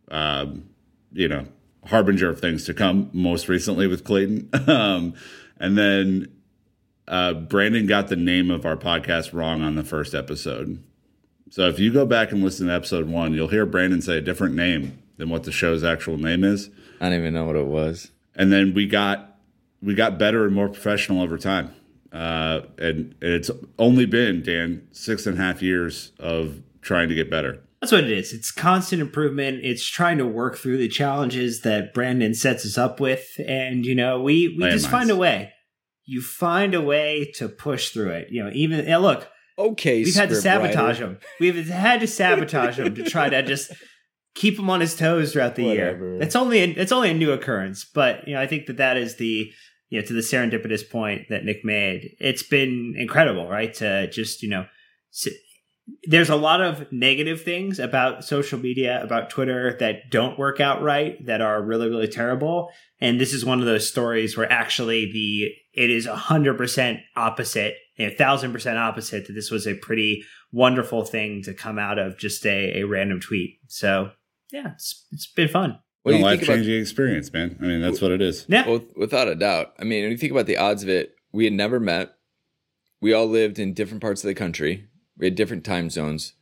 Um, 0.09 0.69
you 1.13 1.27
know, 1.27 1.45
harbinger 1.87 2.29
of 2.29 2.39
things 2.39 2.65
to 2.65 2.73
come. 2.73 3.09
Most 3.13 3.47
recently 3.47 3.87
with 3.87 4.03
Clayton, 4.03 4.49
um, 4.67 5.13
and 5.59 5.77
then 5.77 6.27
uh, 7.07 7.33
Brandon 7.33 7.85
got 7.85 8.07
the 8.07 8.15
name 8.15 8.51
of 8.51 8.65
our 8.65 8.77
podcast 8.77 9.33
wrong 9.33 9.61
on 9.61 9.75
the 9.75 9.83
first 9.83 10.13
episode. 10.13 10.83
So 11.49 11.67
if 11.67 11.79
you 11.79 11.93
go 11.93 12.05
back 12.05 12.31
and 12.31 12.43
listen 12.43 12.67
to 12.67 12.73
episode 12.73 13.07
one, 13.07 13.33
you'll 13.33 13.47
hear 13.47 13.65
Brandon 13.65 14.01
say 14.01 14.17
a 14.17 14.21
different 14.21 14.55
name 14.55 15.01
than 15.17 15.29
what 15.29 15.43
the 15.43 15.51
show's 15.51 15.83
actual 15.83 16.17
name 16.17 16.43
is. 16.43 16.69
I 16.99 17.09
don't 17.09 17.19
even 17.19 17.33
know 17.33 17.45
what 17.45 17.55
it 17.55 17.67
was. 17.67 18.11
And 18.35 18.51
then 18.51 18.73
we 18.73 18.87
got 18.87 19.37
we 19.81 19.93
got 19.93 20.17
better 20.17 20.45
and 20.45 20.55
more 20.55 20.67
professional 20.67 21.21
over 21.21 21.37
time. 21.37 21.73
Uh, 22.11 22.61
and, 22.77 23.13
and 23.21 23.33
it's 23.33 23.51
only 23.77 24.05
been 24.05 24.41
Dan 24.41 24.87
six 24.91 25.27
and 25.27 25.37
a 25.37 25.41
half 25.41 25.61
years 25.61 26.11
of 26.19 26.61
trying 26.81 27.09
to 27.09 27.15
get 27.15 27.29
better. 27.29 27.61
That's 27.85 28.01
what 28.01 28.05
it 28.05 28.17
is. 28.17 28.33
It's 28.33 28.49
constant 28.49 28.99
improvement. 28.99 29.59
It's 29.61 29.87
trying 29.87 30.17
to 30.17 30.25
work 30.25 30.57
through 30.57 30.77
the 30.77 30.87
challenges 30.87 31.61
that 31.61 31.93
Brandon 31.93 32.33
sets 32.33 32.65
us 32.65 32.79
up 32.79 32.99
with, 32.99 33.27
and 33.47 33.85
you 33.85 33.93
know, 33.93 34.19
we 34.19 34.55
we 34.57 34.67
just 34.71 34.89
find 34.89 35.11
a 35.11 35.15
way. 35.15 35.53
You 36.03 36.23
find 36.23 36.73
a 36.73 36.81
way 36.81 37.31
to 37.35 37.47
push 37.47 37.91
through 37.91 38.09
it. 38.09 38.29
You 38.31 38.43
know, 38.43 38.49
even 38.55 38.83
look, 39.01 39.27
okay, 39.59 40.03
we've 40.03 40.15
had 40.15 40.29
to 40.29 40.35
sabotage 40.35 40.99
writer. 40.99 41.11
him. 41.13 41.19
We've 41.39 41.67
had 41.67 41.99
to 41.99 42.07
sabotage 42.07 42.79
him 42.79 42.95
to 42.95 43.03
try 43.03 43.29
to 43.29 43.43
just 43.43 43.71
keep 44.33 44.57
him 44.57 44.67
on 44.71 44.81
his 44.81 44.95
toes 44.95 45.33
throughout 45.33 45.55
the 45.55 45.65
Whatever. 45.65 46.13
year. 46.13 46.23
It's 46.23 46.35
only 46.35 46.63
a, 46.63 46.67
it's 46.69 46.91
only 46.91 47.11
a 47.11 47.13
new 47.13 47.33
occurrence, 47.33 47.85
but 47.85 48.27
you 48.27 48.33
know 48.33 48.41
I 48.41 48.47
think 48.47 48.65
that 48.65 48.77
that 48.77 48.97
is 48.97 49.17
the 49.17 49.51
you 49.89 50.01
know 50.01 50.07
to 50.07 50.13
the 50.13 50.21
serendipitous 50.21 50.89
point 50.89 51.29
that 51.29 51.45
Nick 51.45 51.63
made. 51.63 52.15
It's 52.19 52.41
been 52.41 52.95
incredible, 52.97 53.47
right? 53.47 53.71
To 53.75 54.09
just 54.09 54.41
you 54.41 54.49
know. 54.49 54.65
There's 56.03 56.29
a 56.29 56.35
lot 56.35 56.61
of 56.61 56.91
negative 56.91 57.43
things 57.43 57.79
about 57.79 58.23
social 58.23 58.59
media, 58.59 59.01
about 59.03 59.29
Twitter 59.29 59.75
that 59.79 60.09
don't 60.09 60.39
work 60.39 60.59
out 60.59 60.81
right, 60.81 61.23
that 61.25 61.41
are 61.41 61.61
really, 61.61 61.89
really 61.89 62.07
terrible. 62.07 62.69
And 62.99 63.19
this 63.19 63.33
is 63.33 63.45
one 63.45 63.59
of 63.59 63.65
those 63.65 63.87
stories 63.87 64.35
where 64.35 64.51
actually 64.51 65.11
the 65.11 65.51
it 65.73 65.89
is 65.89 66.05
a 66.05 66.15
hundred 66.15 66.57
percent 66.57 66.99
opposite 67.15 67.75
a 67.97 68.09
thousand 68.09 68.51
percent 68.51 68.77
opposite 68.77 69.27
that 69.27 69.33
this 69.33 69.51
was 69.51 69.67
a 69.67 69.75
pretty 69.75 70.23
wonderful 70.51 71.05
thing 71.05 71.41
to 71.43 71.53
come 71.53 71.79
out 71.79 71.97
of 71.97 72.17
just 72.17 72.45
a, 72.45 72.81
a 72.81 72.83
random 72.83 73.19
tweet. 73.19 73.59
So 73.67 74.11
yeah, 74.51 74.71
it's 74.73 75.05
it's 75.11 75.27
been 75.27 75.47
fun. 75.47 75.79
What 76.03 76.11
do 76.11 76.17
you 76.19 76.23
life 76.23 76.43
changing 76.43 76.79
experience, 76.79 77.33
man. 77.33 77.57
I 77.59 77.65
mean, 77.65 77.81
that's 77.81 77.99
what 78.01 78.11
it 78.11 78.21
is. 78.21 78.45
Yeah, 78.47 78.67
well, 78.67 78.83
without 78.95 79.27
a 79.27 79.35
doubt. 79.35 79.73
I 79.79 79.85
mean, 79.85 80.03
when 80.03 80.11
you 80.11 80.17
think 80.17 80.31
about 80.31 80.45
the 80.45 80.57
odds 80.57 80.83
of 80.83 80.89
it, 80.89 81.15
we 81.31 81.45
had 81.45 81.53
never 81.53 81.79
met. 81.79 82.13
We 83.01 83.13
all 83.13 83.27
lived 83.27 83.59
in 83.59 83.73
different 83.73 84.01
parts 84.01 84.23
of 84.23 84.27
the 84.27 84.35
country. 84.35 84.87
We 85.17 85.27
had 85.27 85.35
different 85.35 85.63
time 85.63 85.89
zones, 85.89 86.33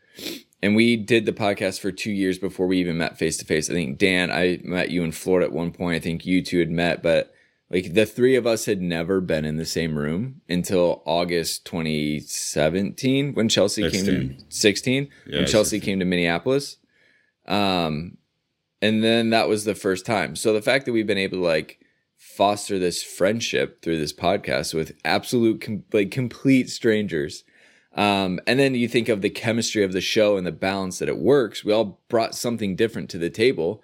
and 0.62 0.75
we 0.75 0.95
did 0.95 1.25
the 1.25 1.33
podcast 1.33 1.79
for 1.79 1.91
two 1.91 2.12
years 2.12 2.38
before 2.39 2.67
we 2.67 2.79
even 2.79 2.97
met 2.97 3.17
face 3.17 3.38
to 3.38 3.45
face. 3.45 3.69
I 3.69 3.73
think 3.73 3.97
Dan, 3.97 4.31
I 4.31 4.59
met 4.63 4.89
you 4.89 5.03
in 5.03 5.12
Florida 5.12 5.47
at 5.47 5.53
one 5.53 5.71
point. 5.71 5.95
I 5.95 5.99
think 5.99 6.25
you 6.25 6.43
two 6.43 6.59
had 6.59 6.71
met, 6.71 7.03
but 7.03 7.33
like 7.69 7.93
the 7.93 8.05
three 8.05 8.36
of 8.36 8.45
us 8.45 8.65
had 8.65 8.81
never 8.81 9.19
been 9.19 9.45
in 9.45 9.57
the 9.57 9.65
same 9.65 9.97
room 9.97 10.41
until 10.47 11.01
August 11.05 11.65
2017 11.65 13.33
when 13.33 13.49
Chelsea 13.49 13.89
16. 13.89 14.05
came 14.05 14.38
to 14.38 14.43
16 14.49 15.09
yeah, 15.25 15.38
when 15.38 15.47
Chelsea 15.47 15.77
16. 15.77 15.81
came 15.81 15.99
to 15.99 16.05
Minneapolis. 16.05 16.77
Um, 17.47 18.17
and 18.81 19.03
then 19.03 19.31
that 19.31 19.49
was 19.49 19.65
the 19.65 19.75
first 19.75 20.05
time. 20.05 20.36
So 20.36 20.53
the 20.53 20.62
fact 20.62 20.86
that 20.86 20.91
we've 20.91 21.07
been 21.07 21.17
able 21.17 21.38
to 21.38 21.43
like 21.43 21.79
foster 22.15 22.77
this 22.77 23.01
friendship 23.01 23.81
through 23.81 23.97
this 23.97 24.13
podcast 24.13 24.73
with 24.73 24.95
absolute 25.03 25.62
com- 25.62 25.83
like 25.91 26.12
complete 26.12 26.69
strangers 26.69 27.43
um, 27.95 28.39
and 28.47 28.60
then 28.60 28.73
you 28.73 28.88
think 28.88 29.08
of 29.08 29.21
the 29.21 29.29
chemistry 29.29 29.84
of 29.84 29.93
the 29.93 30.01
show 30.01 30.36
and 30.38 30.47
the 30.47 30.51
balance 30.51 30.99
that 30.99 31.10
it 31.10 31.19
works. 31.19 31.63
We 31.63 31.73
all 31.73 32.01
brought 32.10 32.34
something 32.34 32.75
different 32.75 33.10
to 33.12 33.17
the 33.19 33.29
table, 33.29 33.84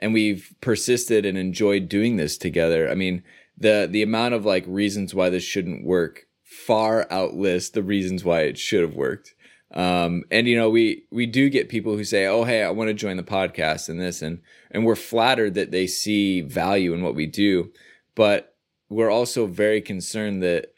and 0.00 0.12
we've 0.12 0.54
persisted 0.60 1.24
and 1.24 1.38
enjoyed 1.38 1.88
doing 1.88 2.16
this 2.16 2.36
together. 2.36 2.90
I 2.90 2.94
mean, 2.94 3.22
the 3.56 3.88
the 3.90 4.02
amount 4.02 4.34
of 4.34 4.44
like 4.44 4.64
reasons 4.66 5.14
why 5.14 5.30
this 5.30 5.44
shouldn't 5.44 5.84
work 5.84 6.26
far 6.42 7.06
outlist 7.06 7.72
the 7.72 7.82
reasons 7.82 8.24
why 8.24 8.42
it 8.42 8.58
should 8.58 8.82
have 8.82 8.94
worked. 8.94 9.34
Um, 9.72 10.24
and 10.30 10.48
you 10.48 10.56
know, 10.56 10.70
we 10.70 11.04
we 11.10 11.26
do 11.26 11.48
get 11.48 11.68
people 11.68 11.96
who 11.96 12.04
say, 12.04 12.26
"Oh, 12.26 12.44
hey, 12.44 12.62
I 12.62 12.70
want 12.70 12.88
to 12.88 12.94
join 12.94 13.16
the 13.16 13.22
podcast 13.22 13.88
and 13.88 14.00
this," 14.00 14.20
and 14.20 14.40
and 14.70 14.84
we're 14.84 14.96
flattered 14.96 15.54
that 15.54 15.70
they 15.70 15.86
see 15.86 16.40
value 16.40 16.92
in 16.92 17.02
what 17.02 17.14
we 17.14 17.26
do, 17.26 17.72
but 18.16 18.56
we're 18.88 19.10
also 19.10 19.46
very 19.46 19.80
concerned 19.80 20.42
that 20.42 20.72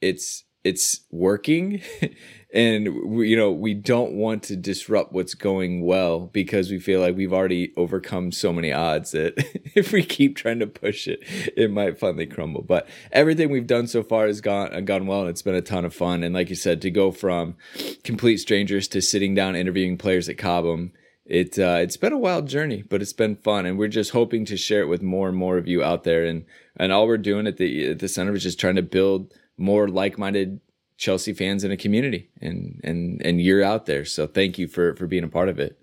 it's 0.00 0.43
it's 0.64 1.00
working. 1.10 1.82
And 2.56 3.10
we, 3.10 3.30
you 3.30 3.36
know 3.36 3.50
we 3.50 3.74
don't 3.74 4.12
want 4.12 4.44
to 4.44 4.54
disrupt 4.54 5.12
what's 5.12 5.34
going 5.34 5.84
well 5.84 6.20
because 6.20 6.70
we 6.70 6.78
feel 6.78 7.00
like 7.00 7.16
we've 7.16 7.32
already 7.32 7.72
overcome 7.76 8.30
so 8.30 8.52
many 8.52 8.72
odds 8.72 9.10
that 9.10 9.34
if 9.74 9.90
we 9.90 10.04
keep 10.04 10.36
trying 10.36 10.60
to 10.60 10.68
push 10.68 11.08
it 11.08 11.18
it 11.56 11.72
might 11.72 11.98
finally 11.98 12.26
crumble. 12.26 12.62
But 12.62 12.88
everything 13.10 13.50
we've 13.50 13.66
done 13.66 13.88
so 13.88 14.04
far 14.04 14.28
has 14.28 14.40
gone 14.40 14.84
gone 14.84 15.08
well 15.08 15.22
and 15.22 15.30
it's 15.30 15.42
been 15.42 15.56
a 15.56 15.62
ton 15.62 15.84
of 15.84 15.92
fun. 15.92 16.22
And 16.22 16.32
like 16.32 16.48
you 16.48 16.54
said 16.54 16.80
to 16.82 16.92
go 16.92 17.10
from 17.10 17.56
complete 18.04 18.36
strangers 18.36 18.86
to 18.86 19.02
sitting 19.02 19.34
down 19.34 19.56
interviewing 19.56 19.98
players 19.98 20.28
at 20.28 20.38
Cobham 20.38 20.92
it 21.26 21.58
uh, 21.58 21.78
it's 21.80 21.96
been 21.96 22.12
a 22.12 22.18
wild 22.18 22.48
journey, 22.48 22.82
but 22.82 23.00
it's 23.00 23.14
been 23.14 23.36
fun, 23.36 23.64
and 23.64 23.78
we're 23.78 23.88
just 23.88 24.10
hoping 24.10 24.44
to 24.44 24.56
share 24.58 24.82
it 24.82 24.88
with 24.88 25.02
more 25.02 25.28
and 25.28 25.36
more 25.36 25.56
of 25.56 25.66
you 25.66 25.82
out 25.82 26.04
there. 26.04 26.24
And 26.24 26.44
and 26.76 26.92
all 26.92 27.06
we're 27.06 27.16
doing 27.16 27.46
at 27.46 27.56
the 27.56 27.90
at 27.92 27.98
the 28.00 28.08
center 28.08 28.34
is 28.34 28.42
just 28.42 28.60
trying 28.60 28.76
to 28.76 28.82
build 28.82 29.32
more 29.56 29.88
like-minded 29.88 30.60
Chelsea 30.96 31.32
fans 31.32 31.64
in 31.64 31.70
a 31.70 31.76
community, 31.76 32.30
and 32.40 32.80
and 32.84 33.20
and 33.24 33.40
you're 33.40 33.64
out 33.64 33.86
there. 33.86 34.04
So 34.04 34.26
thank 34.26 34.58
you 34.58 34.68
for 34.68 34.94
for 34.96 35.06
being 35.06 35.24
a 35.24 35.28
part 35.28 35.48
of 35.48 35.58
it. 35.58 35.78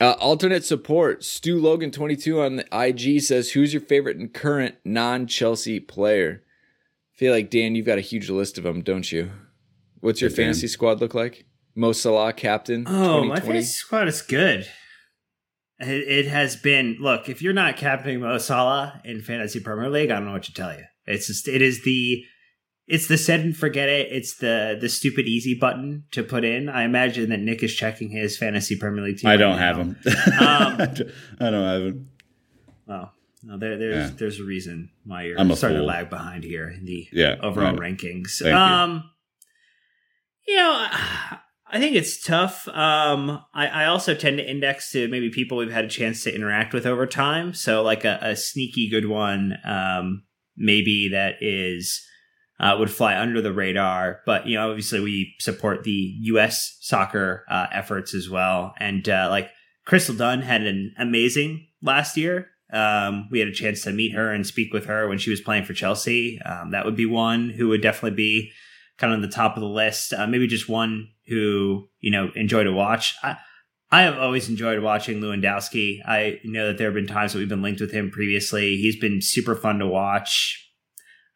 Uh, 0.00 0.12
alternate 0.18 0.64
support 0.64 1.22
Stu 1.22 1.58
Logan 1.58 1.90
22 1.90 2.40
on 2.40 2.56
the 2.56 2.66
IG 2.72 3.20
says, 3.22 3.52
"Who's 3.52 3.72
your 3.72 3.80
favorite 3.80 4.16
and 4.16 4.32
current 4.32 4.74
non 4.84 5.26
Chelsea 5.26 5.80
player?" 5.80 6.42
I 7.14 7.16
feel 7.16 7.32
like 7.32 7.48
Dan, 7.48 7.74
you've 7.74 7.86
got 7.86 7.98
a 7.98 8.02
huge 8.02 8.28
list 8.28 8.58
of 8.58 8.64
them, 8.64 8.82
don't 8.82 9.10
you? 9.10 9.30
What's 10.00 10.20
your 10.20 10.30
fantasy 10.30 10.66
squad 10.66 11.00
look 11.00 11.14
like? 11.14 11.46
Mo 11.74 11.92
Salah 11.92 12.32
captain. 12.32 12.84
Oh, 12.86 13.24
my 13.24 13.40
fantasy 13.40 13.72
squad 13.72 14.08
is 14.08 14.20
good. 14.20 14.68
It, 15.78 15.88
it, 15.88 16.26
has 16.26 16.56
been. 16.56 16.98
Look, 17.00 17.28
if 17.28 17.40
you're 17.40 17.52
not 17.52 17.76
captaining 17.76 18.20
Mo 18.20 18.38
Salah 18.38 19.00
in 19.04 19.22
fantasy 19.22 19.60
Premier 19.60 19.90
League, 19.90 20.10
I 20.10 20.16
don't 20.16 20.26
know 20.26 20.32
what 20.32 20.44
to 20.44 20.52
tell 20.52 20.72
you. 20.72 20.84
It's 21.06 21.26
just 21.26 21.48
it 21.48 21.62
is 21.62 21.82
the 21.84 22.24
it's 22.86 23.08
the 23.08 23.16
set 23.16 23.40
and 23.40 23.56
forget 23.56 23.88
it. 23.88 24.08
It's 24.10 24.36
the 24.36 24.76
the 24.80 24.88
stupid 24.88 25.26
easy 25.26 25.54
button 25.54 26.04
to 26.12 26.22
put 26.22 26.44
in. 26.44 26.68
I 26.68 26.84
imagine 26.84 27.30
that 27.30 27.40
Nick 27.40 27.62
is 27.62 27.74
checking 27.74 28.10
his 28.10 28.36
fantasy 28.36 28.76
Premier 28.76 29.04
League 29.04 29.18
team. 29.18 29.30
I 29.30 29.36
don't 29.36 29.58
have 29.58 29.76
him. 29.76 29.96
Um, 30.06 30.80
I 31.40 31.50
don't 31.50 31.64
have 31.64 31.82
him. 31.82 32.10
Well, 32.86 33.12
no, 33.42 33.58
there, 33.58 33.78
there's 33.78 34.10
yeah. 34.10 34.16
there's 34.16 34.40
a 34.40 34.44
reason 34.44 34.90
why 35.04 35.24
you're 35.24 35.36
starting 35.54 35.78
fool. 35.78 35.86
to 35.86 35.92
lag 35.92 36.10
behind 36.10 36.44
here 36.44 36.68
in 36.68 36.84
the 36.84 37.08
yeah, 37.12 37.36
overall 37.42 37.76
right. 37.76 37.94
rankings. 37.96 38.38
Thank 38.40 38.54
um, 38.54 39.10
you. 40.46 40.54
you 40.54 40.60
know, 40.60 40.86
I 41.74 41.78
think 41.78 41.96
it's 41.96 42.22
tough. 42.22 42.68
Um, 42.68 43.42
I, 43.54 43.66
I 43.66 43.86
also 43.86 44.14
tend 44.14 44.38
to 44.38 44.48
index 44.48 44.92
to 44.92 45.08
maybe 45.08 45.30
people 45.30 45.58
we've 45.58 45.72
had 45.72 45.84
a 45.84 45.88
chance 45.88 46.22
to 46.24 46.34
interact 46.34 46.74
with 46.74 46.86
over 46.86 47.06
time. 47.06 47.54
So, 47.54 47.82
like 47.82 48.04
a, 48.04 48.18
a 48.20 48.36
sneaky 48.36 48.88
good 48.88 49.08
one, 49.08 49.58
um, 49.64 50.24
maybe 50.56 51.08
that 51.12 51.36
is 51.40 52.06
uh, 52.60 52.76
would 52.78 52.90
fly 52.90 53.18
under 53.18 53.40
the 53.40 53.52
radar. 53.52 54.20
But 54.26 54.46
you 54.46 54.56
know, 54.56 54.68
obviously, 54.68 55.00
we 55.00 55.34
support 55.38 55.84
the 55.84 56.14
U.S. 56.20 56.78
soccer 56.80 57.44
uh, 57.48 57.66
efforts 57.72 58.14
as 58.14 58.30
well. 58.30 58.74
And 58.78 59.08
uh, 59.08 59.28
like 59.30 59.50
Crystal 59.84 60.14
Dunn 60.14 60.42
had 60.42 60.62
an 60.62 60.94
amazing 60.98 61.66
last 61.82 62.16
year. 62.16 62.48
Um, 62.72 63.28
we 63.30 63.38
had 63.38 63.48
a 63.48 63.52
chance 63.52 63.82
to 63.82 63.92
meet 63.92 64.14
her 64.14 64.32
and 64.32 64.46
speak 64.46 64.72
with 64.72 64.86
her 64.86 65.08
when 65.08 65.18
she 65.18 65.30
was 65.30 65.40
playing 65.40 65.64
for 65.64 65.74
Chelsea. 65.74 66.40
Um, 66.42 66.70
that 66.70 66.84
would 66.84 66.96
be 66.96 67.06
one 67.06 67.50
who 67.50 67.68
would 67.68 67.82
definitely 67.82 68.16
be 68.16 68.50
kind 68.98 69.12
of 69.12 69.18
on 69.18 69.22
the 69.22 69.28
top 69.28 69.56
of 69.56 69.60
the 69.60 69.68
list. 69.68 70.12
Uh, 70.12 70.26
maybe 70.26 70.46
just 70.46 70.68
one 70.68 71.08
who 71.26 71.88
you 72.00 72.10
know 72.10 72.30
enjoy 72.34 72.64
to 72.64 72.72
watch. 72.72 73.14
I, 73.22 73.36
I 73.90 74.02
have 74.02 74.18
always 74.18 74.48
enjoyed 74.48 74.82
watching 74.82 75.20
Lewandowski. 75.20 76.00
I 76.04 76.40
know 76.42 76.68
that 76.68 76.78
there 76.78 76.88
have 76.88 76.94
been 76.94 77.06
times 77.06 77.32
that 77.32 77.38
we've 77.38 77.48
been 77.48 77.62
linked 77.62 77.80
with 77.80 77.92
him 77.92 78.10
previously. 78.10 78.76
He's 78.76 78.98
been 78.98 79.20
super 79.20 79.54
fun 79.54 79.78
to 79.78 79.86
watch 79.86 80.63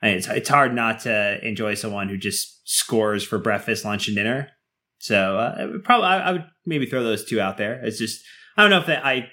it's 0.02 0.28
it's 0.28 0.48
hard 0.48 0.74
not 0.74 1.00
to 1.00 1.44
enjoy 1.46 1.74
someone 1.74 2.08
who 2.08 2.16
just 2.16 2.68
scores 2.68 3.24
for 3.24 3.38
breakfast, 3.38 3.84
lunch, 3.84 4.08
and 4.08 4.16
dinner. 4.16 4.50
So 4.98 5.38
uh, 5.38 5.78
probably 5.84 6.06
I, 6.06 6.18
I, 6.18 6.32
would 6.32 6.44
maybe 6.66 6.86
throw 6.86 7.02
those 7.02 7.24
two 7.24 7.40
out 7.40 7.56
there. 7.56 7.80
It's 7.84 7.98
just 7.98 8.24
I 8.56 8.62
don't 8.62 8.70
know 8.70 8.80
if 8.80 8.86
that 8.86 9.04
I 9.04 9.28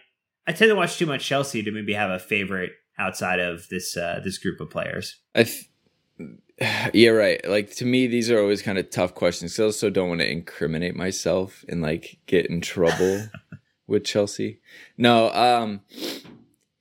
I 0.47 0.53
tend 0.53 0.69
to 0.69 0.75
watch 0.75 0.97
too 0.97 1.05
much 1.05 1.25
Chelsea 1.25 1.63
to 1.63 1.71
maybe 1.71 1.93
have 1.93 2.09
a 2.09 2.19
favorite 2.19 2.71
outside 2.97 3.39
of 3.39 3.67
this 3.69 3.97
uh, 3.97 4.21
this 4.23 4.37
group 4.37 4.59
of 4.59 4.69
players. 4.69 5.17
I 5.33 5.43
th- 5.43 5.69
yeah, 6.93 7.09
right. 7.09 7.45
Like 7.47 7.71
to 7.75 7.85
me, 7.85 8.07
these 8.07 8.31
are 8.31 8.39
always 8.39 8.61
kind 8.61 8.77
of 8.77 8.89
tough 8.89 9.13
questions. 9.13 9.59
I 9.59 9.63
also 9.63 9.89
don't 9.89 10.09
want 10.09 10.21
to 10.21 10.31
incriminate 10.31 10.95
myself 10.95 11.65
and 11.67 11.81
like 11.81 12.17
get 12.27 12.45
in 12.45 12.61
trouble 12.61 13.27
with 13.87 14.05
Chelsea. 14.05 14.61
No, 14.97 15.31
um, 15.33 15.81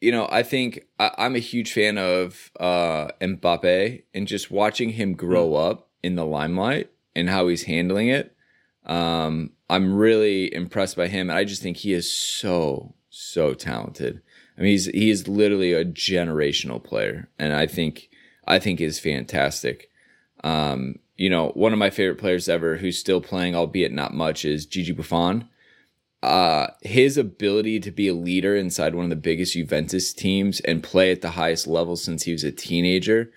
you 0.04 0.12
know, 0.12 0.28
I 0.30 0.42
think 0.42 0.84
I, 1.00 1.12
am 1.18 1.34
a 1.34 1.40
huge 1.40 1.72
fan 1.72 1.96
of 1.98 2.50
uh 2.60 3.08
Mbappe 3.20 4.02
and 4.12 4.28
just 4.28 4.50
watching 4.50 4.90
him 4.90 5.14
grow 5.14 5.50
mm. 5.50 5.70
up 5.70 5.88
in 6.02 6.14
the 6.14 6.26
limelight 6.26 6.90
and 7.16 7.30
how 7.30 7.48
he's 7.48 7.64
handling 7.64 8.08
it. 8.08 8.36
Um, 8.84 9.52
I'm 9.70 9.94
really 9.94 10.52
impressed 10.54 10.96
by 10.96 11.08
him. 11.08 11.30
And 11.30 11.38
I 11.38 11.44
just 11.44 11.62
think 11.62 11.78
he 11.78 11.94
is 11.94 12.10
so, 12.10 12.94
so 13.08 13.54
talented. 13.54 14.20
I 14.58 14.60
mean, 14.60 14.70
he's 14.72 14.86
he 14.86 15.10
is 15.10 15.26
literally 15.26 15.72
a 15.72 15.84
generational 15.84 16.82
player, 16.82 17.28
and 17.38 17.52
I 17.52 17.66
think 17.66 18.08
I 18.46 18.58
think 18.58 18.80
is 18.80 19.00
fantastic. 19.00 19.90
Um, 20.44 20.96
you 21.16 21.30
know, 21.30 21.48
one 21.54 21.72
of 21.72 21.78
my 21.78 21.90
favorite 21.90 22.18
players 22.18 22.48
ever, 22.48 22.76
who's 22.76 22.98
still 22.98 23.20
playing, 23.20 23.56
albeit 23.56 23.92
not 23.92 24.14
much, 24.14 24.44
is 24.44 24.66
Gigi 24.66 24.92
Buffon. 24.92 25.48
Uh, 26.24 26.72
his 26.80 27.18
ability 27.18 27.78
to 27.80 27.90
be 27.90 28.08
a 28.08 28.14
leader 28.14 28.56
inside 28.56 28.94
one 28.94 29.04
of 29.04 29.10
the 29.10 29.16
biggest 29.16 29.52
Juventus 29.52 30.14
teams 30.14 30.60
and 30.60 30.82
play 30.82 31.12
at 31.12 31.20
the 31.20 31.32
highest 31.32 31.66
level 31.66 31.96
since 31.96 32.22
he 32.22 32.32
was 32.32 32.42
a 32.44 32.50
teenager, 32.50 33.30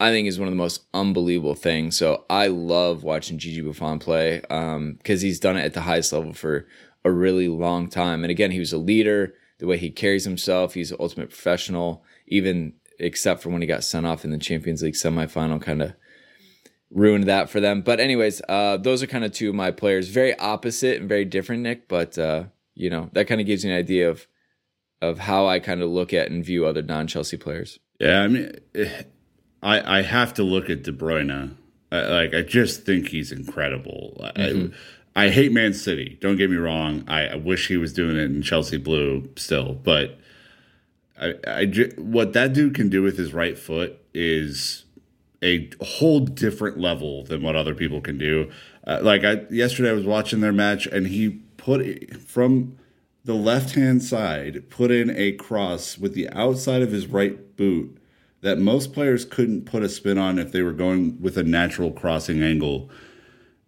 I 0.00 0.10
think 0.10 0.26
is 0.26 0.40
one 0.40 0.48
of 0.48 0.52
the 0.52 0.56
most 0.56 0.82
unbelievable 0.92 1.54
things. 1.54 1.96
So 1.96 2.24
I 2.28 2.48
love 2.48 3.04
watching 3.04 3.38
Gigi 3.38 3.60
Buffon 3.60 4.00
play 4.00 4.40
because 4.40 4.76
um, 4.76 4.98
he's 5.04 5.38
done 5.38 5.56
it 5.56 5.64
at 5.64 5.74
the 5.74 5.82
highest 5.82 6.12
level 6.12 6.32
for 6.32 6.66
a 7.04 7.12
really 7.12 7.46
long 7.46 7.88
time. 7.88 8.24
And 8.24 8.30
again, 8.32 8.50
he 8.50 8.58
was 8.58 8.72
a 8.72 8.78
leader 8.78 9.34
the 9.58 9.68
way 9.68 9.76
he 9.76 9.90
carries 9.90 10.24
himself. 10.24 10.74
He's 10.74 10.90
an 10.90 10.96
ultimate 10.98 11.30
professional, 11.30 12.02
even 12.26 12.72
except 12.98 13.40
for 13.40 13.50
when 13.50 13.62
he 13.62 13.68
got 13.68 13.84
sent 13.84 14.04
off 14.04 14.24
in 14.24 14.32
the 14.32 14.38
Champions 14.38 14.82
League 14.82 14.94
semifinal, 14.94 15.62
kind 15.62 15.82
of 15.82 15.92
ruined 16.92 17.24
that 17.24 17.50
for 17.50 17.60
them. 17.60 17.82
But 17.82 18.00
anyways, 18.00 18.42
uh, 18.48 18.76
those 18.76 19.02
are 19.02 19.06
kind 19.06 19.24
of 19.24 19.32
two 19.32 19.48
of 19.48 19.54
my 19.54 19.70
players, 19.70 20.08
very 20.08 20.38
opposite 20.38 21.00
and 21.00 21.08
very 21.08 21.24
different, 21.24 21.62
Nick. 21.62 21.88
But 21.88 22.18
uh, 22.18 22.44
you 22.74 22.90
know 22.90 23.10
that 23.12 23.26
kind 23.26 23.40
of 23.40 23.46
gives 23.46 23.64
you 23.64 23.70
an 23.70 23.76
idea 23.76 24.08
of 24.08 24.26
of 25.00 25.18
how 25.18 25.46
I 25.46 25.58
kind 25.58 25.82
of 25.82 25.90
look 25.90 26.12
at 26.12 26.30
and 26.30 26.44
view 26.44 26.66
other 26.66 26.82
non 26.82 27.06
Chelsea 27.06 27.36
players. 27.36 27.78
Yeah, 27.98 28.20
I 28.20 28.28
mean, 28.28 28.52
I 29.62 29.98
I 29.98 30.02
have 30.02 30.34
to 30.34 30.42
look 30.42 30.70
at 30.70 30.82
De 30.82 30.92
Bruyne. 30.92 31.56
I, 31.90 32.00
like 32.06 32.34
I 32.34 32.42
just 32.42 32.84
think 32.84 33.08
he's 33.08 33.32
incredible. 33.32 34.16
Mm-hmm. 34.36 34.74
I, 35.14 35.24
I 35.24 35.28
hate 35.28 35.52
Man 35.52 35.74
City. 35.74 36.18
Don't 36.20 36.36
get 36.36 36.50
me 36.50 36.56
wrong. 36.56 37.04
I, 37.06 37.26
I, 37.26 37.34
wish 37.36 37.68
he 37.68 37.76
was 37.76 37.92
doing 37.92 38.16
it 38.16 38.22
in 38.22 38.40
Chelsea 38.40 38.78
blue 38.78 39.28
still, 39.36 39.74
but 39.74 40.18
I, 41.20 41.34
I 41.46 41.66
what 41.98 42.32
that 42.32 42.54
dude 42.54 42.74
can 42.74 42.88
do 42.88 43.02
with 43.02 43.18
his 43.18 43.34
right 43.34 43.58
foot 43.58 43.98
is 44.14 44.81
a 45.42 45.70
whole 45.82 46.20
different 46.20 46.78
level 46.78 47.24
than 47.24 47.42
what 47.42 47.56
other 47.56 47.74
people 47.74 48.00
can 48.00 48.18
do. 48.18 48.50
Uh, 48.86 49.00
like 49.02 49.24
I 49.24 49.46
yesterday, 49.50 49.90
I 49.90 49.94
was 49.94 50.06
watching 50.06 50.40
their 50.40 50.52
match, 50.52 50.86
and 50.86 51.06
he 51.06 51.30
put 51.56 52.20
from 52.20 52.76
the 53.24 53.34
left 53.34 53.74
hand 53.74 54.02
side, 54.02 54.68
put 54.70 54.90
in 54.90 55.10
a 55.10 55.32
cross 55.32 55.98
with 55.98 56.14
the 56.14 56.28
outside 56.30 56.82
of 56.82 56.90
his 56.90 57.06
right 57.06 57.56
boot 57.56 57.98
that 58.40 58.58
most 58.58 58.92
players 58.92 59.24
couldn't 59.24 59.66
put 59.66 59.84
a 59.84 59.88
spin 59.88 60.18
on 60.18 60.38
if 60.38 60.50
they 60.50 60.62
were 60.62 60.72
going 60.72 61.20
with 61.20 61.38
a 61.38 61.44
natural 61.44 61.92
crossing 61.92 62.42
angle 62.42 62.90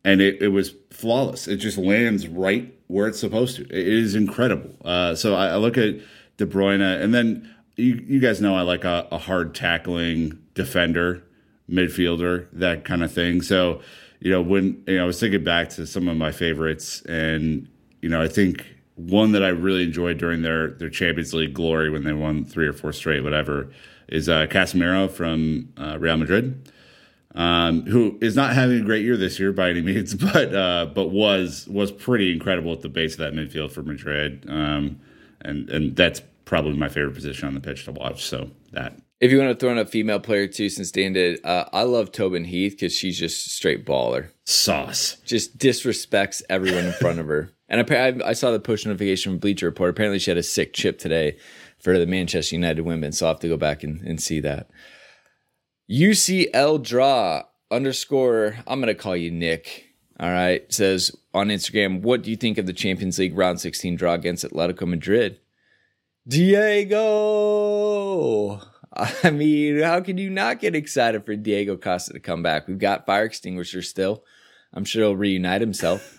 and 0.04 0.20
it, 0.20 0.40
it 0.40 0.48
was 0.48 0.74
flawless. 0.90 1.48
It 1.48 1.56
just 1.56 1.78
lands 1.78 2.28
right 2.28 2.72
where 2.86 3.08
it's 3.08 3.18
supposed 3.18 3.56
to. 3.56 3.62
It 3.64 3.88
is 3.88 4.14
incredible. 4.14 4.74
Uh, 4.84 5.14
so 5.14 5.34
I, 5.34 5.48
I, 5.48 5.56
look 5.56 5.78
at 5.78 5.94
De 6.36 6.46
Bruyne, 6.46 7.02
and 7.02 7.14
then 7.14 7.54
you, 7.76 8.04
you 8.06 8.20
guys 8.20 8.40
know 8.40 8.54
I 8.54 8.62
like 8.62 8.84
a, 8.84 9.08
a 9.10 9.18
hard 9.18 9.54
tackling 9.54 10.38
defender, 10.52 11.24
midfielder, 11.70 12.46
that 12.52 12.84
kind 12.84 13.02
of 13.02 13.12
thing. 13.12 13.42
So 13.42 13.80
you 14.20 14.30
know 14.30 14.42
when 14.42 14.82
you 14.86 14.96
know, 14.96 15.04
I 15.04 15.06
was 15.06 15.20
thinking 15.20 15.44
back 15.44 15.68
to 15.70 15.86
some 15.86 16.08
of 16.08 16.16
my 16.16 16.32
favorites, 16.32 17.02
and 17.02 17.68
you 18.00 18.08
know 18.08 18.22
I 18.22 18.28
think 18.28 18.66
one 18.96 19.32
that 19.32 19.42
I 19.42 19.48
really 19.48 19.84
enjoyed 19.84 20.18
during 20.18 20.42
their 20.42 20.70
their 20.70 20.90
Champions 20.90 21.34
League 21.34 21.54
glory 21.54 21.90
when 21.90 22.04
they 22.04 22.12
won 22.12 22.44
three 22.44 22.66
or 22.66 22.72
four 22.72 22.92
straight, 22.92 23.22
whatever, 23.22 23.70
is 24.08 24.28
uh, 24.28 24.46
Casemiro 24.46 25.10
from 25.10 25.72
uh, 25.76 25.98
Real 25.98 26.16
Madrid 26.16 26.70
um, 27.34 27.82
who 27.82 28.16
is 28.20 28.36
not 28.36 28.54
having 28.54 28.80
a 28.80 28.84
great 28.84 29.04
year 29.04 29.16
this 29.16 29.38
year 29.38 29.52
by 29.52 29.70
any 29.70 29.82
means, 29.82 30.14
but 30.32 30.54
uh, 30.54 30.86
but 30.94 31.08
was 31.08 31.66
was 31.68 31.90
pretty 31.90 32.32
incredible 32.32 32.72
at 32.72 32.82
the 32.82 32.88
base 32.88 33.14
of 33.14 33.18
that 33.18 33.32
midfield 33.32 33.72
for 33.72 33.82
Madrid, 33.82 34.44
um, 34.48 35.00
and 35.40 35.68
and 35.70 35.96
that's 35.96 36.22
probably 36.44 36.74
my 36.74 36.88
favorite 36.88 37.14
position 37.14 37.48
on 37.48 37.54
the 37.54 37.60
pitch 37.60 37.84
to 37.84 37.92
watch. 37.92 38.24
So 38.24 38.50
that. 38.72 38.98
If 39.24 39.32
you 39.32 39.38
want 39.38 39.52
to 39.52 39.56
throw 39.58 39.72
in 39.72 39.78
a 39.78 39.86
female 39.86 40.20
player 40.20 40.46
too, 40.46 40.68
since 40.68 40.90
Dan 40.90 41.14
did, 41.14 41.42
uh, 41.46 41.64
I 41.72 41.84
love 41.84 42.12
Tobin 42.12 42.44
Heath 42.44 42.72
because 42.72 42.94
she's 42.94 43.18
just 43.18 43.52
straight 43.52 43.86
baller. 43.86 44.28
Sauce. 44.44 45.16
Just 45.24 45.56
disrespects 45.56 46.42
everyone 46.50 46.84
in 46.84 46.92
front 46.92 47.20
of 47.20 47.28
her. 47.28 47.48
And 47.66 47.90
I, 47.90 48.18
I 48.28 48.34
saw 48.34 48.50
the 48.50 48.60
push 48.60 48.84
notification 48.84 49.32
from 49.32 49.38
Bleacher 49.38 49.64
Report. 49.64 49.88
Apparently, 49.88 50.18
she 50.18 50.30
had 50.30 50.36
a 50.36 50.42
sick 50.42 50.74
chip 50.74 50.98
today 50.98 51.38
for 51.78 51.98
the 51.98 52.06
Manchester 52.06 52.54
United 52.54 52.82
women. 52.82 53.10
So 53.10 53.24
I'll 53.24 53.32
have 53.32 53.40
to 53.40 53.48
go 53.48 53.56
back 53.56 53.82
and, 53.82 54.02
and 54.02 54.22
see 54.22 54.38
that. 54.40 54.68
UCL 55.90 56.82
draw 56.82 57.44
underscore, 57.70 58.58
I'm 58.66 58.82
going 58.82 58.94
to 58.94 59.02
call 59.02 59.16
you 59.16 59.30
Nick. 59.30 59.86
All 60.20 60.30
right. 60.30 60.70
Says 60.72 61.10
on 61.32 61.48
Instagram, 61.48 62.02
what 62.02 62.22
do 62.22 62.30
you 62.30 62.36
think 62.36 62.58
of 62.58 62.66
the 62.66 62.74
Champions 62.74 63.18
League 63.18 63.36
round 63.36 63.60
16 63.60 63.96
draw 63.96 64.12
against 64.12 64.44
Atletico 64.44 64.86
Madrid? 64.86 65.40
Diego. 66.28 67.00
I 68.94 69.30
mean, 69.30 69.80
how 69.80 70.00
can 70.00 70.18
you 70.18 70.30
not 70.30 70.60
get 70.60 70.76
excited 70.76 71.26
for 71.26 71.34
Diego 71.34 71.76
Costa 71.76 72.12
to 72.12 72.20
come 72.20 72.42
back? 72.42 72.68
We've 72.68 72.78
got 72.78 73.06
fire 73.06 73.24
extinguisher 73.24 73.82
still. 73.82 74.24
I'm 74.72 74.84
sure 74.84 75.02
he'll 75.02 75.16
reunite 75.16 75.60
himself. 75.60 76.16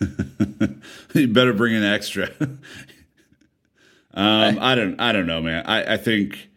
you 1.13 1.27
better 1.27 1.53
bring 1.53 1.75
an 1.75 1.83
extra. 1.83 2.29
um, 2.39 2.59
I 4.59 4.75
don't 4.75 4.99
I 4.99 5.11
don't 5.11 5.27
know, 5.27 5.41
man. 5.41 5.65
I, 5.65 5.93
I 5.93 5.97
think 5.97 6.49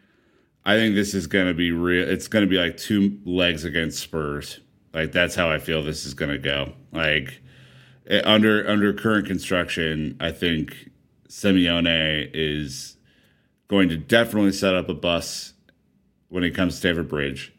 I 0.64 0.76
think 0.76 0.94
this 0.94 1.14
is 1.14 1.26
going 1.26 1.46
to 1.46 1.54
be 1.54 1.72
real. 1.72 2.08
It's 2.08 2.28
going 2.28 2.44
to 2.44 2.48
be 2.48 2.58
like 2.58 2.76
two 2.76 3.18
legs 3.24 3.64
against 3.64 4.00
Spurs. 4.00 4.60
Like 4.92 5.12
that's 5.12 5.34
how 5.34 5.50
I 5.50 5.58
feel 5.58 5.82
this 5.82 6.04
is 6.04 6.14
going 6.14 6.30
to 6.30 6.38
go. 6.38 6.72
Like 6.92 7.42
under 8.24 8.68
under 8.68 8.92
current 8.92 9.26
construction, 9.26 10.16
I 10.20 10.32
think 10.32 10.90
Simeone 11.28 12.30
is 12.32 12.96
going 13.68 13.88
to 13.88 13.96
definitely 13.96 14.52
set 14.52 14.74
up 14.74 14.88
a 14.88 14.94
bus 14.94 15.54
when 16.28 16.44
it 16.44 16.50
comes 16.50 16.74
to 16.74 16.78
Stamford 16.80 17.08
Bridge 17.08 17.52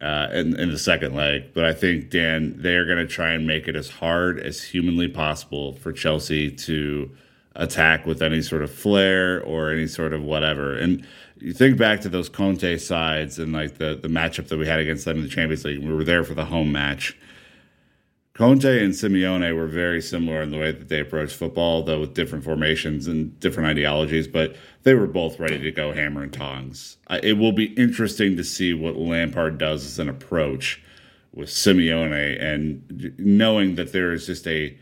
uh, 0.00 0.28
in, 0.32 0.58
in 0.58 0.70
the 0.70 0.78
second 0.78 1.14
leg. 1.14 1.52
But 1.54 1.64
I 1.64 1.72
think, 1.72 2.10
Dan, 2.10 2.60
they 2.60 2.74
are 2.74 2.86
going 2.86 2.98
to 2.98 3.06
try 3.06 3.32
and 3.32 3.46
make 3.46 3.68
it 3.68 3.76
as 3.76 3.88
hard 3.88 4.38
as 4.38 4.62
humanly 4.62 5.08
possible 5.08 5.74
for 5.74 5.92
Chelsea 5.92 6.50
to 6.50 7.10
attack 7.54 8.04
with 8.06 8.22
any 8.22 8.42
sort 8.42 8.62
of 8.62 8.70
flair 8.70 9.42
or 9.42 9.70
any 9.70 9.86
sort 9.86 10.12
of 10.12 10.22
whatever. 10.22 10.76
And 10.76 11.06
you 11.38 11.52
think 11.52 11.78
back 11.78 12.00
to 12.02 12.08
those 12.08 12.28
Conte 12.28 12.76
sides 12.78 13.38
and 13.38 13.52
like 13.52 13.78
the 13.78 13.98
the 14.00 14.08
matchup 14.08 14.48
that 14.48 14.58
we 14.58 14.66
had 14.66 14.78
against 14.78 15.04
them 15.04 15.18
in 15.18 15.22
the 15.22 15.28
Champions 15.28 15.64
League. 15.64 15.82
We 15.82 15.92
were 15.92 16.04
there 16.04 16.24
for 16.24 16.34
the 16.34 16.44
home 16.44 16.72
match. 16.72 17.16
Conte 18.36 18.84
and 18.84 18.92
Simeone 18.92 19.56
were 19.56 19.66
very 19.66 20.02
similar 20.02 20.42
in 20.42 20.50
the 20.50 20.58
way 20.58 20.70
that 20.70 20.90
they 20.90 21.00
approached 21.00 21.34
football, 21.34 21.82
though 21.82 22.00
with 22.00 22.12
different 22.12 22.44
formations 22.44 23.06
and 23.06 23.40
different 23.40 23.66
ideologies. 23.66 24.28
But 24.28 24.56
they 24.82 24.92
were 24.92 25.06
both 25.06 25.40
ready 25.40 25.58
to 25.58 25.70
go 25.70 25.94
hammer 25.94 26.22
and 26.22 26.30
tongs. 26.30 26.98
It 27.22 27.38
will 27.38 27.52
be 27.52 27.72
interesting 27.78 28.36
to 28.36 28.44
see 28.44 28.74
what 28.74 28.96
Lampard 28.96 29.56
does 29.56 29.86
as 29.86 29.98
an 29.98 30.10
approach 30.10 30.82
with 31.32 31.48
Simeone, 31.48 32.42
and 32.42 33.14
knowing 33.18 33.76
that 33.76 33.92
there 33.92 34.12
is 34.12 34.26
just 34.26 34.46
a 34.46 34.76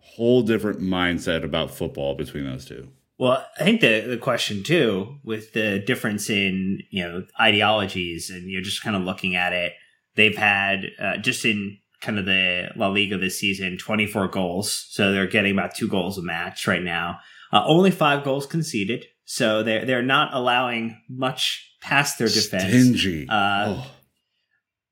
whole 0.00 0.42
different 0.42 0.80
mindset 0.80 1.44
about 1.44 1.70
football 1.70 2.16
between 2.16 2.44
those 2.44 2.64
two. 2.64 2.88
Well, 3.16 3.46
I 3.60 3.62
think 3.62 3.80
the 3.80 4.00
the 4.00 4.18
question 4.18 4.64
too, 4.64 5.18
with 5.22 5.52
the 5.52 5.78
difference 5.78 6.28
in 6.28 6.80
you 6.90 7.04
know 7.04 7.26
ideologies, 7.40 8.28
and 8.28 8.50
you're 8.50 8.60
just 8.60 8.82
kind 8.82 8.96
of 8.96 9.02
looking 9.02 9.36
at 9.36 9.52
it, 9.52 9.74
they've 10.16 10.36
had 10.36 10.86
uh, 10.98 11.18
just 11.18 11.44
in 11.44 11.78
kind 12.02 12.18
of 12.18 12.26
the 12.26 12.68
La 12.76 12.88
Liga 12.88 13.16
this 13.16 13.38
season, 13.38 13.78
24 13.78 14.28
goals, 14.28 14.86
so 14.90 15.12
they're 15.12 15.26
getting 15.26 15.52
about 15.52 15.74
two 15.74 15.88
goals 15.88 16.18
a 16.18 16.22
match 16.22 16.66
right 16.66 16.82
now. 16.82 17.20
Uh, 17.52 17.62
only 17.66 17.90
five 17.90 18.24
goals 18.24 18.46
conceded, 18.46 19.06
so 19.24 19.62
they're 19.62 19.86
they're 19.86 20.02
not 20.02 20.34
allowing 20.34 21.00
much 21.08 21.76
past 21.80 22.18
their 22.18 22.28
defense. 22.28 22.64
Stingy. 22.64 23.26
Uh, 23.28 23.64
oh. 23.68 23.86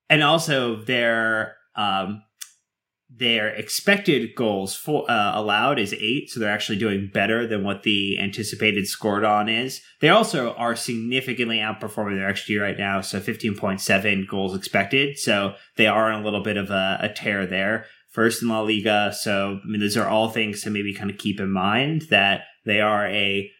And 0.08 0.22
also, 0.22 0.82
they're 0.84 1.56
um, 1.74 2.22
their 3.12 3.48
expected 3.48 4.34
goals 4.36 4.74
for 4.74 5.10
uh, 5.10 5.32
allowed 5.34 5.78
is 5.78 5.92
eight, 5.94 6.30
so 6.30 6.38
they're 6.38 6.50
actually 6.50 6.78
doing 6.78 7.10
better 7.12 7.46
than 7.46 7.64
what 7.64 7.82
the 7.82 8.18
anticipated 8.20 8.86
scored 8.86 9.24
on 9.24 9.48
is. 9.48 9.80
They 10.00 10.08
also 10.08 10.54
are 10.54 10.76
significantly 10.76 11.58
outperforming 11.58 12.16
their 12.16 12.32
XG 12.32 12.60
right 12.60 12.78
now, 12.78 13.00
so 13.00 13.18
15.7 13.18 14.28
goals 14.28 14.54
expected. 14.54 15.18
So 15.18 15.54
they 15.76 15.88
are 15.88 16.12
on 16.12 16.22
a 16.22 16.24
little 16.24 16.42
bit 16.42 16.56
of 16.56 16.70
a, 16.70 16.98
a 17.00 17.08
tear 17.08 17.46
there. 17.46 17.86
First 18.10 18.42
in 18.42 18.48
La 18.48 18.60
Liga, 18.60 19.12
so 19.12 19.60
I 19.62 19.66
mean, 19.66 19.80
those 19.80 19.96
are 19.96 20.08
all 20.08 20.30
things 20.30 20.62
to 20.62 20.70
maybe 20.70 20.94
kind 20.94 21.10
of 21.10 21.18
keep 21.18 21.38
in 21.38 21.50
mind 21.50 22.02
that 22.10 22.42
they 22.64 22.80
are 22.80 23.06
a 23.06 23.50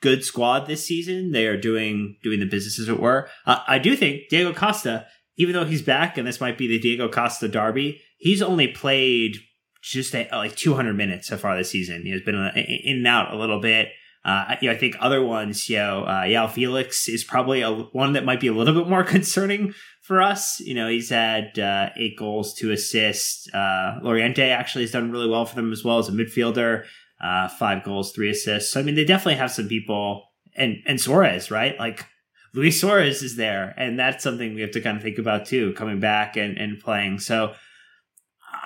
good 0.00 0.24
squad 0.24 0.66
this 0.66 0.84
season. 0.84 1.32
They 1.32 1.46
are 1.46 1.56
doing 1.56 2.16
doing 2.22 2.40
the 2.40 2.46
business 2.46 2.78
as 2.78 2.88
it 2.88 3.00
were. 3.00 3.28
Uh, 3.46 3.60
I 3.66 3.78
do 3.78 3.96
think 3.96 4.28
Diego 4.28 4.52
Costa, 4.52 5.06
even 5.36 5.54
though 5.54 5.64
he's 5.64 5.82
back, 5.82 6.18
and 6.18 6.26
this 6.26 6.40
might 6.40 6.58
be 6.58 6.68
the 6.68 6.78
Diego 6.78 7.08
Costa 7.08 7.48
derby, 7.48 8.02
he's 8.16 8.42
only 8.42 8.68
played 8.68 9.36
just 9.82 10.14
a, 10.14 10.28
like 10.32 10.56
200 10.56 10.94
minutes 10.94 11.28
so 11.28 11.36
far 11.36 11.56
this 11.56 11.70
season. 11.70 12.02
He 12.02 12.10
has 12.10 12.22
been 12.22 12.34
in 12.34 12.98
and 12.98 13.06
out 13.06 13.32
a 13.32 13.38
little 13.38 13.60
bit. 13.60 13.88
Uh, 14.24 14.56
you 14.60 14.68
know, 14.68 14.74
I 14.74 14.78
think 14.78 14.96
other 14.98 15.24
ones, 15.24 15.68
you 15.68 15.76
know, 15.76 16.02
uh, 16.02 16.24
João 16.24 16.50
Felix 16.50 17.08
is 17.08 17.22
probably 17.22 17.60
a, 17.62 17.70
one 17.70 18.14
that 18.14 18.24
might 18.24 18.40
be 18.40 18.48
a 18.48 18.52
little 18.52 18.74
bit 18.74 18.90
more 18.90 19.04
concerning 19.16 19.72
for 20.02 20.20
us. 20.20 20.58
You 20.58 20.74
know, 20.74 20.88
he's 20.88 21.10
had 21.10 21.56
uh, 21.60 21.90
eight 21.96 22.18
goals, 22.18 22.52
two 22.52 22.72
assists. 22.72 23.48
Uh, 23.54 24.00
Llorente 24.02 24.50
actually 24.50 24.82
has 24.82 24.90
done 24.90 25.12
really 25.12 25.28
well 25.28 25.46
for 25.46 25.54
them 25.54 25.72
as 25.72 25.84
well 25.84 25.98
as 25.98 26.08
a 26.08 26.12
midfielder. 26.12 26.84
Uh, 27.22 27.48
five 27.48 27.84
goals, 27.84 28.12
three 28.12 28.28
assists. 28.28 28.72
So 28.72 28.80
I 28.80 28.82
mean, 28.82 28.96
they 28.96 29.04
definitely 29.04 29.36
have 29.36 29.50
some 29.50 29.68
people, 29.68 30.28
and 30.54 30.82
and 30.86 31.00
Suarez, 31.00 31.50
right? 31.50 31.78
Like 31.78 32.04
Luis 32.52 32.78
Suarez 32.78 33.22
is 33.22 33.36
there, 33.36 33.72
and 33.78 33.98
that's 33.98 34.22
something 34.22 34.54
we 34.54 34.60
have 34.60 34.72
to 34.72 34.82
kind 34.82 34.98
of 34.98 35.02
think 35.02 35.16
about 35.16 35.46
too, 35.46 35.72
coming 35.74 35.98
back 35.98 36.36
and 36.36 36.58
and 36.58 36.78
playing. 36.78 37.20
So 37.20 37.54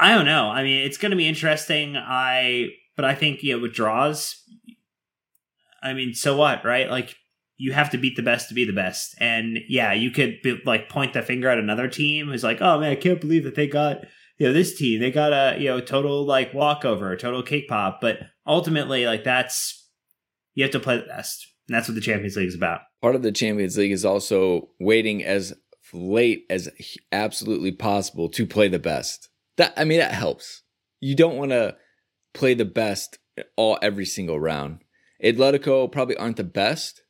I 0.00 0.14
don't 0.14 0.24
know. 0.24 0.48
I 0.48 0.62
mean, 0.62 0.84
it's 0.86 0.96
going 0.96 1.10
to 1.10 1.16
be 1.16 1.28
interesting. 1.28 1.96
I 1.96 2.68
but 2.96 3.04
I 3.04 3.14
think 3.14 3.42
know 3.42 3.58
with 3.58 3.74
draws, 3.74 4.42
I 5.82 5.92
mean, 5.92 6.14
so 6.14 6.36
what, 6.36 6.64
right? 6.64 6.90
Like 6.90 7.16
you 7.58 7.72
have 7.72 7.90
to 7.90 7.98
beat 7.98 8.16
the 8.16 8.22
best 8.22 8.48
to 8.48 8.54
be 8.54 8.64
the 8.64 8.72
best. 8.72 9.14
And 9.18 9.58
yeah, 9.68 9.92
you 9.92 10.10
could 10.10 10.40
be, 10.42 10.60
like 10.64 10.88
point 10.88 11.12
the 11.12 11.22
finger 11.22 11.48
at 11.48 11.58
another 11.58 11.88
team 11.88 12.28
who's 12.28 12.42
like, 12.42 12.62
"Oh 12.62 12.80
man, 12.80 12.92
I 12.92 12.96
can't 12.96 13.20
believe 13.20 13.44
that 13.44 13.54
they 13.54 13.66
got 13.66 14.04
you 14.38 14.46
know 14.46 14.52
this 14.54 14.76
team. 14.76 15.00
They 15.00 15.10
got 15.10 15.32
a 15.32 15.60
you 15.60 15.68
know 15.68 15.80
total 15.80 16.24
like 16.24 16.54
walkover, 16.54 17.14
total 17.16 17.42
cake 17.42 17.68
pop." 17.68 18.00
But 18.00 18.20
ultimately, 18.46 19.06
like 19.06 19.24
that's 19.24 19.86
you 20.54 20.64
have 20.64 20.72
to 20.72 20.80
play 20.80 20.96
the 20.96 21.06
best. 21.06 21.46
And 21.68 21.76
that's 21.76 21.88
what 21.88 21.94
the 21.94 22.00
Champions 22.00 22.36
League 22.36 22.48
is 22.48 22.54
about. 22.54 22.80
Part 23.00 23.14
of 23.14 23.22
the 23.22 23.32
Champions 23.32 23.78
League 23.78 23.92
is 23.92 24.04
also 24.04 24.70
waiting 24.80 25.22
as 25.24 25.54
late 25.92 26.44
as 26.50 26.68
absolutely 27.12 27.72
possible 27.72 28.28
to 28.30 28.46
play 28.46 28.68
the 28.68 28.78
best. 28.78 29.29
That 29.60 29.74
I 29.76 29.84
mean 29.84 29.98
that 29.98 30.14
helps. 30.14 30.62
You 31.00 31.14
don't 31.14 31.36
want 31.36 31.50
to 31.50 31.76
play 32.32 32.54
the 32.54 32.64
best 32.64 33.18
all 33.56 33.78
every 33.82 34.06
single 34.06 34.40
round. 34.40 34.78
Atletico 35.22 35.92
probably 35.92 36.16
aren't 36.16 36.38
the 36.38 36.44
best, 36.44 37.02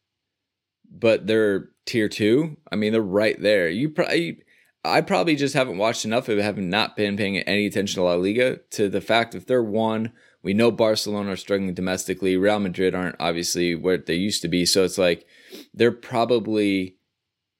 but 0.90 1.28
they're 1.28 1.68
tier 1.86 2.09
two. 2.09 2.57
I 2.72 2.74
mean, 2.74 2.90
they're 2.90 3.03
right 3.03 3.40
there. 3.40 3.68
You 3.68 3.88
probably, 3.90 4.42
I 4.84 5.01
probably 5.01 5.36
just 5.36 5.55
haven't 5.55 5.78
watched 5.78 6.05
enough 6.05 6.28
of 6.28 6.38
it, 6.38 6.42
have 6.42 6.59
not 6.59 6.96
been 6.96 7.16
paying 7.16 7.38
any 7.38 7.66
attention 7.66 7.94
to 7.94 8.03
La 8.03 8.14
Liga 8.14 8.57
to 8.70 8.88
the 8.88 9.01
fact 9.01 9.36
if 9.36 9.46
they're 9.46 9.62
one, 9.62 10.11
we 10.42 10.53
know 10.53 10.72
Barcelona 10.72 11.30
are 11.30 11.36
struggling 11.36 11.72
domestically. 11.72 12.36
Real 12.36 12.59
Madrid 12.59 12.96
aren't 12.96 13.14
obviously 13.20 13.76
where 13.76 13.98
they 13.98 14.14
used 14.16 14.42
to 14.42 14.48
be. 14.48 14.66
So 14.66 14.82
it's 14.82 14.98
like 14.98 15.24
they're 15.72 15.92
probably 15.92 16.96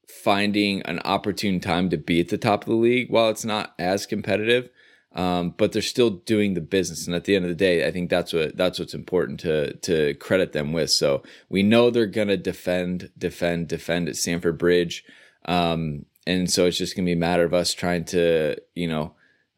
finding 0.09 0.83
an 0.83 0.99
opportune 1.05 1.61
time 1.61 1.91
to 1.91 1.97
be 1.97 2.19
at 2.19 2.29
the 2.29 2.39
top 2.39 2.65
of 2.65 2.71
the 2.71 2.75
league 2.75 3.09
while 3.09 3.31
it's 3.31 3.45
not 3.45 3.73
as 3.79 4.05
competitive 4.05 4.69
um, 5.13 5.55
but 5.57 5.73
they're 5.73 5.83
still 5.83 6.11
doing 6.11 6.55
the 6.55 6.61
business. 6.61 7.07
And 7.07 7.17
at 7.17 7.25
the 7.25 7.35
end 7.35 7.45
of 7.45 7.49
the 7.49 7.55
day, 7.57 7.87
I 7.87 7.91
think 7.91 8.11
that's 8.11 8.33
what 8.33 8.57
that's 8.57 8.79
what's 8.79 8.95
important 8.95 9.41
to 9.41 9.75
to 9.79 10.15
credit 10.15 10.53
them 10.53 10.73
with. 10.73 10.91
So 10.91 11.23
we 11.49 11.63
know 11.63 11.91
they're 11.91 12.07
gonna 12.07 12.37
defend, 12.37 13.11
defend, 13.19 13.69
defend 13.69 14.09
at 14.09 14.17
Stamford 14.17 14.59
Bridge, 14.59 15.05
um, 15.47 16.07
and 16.27 16.51
so 16.51 16.67
it's 16.67 16.79
just 16.79 16.95
gonna 16.95 17.07
be 17.07 17.13
a 17.13 17.17
matter 17.17 17.45
of 17.45 17.55
us 17.55 17.75
trying 17.75 18.05
to 18.07 18.57
you 18.75 18.87
know 18.87 19.15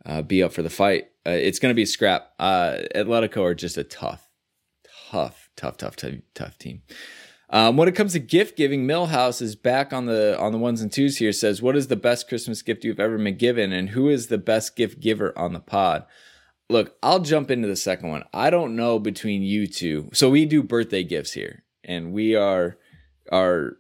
uh, 0.07 0.23
be 0.23 0.43
up 0.43 0.53
for 0.53 0.63
the 0.63 0.71
fight. 0.71 1.09
Uh, 1.27 1.31
it's 1.31 1.59
gonna 1.59 1.75
be 1.75 1.83
a 1.83 1.87
scrap. 1.87 2.33
Uh, 2.39 2.79
Atletico 2.95 3.43
are 3.43 3.55
just 3.55 3.77
a 3.77 3.85
tough, 3.85 4.29
tough, 5.11 5.51
tough, 5.57 5.77
tough, 5.77 5.97
tough, 5.97 6.15
tough 6.35 6.59
team. 6.59 6.83
Um, 7.53 7.77
when 7.77 7.87
it 7.87 7.95
comes 7.95 8.15
to 8.15 8.19
gift 8.19 8.57
giving, 8.57 8.87
Millhouse 8.87 9.43
is 9.43 9.55
back 9.55 9.93
on 9.93 10.07
the 10.07 10.39
on 10.41 10.53
the 10.53 10.59
ones 10.59 10.81
and 10.81 10.91
twos 10.91 11.19
here. 11.19 11.33
Says, 11.33 11.61
"What 11.61 11.77
is 11.77 11.89
the 11.89 11.97
best 11.97 12.27
Christmas 12.29 12.63
gift 12.63 12.83
you've 12.85 12.99
ever 13.01 13.19
been 13.19 13.37
given, 13.37 13.73
and 13.73 13.91
who 13.91 14.09
is 14.09 14.29
the 14.29 14.39
best 14.39 14.75
gift 14.75 15.01
giver 15.01 15.37
on 15.39 15.53
the 15.53 15.61
pod?" 15.61 16.07
Look, 16.71 16.97
I'll 17.03 17.21
jump 17.21 17.51
into 17.51 17.69
the 17.69 17.77
second 17.77 18.09
one. 18.09 18.25
I 18.33 18.49
don't 18.49 18.75
know 18.75 18.99
between 18.99 19.43
you 19.43 19.67
two. 19.67 20.09
So 20.15 20.31
we 20.31 20.47
do 20.47 20.63
birthday 20.63 21.05
gifts 21.05 21.33
here, 21.33 21.65
and 21.85 22.13
we 22.13 22.35
are 22.35 22.79
are 23.31 23.77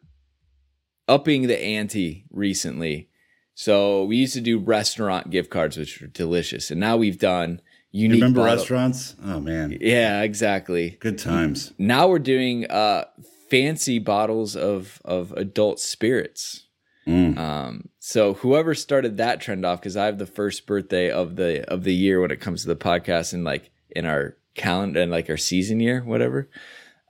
upping 1.08 1.46
the 1.46 1.58
ante 1.58 2.26
recently. 2.30 3.08
So 3.54 4.04
we 4.04 4.16
used 4.16 4.34
to 4.34 4.40
do 4.42 4.58
restaurant 4.58 5.30
gift 5.30 5.48
cards, 5.50 5.78
which 5.78 6.00
were 6.00 6.06
delicious, 6.08 6.70
and 6.70 6.78
now 6.78 6.98
we've 6.98 7.18
done 7.18 7.62
unique. 7.90 8.16
You 8.18 8.22
remember 8.24 8.40
bottle- 8.40 8.56
restaurants? 8.56 9.16
Oh 9.24 9.40
man, 9.40 9.78
Yeah, 9.80 10.20
exactly. 10.22 10.98
good 11.00 11.18
times. 11.18 11.72
Now 11.78 12.08
we're 12.08 12.18
doing 12.18 12.66
uh 12.70 13.04
fancy 13.52 13.98
bottles 13.98 14.56
of 14.56 15.02
of 15.04 15.30
adult 15.32 15.78
spirits. 15.78 16.68
Mm. 17.06 17.36
Um, 17.36 17.88
so 17.98 18.32
whoever 18.34 18.74
started 18.74 19.18
that 19.18 19.42
trend 19.42 19.66
off, 19.66 19.80
because 19.80 19.96
I 19.96 20.06
have 20.06 20.16
the 20.16 20.26
first 20.26 20.66
birthday 20.66 21.10
of 21.10 21.36
the 21.36 21.70
of 21.70 21.84
the 21.84 21.92
year 21.94 22.22
when 22.22 22.30
it 22.30 22.40
comes 22.40 22.62
to 22.62 22.68
the 22.68 22.76
podcast 22.76 23.34
and 23.34 23.44
like 23.44 23.70
in 23.90 24.06
our 24.06 24.38
calendar 24.54 25.02
and 25.02 25.10
like 25.10 25.28
our 25.28 25.36
season 25.36 25.80
year, 25.80 26.00
whatever. 26.00 26.48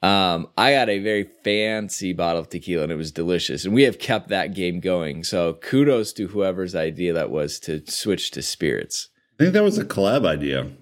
Um, 0.03 0.49
I 0.59 0.73
got 0.73 0.89
a 0.89 0.99
very 0.99 1.29
fancy 1.45 2.13
bottle 2.13 2.41
of 2.41 2.49
tequila 2.49 2.83
and 2.83 2.91
it 2.91 2.97
was 2.97 3.13
delicious. 3.13 3.65
And 3.65 3.73
we 3.73 3.85
have 3.85 4.01
kept 4.01 4.29
that 4.31 4.53
game 4.53 4.81
going. 4.81 5.23
So 5.23 5.55
kudos 5.55 6.13
to 6.15 6.27
whoever's 6.27 6.75
idea 6.75 7.13
that 7.13 7.31
was 7.31 7.61
to 7.61 7.89
switch 7.89 8.33
to 8.33 8.43
spirits. 8.43 9.11
I 9.39 9.45
think 9.45 9.53
that 9.53 9.63
was 9.63 9.79
a 9.79 9.85
collab 9.85 10.27
idea. 10.27 10.73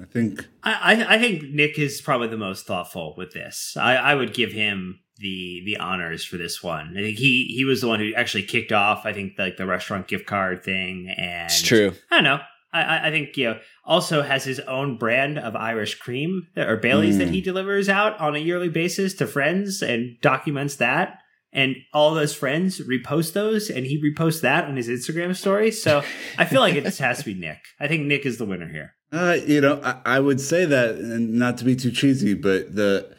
I 0.00 0.04
think 0.04 0.46
I, 0.62 0.72
I 0.94 1.14
I 1.14 1.18
think 1.18 1.42
Nick 1.44 1.78
is 1.78 2.00
probably 2.00 2.28
the 2.28 2.36
most 2.36 2.66
thoughtful 2.66 3.14
with 3.16 3.32
this. 3.32 3.76
I, 3.78 3.96
I 3.96 4.14
would 4.14 4.34
give 4.34 4.52
him 4.52 5.00
the 5.18 5.62
the 5.64 5.76
honors 5.78 6.24
for 6.24 6.36
this 6.36 6.62
one. 6.62 6.94
I 6.96 7.02
think 7.02 7.18
he 7.18 7.52
he 7.56 7.64
was 7.64 7.80
the 7.80 7.88
one 7.88 8.00
who 8.00 8.12
actually 8.14 8.44
kicked 8.44 8.72
off. 8.72 9.06
I 9.06 9.12
think 9.12 9.32
like 9.38 9.56
the 9.56 9.66
restaurant 9.66 10.08
gift 10.08 10.26
card 10.26 10.64
thing, 10.64 11.12
and 11.16 11.46
It's 11.46 11.62
true. 11.62 11.92
I 12.10 12.16
don't 12.16 12.24
know. 12.24 12.40
I, 12.72 12.82
I- 12.82 13.06
I 13.06 13.10
think 13.10 13.36
you 13.36 13.50
know 13.50 13.58
also 13.84 14.22
has 14.22 14.44
his 14.44 14.60
own 14.60 14.96
brand 14.96 15.38
of 15.38 15.54
Irish 15.54 15.96
cream 15.96 16.48
or 16.56 16.76
Bailey's 16.76 17.18
that 17.18 17.28
he 17.28 17.40
mm. 17.40 17.44
delivers 17.44 17.88
out 17.88 18.18
on 18.18 18.34
a 18.34 18.38
yearly 18.38 18.68
basis 18.70 19.14
to 19.14 19.26
friends 19.26 19.82
and 19.82 20.16
documents 20.20 20.76
that. 20.76 21.18
And 21.52 21.76
all 21.92 22.14
those 22.14 22.34
friends 22.34 22.80
repost 22.80 23.32
those, 23.32 23.70
and 23.70 23.86
he 23.86 24.02
reposts 24.02 24.40
that 24.40 24.64
on 24.64 24.76
his 24.76 24.88
Instagram 24.88 25.36
story. 25.36 25.70
So 25.70 26.02
I 26.36 26.46
feel 26.46 26.60
like 26.60 26.74
it 26.74 26.82
just 26.82 26.98
has 26.98 27.18
to 27.18 27.24
be 27.24 27.34
Nick. 27.34 27.58
I 27.78 27.86
think 27.86 28.06
Nick 28.06 28.26
is 28.26 28.38
the 28.38 28.44
winner 28.44 28.68
here. 28.68 28.93
Uh, 29.14 29.34
you 29.46 29.60
know, 29.60 29.80
I, 29.84 30.16
I 30.16 30.20
would 30.20 30.40
say 30.40 30.64
that, 30.64 30.96
and 30.96 31.34
not 31.34 31.56
to 31.58 31.64
be 31.64 31.76
too 31.76 31.92
cheesy, 31.92 32.34
but 32.34 32.74
the 32.74 33.14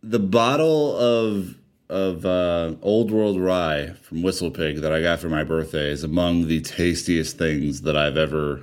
the 0.00 0.20
bottle 0.20 0.96
of 0.96 1.56
of 1.88 2.24
uh, 2.24 2.74
Old 2.82 3.10
World 3.10 3.40
Rye 3.40 3.94
from 4.02 4.22
Whistle 4.22 4.50
Pig 4.50 4.80
that 4.80 4.92
I 4.92 5.02
got 5.02 5.18
for 5.18 5.28
my 5.28 5.42
birthday 5.42 5.90
is 5.90 6.04
among 6.04 6.46
the 6.46 6.60
tastiest 6.60 7.36
things 7.36 7.82
that 7.82 7.96
I've 7.96 8.16
ever 8.16 8.62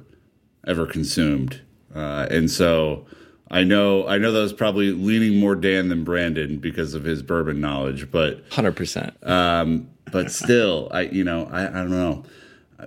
ever 0.65 0.85
consumed, 0.85 1.61
uh, 1.93 2.27
and 2.31 2.49
so 2.49 3.05
I 3.49 3.63
know 3.65 4.07
I 4.07 4.17
know 4.17 4.31
that 4.31 4.39
was 4.39 4.53
probably 4.53 4.93
leaning 4.93 5.39
more 5.41 5.55
Dan 5.55 5.89
than 5.89 6.05
Brandon 6.05 6.57
because 6.57 6.93
of 6.93 7.03
his 7.03 7.21
bourbon 7.21 7.59
knowledge, 7.59 8.09
but 8.11 8.45
Hundred 8.51 8.77
percent. 8.77 9.17
um, 9.27 9.89
but 10.09 10.31
still, 10.31 10.87
I 10.91 11.01
you 11.01 11.25
know 11.25 11.49
I, 11.51 11.67
I 11.67 11.71
don't 11.73 11.91
know. 11.91 12.23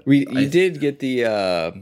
We 0.07 0.27
you 0.27 0.49
did 0.49 0.81
get 0.81 1.01
the 1.01 1.27
uh 1.27 1.73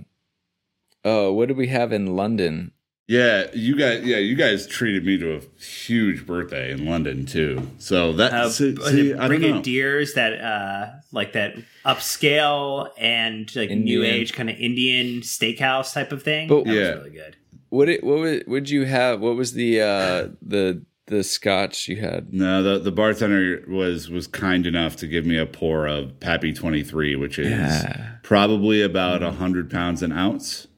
oh, 1.04 1.32
what 1.32 1.48
did 1.48 1.56
we 1.56 1.68
have 1.68 1.92
in 1.92 2.16
London? 2.16 2.72
Yeah, 3.08 3.48
you 3.52 3.76
guys. 3.76 4.04
Yeah, 4.04 4.18
you 4.18 4.36
guys 4.36 4.66
treated 4.66 5.04
me 5.04 5.18
to 5.18 5.36
a 5.36 5.40
huge 5.62 6.24
birthday 6.24 6.70
in 6.70 6.86
London 6.86 7.26
too. 7.26 7.68
So 7.78 8.12
that 8.14 8.32
uh, 8.32 8.48
see, 8.48 8.72
was 8.74 8.90
see, 8.90 9.10
it 9.10 9.18
I 9.18 9.28
don't 9.28 9.40
know. 9.40 9.48
brigadiers 9.52 10.14
that 10.14 10.40
uh 10.40 10.86
like 11.10 11.32
that 11.32 11.56
upscale 11.84 12.88
and 12.98 13.54
like 13.56 13.70
new 13.70 14.02
age 14.02 14.32
kind 14.32 14.48
of 14.50 14.56
Indian 14.56 15.20
steakhouse 15.20 15.92
type 15.92 16.12
of 16.12 16.22
thing. 16.22 16.48
But- 16.48 16.64
that 16.64 16.74
Yeah. 16.74 16.88
was 16.94 16.96
really 16.98 17.10
good. 17.10 17.36
What 17.70 17.88
it 17.88 18.04
what 18.04 18.18
was 18.18 18.40
would 18.46 18.68
you 18.70 18.84
have? 18.84 19.20
What 19.20 19.34
was 19.36 19.54
the 19.54 19.80
uh 19.80 20.28
the 20.40 20.84
the 21.06 21.24
scotch 21.24 21.88
you 21.88 21.96
had? 21.96 22.32
No, 22.32 22.62
the 22.62 22.78
the 22.78 22.92
bartender 22.92 23.64
was 23.68 24.10
was 24.10 24.26
kind 24.26 24.66
enough 24.66 24.96
to 24.96 25.06
give 25.06 25.24
me 25.26 25.36
a 25.38 25.46
pour 25.46 25.86
of 25.86 26.20
Pappy 26.20 26.52
Twenty 26.52 26.82
Three, 26.84 27.16
which 27.16 27.38
is 27.38 27.50
Yeah. 27.50 28.16
probably 28.22 28.82
about 28.82 29.22
a 29.22 29.32
hundred 29.32 29.70
pounds 29.70 30.02
an 30.02 30.12
ounce. 30.12 30.68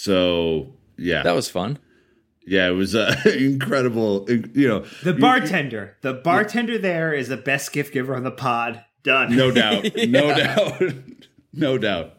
So 0.00 0.72
yeah, 0.96 1.22
That 1.24 1.34
was 1.34 1.50
fun. 1.50 1.78
yeah, 2.46 2.68
it 2.68 2.72
was 2.72 2.94
uh, 2.94 3.14
incredible. 3.38 4.24
You 4.30 4.66
know, 4.66 4.84
The 5.02 5.12
bartender, 5.12 5.98
the 6.00 6.14
bartender 6.14 6.78
there 6.78 7.12
is 7.12 7.28
the 7.28 7.36
best 7.36 7.70
gift 7.74 7.92
giver 7.92 8.14
on 8.16 8.24
the 8.24 8.30
pod. 8.30 8.82
Done. 9.02 9.36
no 9.36 9.50
doubt, 9.50 9.84
no 10.08 10.34
doubt, 10.34 10.82
no 11.52 11.76
doubt. 11.76 12.14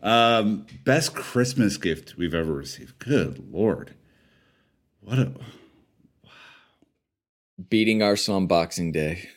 Um, 0.00 0.66
best 0.84 1.14
Christmas 1.16 1.76
gift 1.76 2.16
we've 2.16 2.34
ever 2.34 2.52
received. 2.52 3.00
Good 3.00 3.50
lord, 3.50 3.94
what 5.00 5.18
a, 5.18 5.32
Beating 7.68 8.00
Arsenal 8.00 8.36
on 8.36 8.46
Boxing 8.46 8.92
Day. 8.92 9.28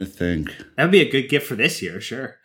I 0.00 0.04
think 0.04 0.56
That 0.76 0.84
would 0.84 0.92
be 0.92 1.00
a 1.00 1.10
good 1.10 1.28
gift 1.28 1.46
for 1.48 1.56
this 1.56 1.82
year, 1.82 2.00
sure. 2.00 2.36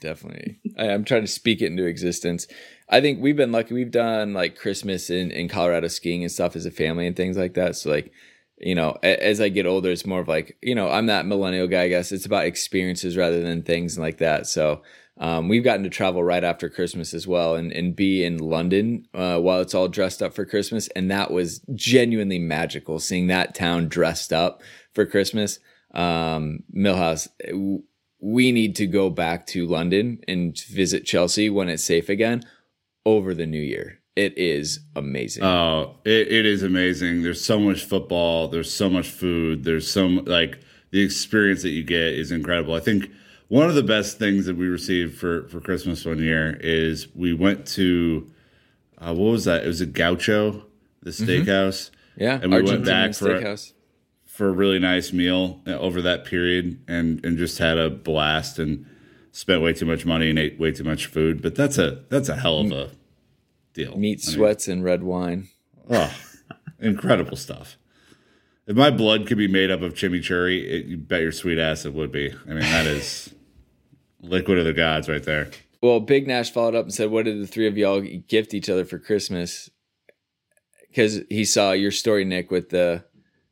Definitely. 0.00 0.58
I, 0.78 0.88
I'm 0.90 1.04
trying 1.04 1.20
to 1.22 1.26
speak 1.28 1.60
it 1.62 1.66
into 1.66 1.84
existence. 1.84 2.46
I 2.88 3.00
think 3.00 3.20
we've 3.20 3.36
been 3.36 3.52
lucky. 3.52 3.74
We've 3.74 3.90
done 3.90 4.32
like 4.32 4.56
Christmas 4.56 5.10
in, 5.10 5.30
in 5.30 5.48
Colorado 5.48 5.88
skiing 5.88 6.22
and 6.22 6.32
stuff 6.32 6.56
as 6.56 6.66
a 6.66 6.70
family 6.70 7.06
and 7.06 7.14
things 7.14 7.36
like 7.36 7.54
that. 7.54 7.76
So 7.76 7.90
like 7.90 8.12
you 8.60 8.74
know, 8.74 8.96
a- 9.02 9.24
as 9.24 9.40
I 9.40 9.48
get 9.48 9.66
older, 9.66 9.90
it's 9.90 10.06
more 10.06 10.20
of 10.20 10.28
like, 10.28 10.56
you 10.62 10.74
know, 10.74 10.88
I'm 10.88 11.06
that 11.06 11.26
millennial 11.26 11.66
guy, 11.66 11.82
I 11.82 11.88
guess. 11.88 12.12
It's 12.12 12.26
about 12.26 12.46
experiences 12.46 13.16
rather 13.16 13.40
than 13.42 13.62
things 13.62 13.98
like 13.98 14.18
that. 14.18 14.46
So 14.46 14.82
um, 15.18 15.48
we've 15.48 15.64
gotten 15.64 15.84
to 15.84 15.90
travel 15.90 16.22
right 16.22 16.44
after 16.44 16.68
Christmas 16.68 17.14
as 17.14 17.26
well 17.26 17.54
and, 17.54 17.72
and 17.72 17.94
be 17.94 18.24
in 18.24 18.38
London 18.38 19.06
uh, 19.14 19.38
while 19.38 19.60
it's 19.60 19.74
all 19.74 19.88
dressed 19.88 20.22
up 20.22 20.34
for 20.34 20.44
Christmas. 20.44 20.88
And 20.88 21.10
that 21.10 21.30
was 21.30 21.60
genuinely 21.74 22.38
magical 22.38 22.98
seeing 22.98 23.28
that 23.28 23.54
town 23.54 23.88
dressed 23.88 24.32
up 24.32 24.62
for 24.92 25.06
Christmas. 25.06 25.58
Um, 25.94 26.64
Millhouse, 26.74 27.28
we 28.20 28.52
need 28.52 28.76
to 28.76 28.86
go 28.86 29.10
back 29.10 29.46
to 29.48 29.66
London 29.66 30.20
and 30.28 30.58
visit 30.58 31.04
Chelsea 31.04 31.48
when 31.50 31.68
it's 31.68 31.84
safe 31.84 32.08
again 32.08 32.42
over 33.08 33.34
the 33.34 33.46
new 33.46 33.60
year. 33.60 33.98
It 34.16 34.36
is 34.36 34.80
amazing. 34.96 35.44
Oh, 35.44 35.94
it, 36.04 36.26
it 36.38 36.44
is 36.44 36.62
amazing. 36.62 37.22
There's 37.22 37.44
so 37.44 37.58
much 37.58 37.84
football. 37.84 38.48
There's 38.48 38.72
so 38.72 38.90
much 38.90 39.08
food. 39.08 39.64
There's 39.64 39.88
so 39.90 40.06
like 40.06 40.58
the 40.90 41.00
experience 41.02 41.62
that 41.62 41.70
you 41.70 41.84
get 41.84 42.14
is 42.14 42.32
incredible. 42.32 42.74
I 42.74 42.80
think 42.80 43.10
one 43.48 43.68
of 43.68 43.76
the 43.76 43.82
best 43.84 44.18
things 44.18 44.46
that 44.46 44.56
we 44.56 44.66
received 44.66 45.16
for 45.18 45.46
for 45.48 45.60
Christmas 45.60 46.04
one 46.04 46.18
year 46.18 46.58
is 46.60 47.06
we 47.14 47.32
went 47.32 47.66
to 47.78 48.28
uh, 48.98 49.14
what 49.14 49.30
was 49.30 49.44
that? 49.44 49.62
It 49.64 49.68
was 49.68 49.80
a 49.80 49.86
Gaucho, 49.86 50.64
the 51.02 51.10
steakhouse. 51.10 51.90
yeah, 52.16 52.40
and 52.42 52.52
we 52.52 52.62
went 52.62 52.84
back 52.84 53.14
for 53.14 53.30
a- 53.36 53.40
steakhouse. 53.40 53.72
for 54.26 54.48
a 54.48 54.52
really 54.52 54.80
nice 54.80 55.12
meal 55.12 55.60
uh, 55.66 55.78
over 55.78 56.02
that 56.02 56.24
period 56.24 56.82
and 56.88 57.24
and 57.24 57.38
just 57.38 57.58
had 57.58 57.78
a 57.78 57.88
blast 57.88 58.58
and 58.58 58.84
spent 59.30 59.62
way 59.62 59.72
too 59.72 59.86
much 59.86 60.04
money 60.04 60.28
and 60.30 60.38
ate 60.40 60.58
way 60.58 60.72
too 60.72 60.82
much 60.82 61.06
food. 61.06 61.40
But 61.40 61.54
that's 61.54 61.78
a 61.78 62.02
that's 62.08 62.28
a 62.28 62.34
hell 62.36 62.58
of 62.58 62.72
a 62.72 62.90
deal. 63.78 63.96
meat 63.96 64.22
I 64.24 64.28
mean, 64.28 64.36
sweats 64.36 64.68
and 64.68 64.84
red 64.84 65.02
wine. 65.02 65.48
Oh, 65.90 66.14
incredible 66.78 67.36
stuff. 67.36 67.76
If 68.66 68.76
my 68.76 68.90
blood 68.90 69.26
could 69.26 69.38
be 69.38 69.48
made 69.48 69.70
up 69.70 69.80
of 69.80 69.94
chimichurri, 69.94 70.62
it, 70.62 70.84
you 70.86 70.98
bet 70.98 71.22
your 71.22 71.32
sweet 71.32 71.58
ass 71.58 71.86
it 71.86 71.94
would 71.94 72.12
be. 72.12 72.30
I 72.44 72.48
mean, 72.48 72.60
that 72.60 72.86
is 72.86 73.34
liquid 74.20 74.58
of 74.58 74.66
the 74.66 74.74
gods 74.74 75.08
right 75.08 75.22
there. 75.22 75.50
Well, 75.80 76.00
Big 76.00 76.26
Nash 76.26 76.50
followed 76.50 76.74
up 76.74 76.84
and 76.84 76.92
said, 76.92 77.10
"What 77.10 77.24
did 77.24 77.40
the 77.40 77.46
three 77.46 77.66
of 77.66 77.78
y'all 77.78 78.00
gift 78.00 78.52
each 78.52 78.68
other 78.68 78.84
for 78.84 78.98
Christmas?" 78.98 79.70
Because 80.88 81.20
he 81.28 81.44
saw 81.44 81.72
your 81.72 81.92
story, 81.92 82.24
Nick, 82.24 82.50
with 82.50 82.70
the 82.70 83.04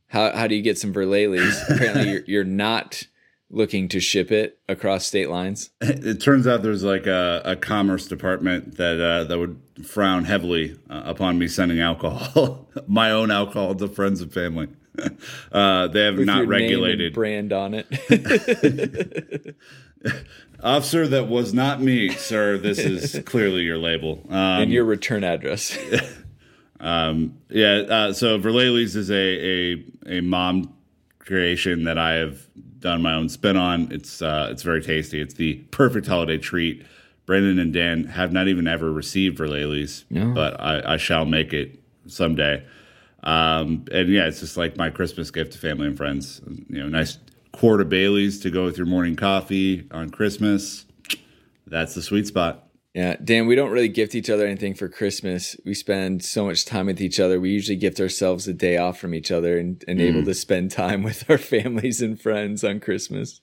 how 0.08 0.36
how 0.36 0.46
do 0.46 0.54
you 0.54 0.62
get 0.62 0.78
some 0.78 0.92
Verlales? 0.92 1.62
Apparently, 1.70 2.10
you're 2.10 2.24
you're 2.26 2.44
not 2.44 3.04
looking 3.50 3.88
to 3.88 4.00
ship 4.00 4.32
it 4.32 4.58
across 4.68 5.06
state 5.06 5.30
lines. 5.30 5.70
It 5.80 6.20
turns 6.20 6.46
out 6.46 6.62
there's 6.62 6.82
like 6.84 7.06
a, 7.06 7.42
a 7.44 7.56
commerce 7.56 8.06
department 8.08 8.76
that 8.76 9.00
uh, 9.00 9.24
that 9.24 9.38
would 9.38 9.60
frown 9.84 10.24
heavily 10.24 10.76
uh, 10.90 11.02
upon 11.04 11.38
me 11.38 11.48
sending 11.48 11.80
alcohol, 11.80 12.68
my 12.86 13.10
own 13.10 13.30
alcohol, 13.30 13.74
to 13.74 13.88
friends 13.88 14.20
and 14.20 14.32
family. 14.32 14.68
Uh, 15.52 15.88
they 15.88 16.04
have 16.04 16.16
With 16.16 16.26
not 16.26 16.38
your 16.38 16.46
name 16.46 16.52
and 16.54 16.70
regulated. 16.82 17.12
brand 17.12 17.52
on 17.52 17.74
it. 17.74 17.86
Officer, 20.62 21.06
that 21.08 21.28
was 21.28 21.52
not 21.52 21.82
me, 21.82 22.08
sir. 22.10 22.56
This 22.56 22.78
is 22.78 23.22
clearly 23.26 23.62
your 23.62 23.76
label. 23.78 24.22
Um, 24.28 24.62
and 24.62 24.72
your 24.72 24.84
return 24.84 25.22
address. 25.22 25.76
Um, 26.80 27.38
yeah. 27.50 27.82
Uh, 27.88 28.12
so 28.12 28.38
Verlales 28.38 28.96
is 28.96 29.10
a, 29.10 29.14
a 29.14 29.84
a 30.18 30.20
mom 30.22 30.74
creation 31.18 31.84
that 31.84 31.98
I 31.98 32.14
have 32.14 32.46
done 32.78 33.02
my 33.02 33.14
own 33.14 33.28
spin 33.28 33.56
on. 33.56 33.90
It's 33.90 34.22
uh, 34.22 34.48
it's 34.50 34.62
very 34.62 34.82
tasty. 34.82 35.20
It's 35.20 35.34
the 35.34 35.54
perfect 35.70 36.06
holiday 36.06 36.38
treat. 36.38 36.84
Brandon 37.26 37.58
and 37.58 37.72
Dan 37.72 38.04
have 38.04 38.32
not 38.32 38.46
even 38.46 38.68
ever 38.68 38.92
received 38.92 39.38
Verlales, 39.38 40.04
but 40.34 40.60
I, 40.60 40.94
I 40.94 40.96
shall 40.96 41.24
make 41.24 41.52
it 41.52 41.80
someday. 42.06 42.64
Um, 43.24 43.84
and 43.90 44.08
yeah, 44.08 44.26
it's 44.26 44.38
just 44.38 44.56
like 44.56 44.76
my 44.76 44.90
Christmas 44.90 45.32
gift 45.32 45.52
to 45.52 45.58
family 45.58 45.88
and 45.88 45.96
friends. 45.96 46.40
You 46.68 46.82
know, 46.82 46.88
nice 46.88 47.18
quart 47.50 47.80
of 47.80 47.88
Bailey's 47.88 48.38
to 48.40 48.50
go 48.50 48.64
with 48.64 48.76
your 48.78 48.86
morning 48.86 49.16
coffee 49.16 49.88
on 49.90 50.10
Christmas. 50.10 50.84
That's 51.66 51.94
the 51.94 52.02
sweet 52.02 52.28
spot. 52.28 52.65
Yeah, 52.96 53.16
Dan, 53.22 53.46
we 53.46 53.56
don't 53.56 53.72
really 53.72 53.90
gift 53.90 54.14
each 54.14 54.30
other 54.30 54.46
anything 54.46 54.72
for 54.72 54.88
Christmas. 54.88 55.54
We 55.66 55.74
spend 55.74 56.24
so 56.24 56.46
much 56.46 56.64
time 56.64 56.86
with 56.86 56.98
each 56.98 57.20
other. 57.20 57.38
We 57.38 57.50
usually 57.50 57.76
gift 57.76 58.00
ourselves 58.00 58.48
a 58.48 58.54
day 58.54 58.78
off 58.78 58.98
from 58.98 59.12
each 59.12 59.30
other 59.30 59.58
and, 59.58 59.84
and 59.86 60.00
able 60.00 60.24
to 60.24 60.32
spend 60.32 60.70
time 60.70 61.02
with 61.04 61.28
our 61.28 61.36
families 61.36 62.00
and 62.00 62.18
friends 62.18 62.64
on 62.64 62.80
Christmas. 62.80 63.42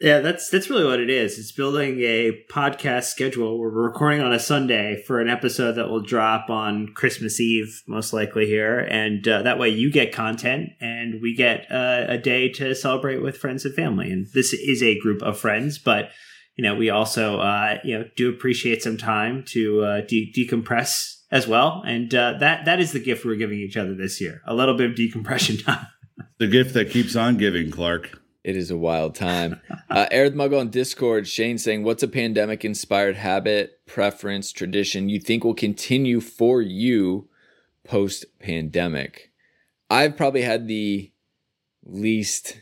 Yeah, 0.00 0.18
that's 0.18 0.50
that's 0.50 0.68
really 0.68 0.84
what 0.84 0.98
it 0.98 1.10
is. 1.10 1.38
It's 1.38 1.52
building 1.52 2.00
a 2.00 2.44
podcast 2.50 3.04
schedule 3.04 3.60
where 3.60 3.70
we're 3.70 3.86
recording 3.86 4.20
on 4.20 4.32
a 4.32 4.40
Sunday 4.40 5.00
for 5.06 5.20
an 5.20 5.28
episode 5.28 5.72
that 5.72 5.88
will 5.88 6.02
drop 6.02 6.50
on 6.50 6.88
Christmas 6.96 7.40
Eve, 7.40 7.84
most 7.86 8.12
likely 8.12 8.46
here, 8.46 8.80
and 8.80 9.26
uh, 9.28 9.42
that 9.42 9.60
way 9.60 9.68
you 9.68 9.92
get 9.92 10.12
content 10.12 10.70
and 10.80 11.22
we 11.22 11.36
get 11.36 11.70
uh, 11.70 12.06
a 12.08 12.18
day 12.18 12.48
to 12.54 12.74
celebrate 12.74 13.22
with 13.22 13.36
friends 13.36 13.64
and 13.64 13.74
family. 13.76 14.10
And 14.10 14.26
this 14.34 14.52
is 14.52 14.82
a 14.82 14.98
group 14.98 15.22
of 15.22 15.38
friends, 15.38 15.78
but 15.78 16.10
you 16.58 16.64
know 16.64 16.74
we 16.74 16.90
also 16.90 17.40
uh, 17.40 17.78
you 17.82 17.98
know 17.98 18.04
do 18.16 18.28
appreciate 18.28 18.82
some 18.82 18.98
time 18.98 19.44
to 19.48 19.82
uh, 19.82 20.00
de- 20.02 20.30
decompress 20.36 21.22
as 21.30 21.46
well, 21.46 21.82
and 21.86 22.14
uh, 22.14 22.34
that 22.40 22.66
that 22.66 22.80
is 22.80 22.92
the 22.92 23.00
gift 23.00 23.24
we're 23.24 23.36
giving 23.36 23.58
each 23.58 23.78
other 23.78 23.94
this 23.94 24.20
year: 24.20 24.42
a 24.44 24.54
little 24.54 24.76
bit 24.76 24.90
of 24.90 24.96
decompression 24.96 25.56
time. 25.56 25.86
The 26.38 26.48
gift 26.48 26.74
that 26.74 26.90
keeps 26.90 27.16
on 27.16 27.36
giving, 27.36 27.70
Clark. 27.70 28.20
It 28.44 28.56
is 28.56 28.70
a 28.70 28.76
wild 28.76 29.14
time. 29.14 29.60
Uh, 29.90 30.06
Aerith 30.12 30.34
Muggle 30.34 30.60
on 30.60 30.70
Discord, 30.70 31.26
Shane 31.26 31.58
saying, 31.58 31.82
What's 31.82 32.02
a 32.02 32.08
pandemic 32.08 32.64
inspired 32.64 33.16
habit, 33.16 33.84
preference, 33.86 34.52
tradition 34.52 35.08
you 35.08 35.20
think 35.20 35.44
will 35.44 35.54
continue 35.54 36.20
for 36.20 36.62
you 36.62 37.28
post 37.84 38.24
pandemic? 38.38 39.32
I've 39.90 40.16
probably 40.16 40.42
had 40.42 40.68
the 40.68 41.12
least 41.84 42.60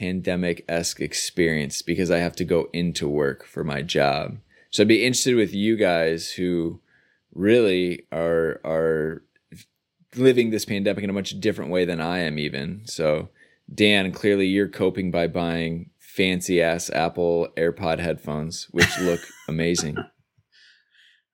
pandemic 0.00 0.64
esque 0.66 1.00
experience 1.00 1.82
because 1.82 2.10
I 2.10 2.18
have 2.18 2.34
to 2.36 2.44
go 2.44 2.70
into 2.72 3.06
work 3.06 3.44
for 3.44 3.62
my 3.62 3.82
job. 3.82 4.38
So 4.70 4.82
I'd 4.82 4.88
be 4.88 5.04
interested 5.04 5.36
with 5.36 5.52
you 5.52 5.76
guys 5.76 6.32
who 6.32 6.80
really 7.34 8.06
are 8.10 8.60
are 8.64 9.22
living 10.16 10.50
this 10.50 10.64
pandemic 10.64 11.04
in 11.04 11.10
a 11.10 11.12
much 11.12 11.38
different 11.38 11.70
way 11.70 11.84
than 11.84 12.00
I 12.00 12.20
am 12.20 12.38
even. 12.38 12.82
So 12.86 13.28
Dan, 13.72 14.10
clearly 14.10 14.46
you're 14.46 14.68
coping 14.68 15.10
by 15.10 15.26
buying 15.26 15.90
fancy 15.98 16.62
ass 16.62 16.88
Apple 16.90 17.48
AirPod 17.56 17.98
headphones, 17.98 18.68
which 18.70 18.98
look 19.00 19.20
amazing. 19.48 19.96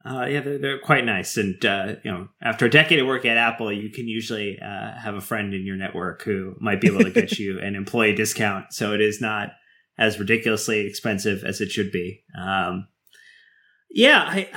Uh, 0.06 0.26
yeah, 0.26 0.40
they're, 0.40 0.58
they're 0.58 0.78
quite 0.78 1.04
nice, 1.04 1.36
and 1.36 1.64
uh, 1.64 1.94
you 2.04 2.10
know, 2.10 2.28
after 2.40 2.66
a 2.66 2.70
decade 2.70 3.00
of 3.00 3.06
work 3.06 3.24
at 3.24 3.36
Apple, 3.36 3.72
you 3.72 3.90
can 3.90 4.06
usually 4.06 4.58
uh, 4.60 4.92
have 4.92 5.14
a 5.14 5.20
friend 5.20 5.52
in 5.52 5.66
your 5.66 5.76
network 5.76 6.22
who 6.22 6.54
might 6.60 6.80
be 6.80 6.86
able 6.86 7.02
to 7.02 7.10
get 7.10 7.32
you 7.38 7.58
an 7.58 7.74
employee 7.74 8.14
discount, 8.14 8.72
so 8.72 8.92
it 8.92 9.00
is 9.00 9.20
not 9.20 9.50
as 9.98 10.20
ridiculously 10.20 10.86
expensive 10.86 11.42
as 11.42 11.60
it 11.60 11.72
should 11.72 11.90
be. 11.90 12.22
Um, 12.38 12.86
yeah, 13.90 14.24
I, 14.28 14.48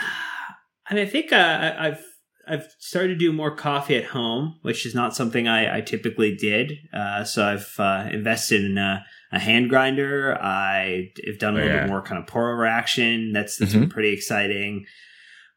and 0.89 0.99
I 0.99 1.05
think 1.05 1.31
uh, 1.31 1.35
I- 1.35 1.87
I've 1.87 2.05
I've 2.47 2.75
started 2.79 3.09
to 3.09 3.15
do 3.15 3.31
more 3.31 3.55
coffee 3.55 3.95
at 3.95 4.05
home, 4.05 4.57
which 4.63 4.85
is 4.85 4.95
not 4.95 5.15
something 5.15 5.47
I, 5.47 5.77
I 5.77 5.81
typically 5.81 6.35
did. 6.35 6.73
Uh, 6.91 7.23
so 7.23 7.45
I've 7.45 7.75
uh, 7.77 8.09
invested 8.11 8.65
in 8.65 8.77
a, 8.77 9.05
a 9.31 9.37
hand 9.37 9.69
grinder. 9.69 10.35
I 10.41 11.11
have 11.27 11.37
done 11.37 11.53
a 11.53 11.57
little 11.57 11.71
yeah. 11.71 11.81
bit 11.81 11.89
more 11.89 12.01
kind 12.01 12.19
of 12.19 12.27
pour 12.27 12.51
over 12.51 12.65
action. 12.65 13.33
That's 13.33 13.57
that's 13.57 13.73
been 13.73 13.89
pretty 13.89 14.13
exciting. 14.13 14.85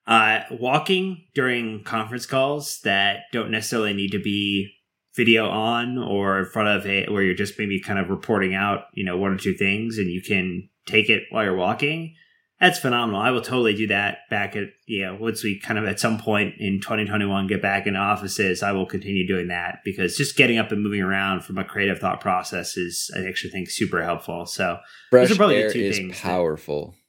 Uh, 0.07 0.41
walking 0.51 1.25
during 1.35 1.85
conference 1.85 2.27
calls 2.27 2.81
that 2.83 3.21
don't 3.33 3.51
necessarily 3.51 3.93
need 3.93 4.11
to 4.11 4.19
be 4.19 4.69
video 5.15 5.49
on 5.49 5.99
or 5.99 6.41
in 6.41 6.47
front 6.47 6.69
of 6.69 6.87
it, 6.87 7.11
where 7.13 7.23
you're 7.23 7.35
just 7.35 7.59
maybe 7.59 7.81
kind 7.81 7.99
of 7.99 8.09
reporting 8.11 8.55
out, 8.55 8.85
you 8.95 9.05
know, 9.05 9.17
one 9.17 9.33
or 9.33 9.37
two 9.39 9.55
things 9.55 9.99
and 9.99 10.09
you 10.11 10.23
can 10.23 10.69
take 10.87 11.09
it 11.09 11.25
while 11.31 11.45
you're 11.45 11.55
walking. 11.55 12.15
That's 12.61 12.79
phenomenal. 12.79 13.21
I 13.21 13.31
will 13.31 13.43
totally 13.43 13.75
do 13.75 13.89
that 13.89 14.19
back 14.31 14.55
at, 14.55 14.69
you 14.87 15.05
know, 15.05 15.17
once 15.21 15.43
we 15.43 15.59
kind 15.59 15.79
of 15.79 15.85
at 15.85 15.99
some 15.99 16.19
point 16.19 16.55
in 16.59 16.81
2021 16.81 17.49
get 17.49 17.61
back 17.61 17.87
in 17.89 17.97
offices, 17.97 18.63
I 18.63 18.71
will 18.73 18.87
continue 18.87 19.27
doing 19.27 19.49
that 19.49 19.81
because 19.85 20.17
just 20.17 20.37
getting 20.37 20.59
up 20.59 20.71
and 20.71 20.83
moving 20.83 21.01
around 21.03 21.43
from 21.45 21.59
a 21.59 21.65
creative 21.65 21.99
thought 21.99 22.21
process 22.21 22.77
is, 22.77 23.11
I 23.17 23.27
actually 23.27 23.51
think, 23.51 23.69
super 23.69 24.03
helpful. 24.03 24.47
So 24.47 24.79
Fresh 25.11 25.29
those 25.29 25.37
are 25.37 25.39
probably 25.39 25.57
air 25.57 25.69
the 25.69 25.75
two 25.75 25.81
is 25.81 25.97
things. 25.99 26.13
that- 26.23 26.23
powerful. 26.23 26.95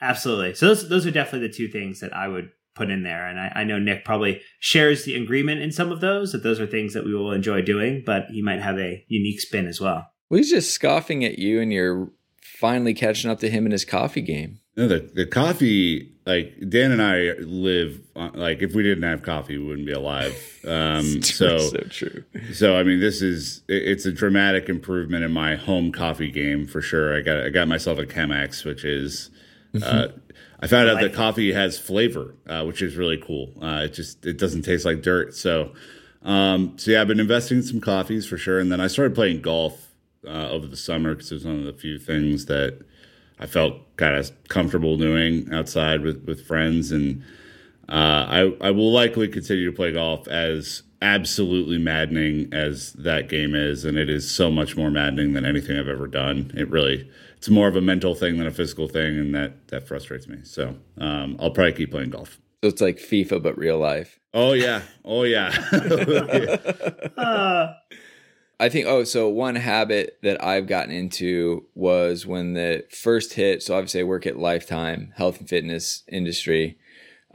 Absolutely. 0.00 0.54
So 0.54 0.68
those 0.68 0.88
those 0.88 1.06
are 1.06 1.10
definitely 1.10 1.48
the 1.48 1.54
two 1.54 1.68
things 1.68 2.00
that 2.00 2.14
I 2.14 2.28
would 2.28 2.50
put 2.74 2.90
in 2.90 3.02
there. 3.02 3.26
And 3.26 3.40
I, 3.40 3.52
I 3.56 3.64
know 3.64 3.78
Nick 3.78 4.04
probably 4.04 4.40
shares 4.60 5.04
the 5.04 5.16
agreement 5.16 5.60
in 5.60 5.72
some 5.72 5.90
of 5.90 6.00
those, 6.00 6.30
that 6.32 6.44
those 6.44 6.60
are 6.60 6.66
things 6.66 6.94
that 6.94 7.04
we 7.04 7.12
will 7.14 7.32
enjoy 7.32 7.60
doing, 7.62 8.04
but 8.06 8.26
he 8.30 8.40
might 8.40 8.60
have 8.62 8.78
a 8.78 9.04
unique 9.08 9.40
spin 9.40 9.66
as 9.66 9.80
well. 9.80 10.06
Well, 10.30 10.38
he's 10.38 10.50
just 10.50 10.70
scoffing 10.72 11.24
at 11.24 11.38
you, 11.38 11.60
and 11.60 11.72
you're 11.72 12.10
finally 12.40 12.94
catching 12.94 13.30
up 13.30 13.40
to 13.40 13.50
him 13.50 13.66
in 13.66 13.72
his 13.72 13.84
coffee 13.84 14.20
game. 14.20 14.60
No, 14.76 14.86
the 14.86 15.10
the 15.12 15.26
coffee 15.26 16.12
like 16.24 16.54
Dan 16.68 16.92
and 16.92 17.02
I 17.02 17.32
live 17.40 18.00
on, 18.14 18.34
like 18.34 18.62
if 18.62 18.74
we 18.74 18.84
didn't 18.84 19.02
have 19.02 19.22
coffee, 19.22 19.58
we 19.58 19.64
wouldn't 19.64 19.86
be 19.86 19.92
alive. 19.92 20.34
Um, 20.68 21.22
so 21.22 21.56
so 21.58 21.78
true. 21.88 22.24
so 22.52 22.76
I 22.76 22.82
mean, 22.82 23.00
this 23.00 23.22
is 23.22 23.62
it- 23.68 23.84
it's 23.88 24.04
a 24.04 24.12
dramatic 24.12 24.68
improvement 24.68 25.24
in 25.24 25.32
my 25.32 25.54
home 25.56 25.92
coffee 25.92 26.30
game 26.30 26.66
for 26.66 26.82
sure. 26.82 27.16
I 27.16 27.22
got 27.22 27.38
I 27.42 27.48
got 27.48 27.68
myself 27.68 27.98
a 27.98 28.04
Chemex, 28.06 28.64
which 28.64 28.84
is. 28.84 29.30
Uh, 29.82 30.08
I 30.60 30.66
found 30.66 30.88
out 30.88 31.00
that 31.00 31.12
coffee 31.12 31.52
has 31.52 31.78
flavor, 31.78 32.34
uh, 32.48 32.64
which 32.64 32.82
is 32.82 32.96
really 32.96 33.18
cool. 33.18 33.52
Uh, 33.60 33.82
it 33.84 33.94
just 33.94 34.24
it 34.26 34.38
doesn't 34.38 34.62
taste 34.62 34.84
like 34.84 35.02
dirt. 35.02 35.34
So 35.34 35.72
Um, 36.22 36.74
so 36.78 36.90
yeah, 36.90 37.00
I've 37.00 37.08
been 37.08 37.20
investing 37.20 37.58
in 37.58 37.62
some 37.62 37.80
coffees 37.80 38.26
for 38.26 38.36
sure, 38.38 38.58
and 38.58 38.72
then 38.72 38.80
I 38.80 38.88
started 38.88 39.14
playing 39.14 39.40
golf 39.42 39.88
uh, 40.26 40.50
over 40.50 40.66
the 40.66 40.76
summer 40.76 41.14
because 41.14 41.30
it 41.30 41.34
was 41.36 41.46
one 41.46 41.58
of 41.60 41.64
the 41.64 41.72
few 41.72 41.98
things 41.98 42.46
that 42.46 42.80
I 43.38 43.46
felt 43.46 43.96
kind 43.96 44.16
of 44.16 44.30
comfortable 44.48 44.96
doing 44.96 45.52
outside 45.52 46.02
with 46.02 46.24
with 46.26 46.46
friends, 46.46 46.90
and 46.92 47.22
uh, 47.88 48.26
I 48.28 48.52
I 48.60 48.70
will 48.72 48.92
likely 48.92 49.28
continue 49.28 49.70
to 49.70 49.76
play 49.76 49.92
golf 49.92 50.26
as 50.28 50.82
absolutely 51.00 51.78
maddening 51.78 52.52
as 52.52 52.92
that 52.94 53.28
game 53.28 53.54
is, 53.54 53.84
and 53.84 53.96
it 53.96 54.10
is 54.10 54.28
so 54.28 54.50
much 54.50 54.76
more 54.76 54.90
maddening 54.90 55.32
than 55.34 55.44
anything 55.44 55.78
I've 55.78 55.88
ever 55.88 56.08
done. 56.08 56.50
It 56.56 56.68
really 56.70 57.08
it's 57.38 57.48
more 57.48 57.68
of 57.68 57.76
a 57.76 57.80
mental 57.80 58.16
thing 58.16 58.36
than 58.36 58.48
a 58.48 58.50
physical 58.50 58.88
thing, 58.88 59.16
and 59.16 59.34
that 59.34 59.68
that 59.68 59.86
frustrates 59.86 60.26
me. 60.26 60.38
So 60.42 60.76
um, 60.98 61.36
I'll 61.40 61.52
probably 61.52 61.72
keep 61.72 61.92
playing 61.92 62.10
golf. 62.10 62.38
So 62.62 62.68
it's 62.68 62.80
like 62.80 62.98
FIFA 62.98 63.42
but 63.42 63.56
real 63.56 63.78
life. 63.78 64.18
Oh 64.34 64.52
yeah, 64.52 64.82
oh 65.04 65.22
yeah. 65.22 65.56
Uh, 67.16 67.74
I 68.60 68.68
think 68.68 68.86
oh 68.88 69.04
so 69.04 69.28
one 69.28 69.54
habit 69.54 70.18
that 70.22 70.42
I've 70.42 70.66
gotten 70.66 70.92
into 70.92 71.66
was 71.76 72.26
when 72.26 72.54
the 72.54 72.84
first 72.90 73.34
hit 73.34 73.62
so 73.62 73.76
obviously 73.76 74.00
I 74.00 74.04
work 74.04 74.26
at 74.26 74.36
Lifetime 74.36 75.12
health 75.16 75.38
and 75.38 75.48
fitness 75.48 76.02
industry 76.08 76.76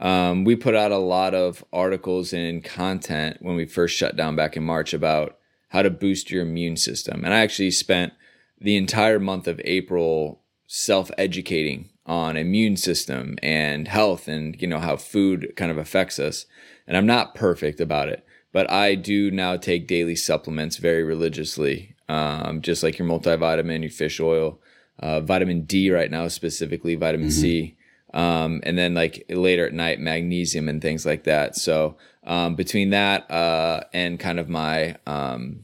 um, 0.00 0.44
we 0.44 0.54
put 0.54 0.74
out 0.74 0.92
a 0.92 0.98
lot 0.98 1.34
of 1.34 1.64
articles 1.72 2.34
and 2.34 2.62
content 2.62 3.38
when 3.40 3.56
we 3.56 3.64
first 3.64 3.96
shut 3.96 4.16
down 4.16 4.36
back 4.36 4.56
in 4.56 4.64
March 4.64 4.92
about 4.92 5.38
how 5.68 5.80
to 5.80 5.88
boost 5.88 6.30
your 6.30 6.42
immune 6.42 6.76
system 6.76 7.24
and 7.24 7.32
I 7.32 7.38
actually 7.38 7.70
spent 7.70 8.12
the 8.60 8.76
entire 8.76 9.18
month 9.18 9.46
of 9.46 9.60
April 9.64 10.40
self 10.66 11.10
educating 11.18 11.90
on 12.06 12.36
immune 12.36 12.76
system 12.76 13.36
and 13.42 13.88
health 13.88 14.28
and 14.28 14.60
you 14.60 14.68
know 14.68 14.80
how 14.80 14.96
food 14.96 15.52
kind 15.56 15.70
of 15.70 15.78
affects 15.78 16.18
us 16.18 16.46
and 16.86 16.96
I'm 16.96 17.06
not 17.06 17.34
perfect 17.34 17.80
about 17.80 18.08
it 18.08 18.24
but 18.54 18.70
I 18.70 18.94
do 18.94 19.32
now 19.32 19.56
take 19.56 19.88
daily 19.88 20.14
supplements 20.14 20.76
very 20.76 21.02
religiously, 21.02 21.96
um, 22.08 22.62
just 22.62 22.84
like 22.84 23.00
your 23.00 23.08
multivitamin, 23.08 23.80
your 23.80 23.90
fish 23.90 24.20
oil, 24.20 24.60
uh, 25.00 25.20
vitamin 25.20 25.62
D 25.64 25.90
right 25.90 26.08
now 26.08 26.28
specifically, 26.28 26.94
vitamin 26.94 27.32
C, 27.32 27.76
um, 28.14 28.60
and 28.62 28.78
then 28.78 28.94
like 28.94 29.24
later 29.28 29.66
at 29.66 29.72
night 29.72 29.98
magnesium 29.98 30.68
and 30.68 30.80
things 30.80 31.04
like 31.04 31.24
that. 31.24 31.56
So 31.56 31.96
um, 32.22 32.54
between 32.54 32.90
that 32.90 33.28
uh, 33.28 33.82
and 33.92 34.20
kind 34.20 34.38
of 34.38 34.48
my 34.48 34.98
um, 35.04 35.63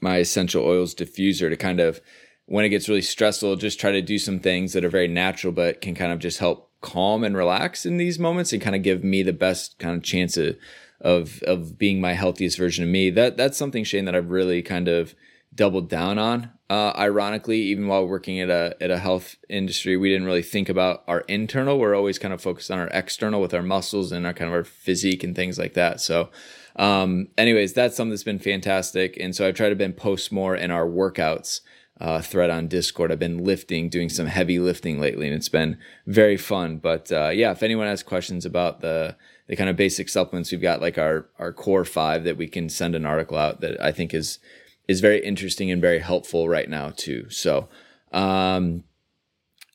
my 0.00 0.18
essential 0.18 0.64
oils 0.64 0.94
diffuser 0.94 1.48
to 1.48 1.56
kind 1.56 1.80
of 1.80 2.00
when 2.46 2.64
it 2.64 2.70
gets 2.70 2.88
really 2.88 3.02
stressful, 3.02 3.56
just 3.56 3.78
try 3.78 3.92
to 3.92 4.00
do 4.00 4.18
some 4.18 4.40
things 4.40 4.72
that 4.72 4.84
are 4.84 4.88
very 4.88 5.08
natural, 5.08 5.52
but 5.52 5.82
can 5.82 5.94
kind 5.94 6.12
of 6.12 6.18
just 6.18 6.38
help 6.38 6.70
calm 6.80 7.22
and 7.22 7.36
relax 7.36 7.84
in 7.84 7.98
these 7.98 8.18
moments 8.18 8.52
and 8.52 8.62
kind 8.62 8.74
of 8.74 8.82
give 8.82 9.04
me 9.04 9.22
the 9.22 9.32
best 9.32 9.78
kind 9.78 9.96
of 9.96 10.02
chance 10.02 10.36
of 10.36 10.56
of 11.00 11.42
of 11.42 11.78
being 11.78 12.00
my 12.00 12.14
healthiest 12.14 12.58
version 12.58 12.84
of 12.84 12.90
me. 12.90 13.10
That 13.10 13.36
that's 13.36 13.58
something 13.58 13.84
Shane 13.84 14.06
that 14.06 14.14
I've 14.14 14.30
really 14.30 14.62
kind 14.62 14.88
of 14.88 15.14
doubled 15.54 15.88
down 15.88 16.18
on. 16.18 16.50
Uh, 16.70 16.92
ironically, 16.96 17.58
even 17.58 17.86
while 17.86 18.06
working 18.06 18.40
at 18.40 18.50
a 18.50 18.76
at 18.80 18.90
a 18.90 18.98
health 18.98 19.36
industry, 19.48 19.96
we 19.96 20.08
didn't 20.08 20.26
really 20.26 20.42
think 20.42 20.68
about 20.68 21.04
our 21.06 21.20
internal. 21.20 21.78
We're 21.78 21.94
always 21.94 22.18
kind 22.18 22.34
of 22.34 22.40
focused 22.40 22.70
on 22.70 22.78
our 22.78 22.88
external 22.88 23.40
with 23.40 23.54
our 23.54 23.62
muscles 23.62 24.12
and 24.12 24.26
our 24.26 24.32
kind 24.32 24.48
of 24.48 24.54
our 24.54 24.64
physique 24.64 25.24
and 25.24 25.36
things 25.36 25.58
like 25.58 25.74
that. 25.74 26.00
So, 26.00 26.30
um, 26.78 27.28
anyways, 27.36 27.72
that's 27.72 27.96
something 27.96 28.10
that's 28.10 28.22
been 28.22 28.38
fantastic. 28.38 29.16
And 29.18 29.34
so 29.34 29.46
I've 29.46 29.54
tried 29.54 29.70
to 29.70 29.76
been 29.76 29.92
post 29.92 30.30
more 30.30 30.54
in 30.54 30.70
our 30.70 30.86
workouts 30.86 31.60
uh, 32.00 32.20
thread 32.20 32.50
on 32.50 32.68
Discord. 32.68 33.10
I've 33.10 33.18
been 33.18 33.44
lifting, 33.44 33.88
doing 33.88 34.08
some 34.08 34.26
heavy 34.26 34.60
lifting 34.60 35.00
lately, 35.00 35.26
and 35.26 35.34
it's 35.34 35.48
been 35.48 35.78
very 36.06 36.36
fun. 36.36 36.78
But 36.78 37.10
uh, 37.10 37.30
yeah, 37.30 37.50
if 37.50 37.62
anyone 37.62 37.88
has 37.88 38.02
questions 38.02 38.46
about 38.46 38.80
the 38.80 39.16
the 39.48 39.56
kind 39.56 39.70
of 39.70 39.76
basic 39.76 40.08
supplements, 40.08 40.52
we've 40.52 40.62
got 40.62 40.80
like 40.80 40.98
our 40.98 41.28
our 41.38 41.52
core 41.52 41.84
five 41.84 42.22
that 42.24 42.36
we 42.36 42.46
can 42.46 42.68
send 42.68 42.94
an 42.94 43.04
article 43.04 43.36
out 43.36 43.60
that 43.60 43.80
I 43.82 43.90
think 43.90 44.14
is 44.14 44.38
is 44.86 45.00
very 45.00 45.22
interesting 45.24 45.70
and 45.70 45.82
very 45.82 45.98
helpful 45.98 46.48
right 46.48 46.68
now 46.68 46.92
too. 46.96 47.28
So. 47.28 47.68
Um, 48.10 48.84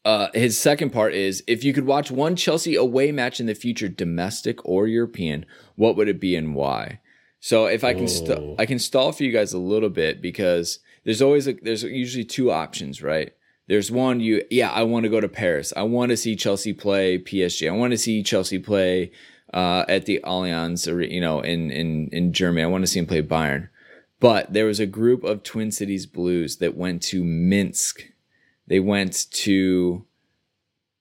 uh, 0.05 0.27
his 0.33 0.59
second 0.59 0.89
part 0.91 1.13
is 1.13 1.43
if 1.47 1.63
you 1.63 1.73
could 1.73 1.85
watch 1.85 2.11
one 2.11 2.35
Chelsea 2.35 2.75
away 2.75 3.11
match 3.11 3.39
in 3.39 3.45
the 3.45 3.55
future, 3.55 3.87
domestic 3.87 4.63
or 4.65 4.87
European, 4.87 5.45
what 5.75 5.95
would 5.95 6.09
it 6.09 6.19
be 6.19 6.35
and 6.35 6.55
why? 6.55 6.99
So 7.39 7.65
if 7.65 7.83
I 7.83 7.93
can, 7.93 8.07
st- 8.07 8.39
Oh. 8.39 8.55
I 8.57 8.65
can 8.65 8.79
stall 8.79 9.11
for 9.11 9.23
you 9.23 9.31
guys 9.31 9.53
a 9.53 9.57
little 9.59 9.89
bit 9.89 10.21
because 10.21 10.79
there's 11.03 11.21
always 11.21 11.47
a, 11.47 11.53
there's 11.53 11.83
usually 11.83 12.25
two 12.25 12.51
options, 12.51 13.01
right? 13.01 13.33
There's 13.67 13.89
one 13.91 14.19
you 14.19 14.43
yeah 14.51 14.71
I 14.71 14.83
want 14.83 15.03
to 15.03 15.09
go 15.09 15.21
to 15.21 15.29
Paris. 15.29 15.71
I 15.75 15.83
want 15.83 16.09
to 16.09 16.17
see 16.17 16.35
Chelsea 16.35 16.73
play 16.73 17.17
PSG. 17.17 17.67
I 17.69 17.71
want 17.75 17.91
to 17.91 17.97
see 17.97 18.21
Chelsea 18.23 18.59
play 18.59 19.11
uh, 19.53 19.85
at 19.87 20.05
the 20.05 20.19
Allianz, 20.25 20.91
or 20.91 21.01
you 21.01 21.21
know, 21.21 21.39
in 21.39 21.71
in 21.71 22.09
in 22.11 22.33
Germany. 22.33 22.63
I 22.63 22.67
want 22.67 22.83
to 22.83 22.87
see 22.87 22.99
him 22.99 23.05
play 23.07 23.21
Bayern. 23.21 23.69
But 24.19 24.51
there 24.51 24.65
was 24.65 24.79
a 24.81 24.85
group 24.85 25.23
of 25.23 25.43
Twin 25.43 25.71
Cities 25.71 26.05
Blues 26.05 26.57
that 26.57 26.75
went 26.75 27.01
to 27.03 27.23
Minsk. 27.23 28.03
They 28.67 28.79
went 28.79 29.27
to 29.31 30.05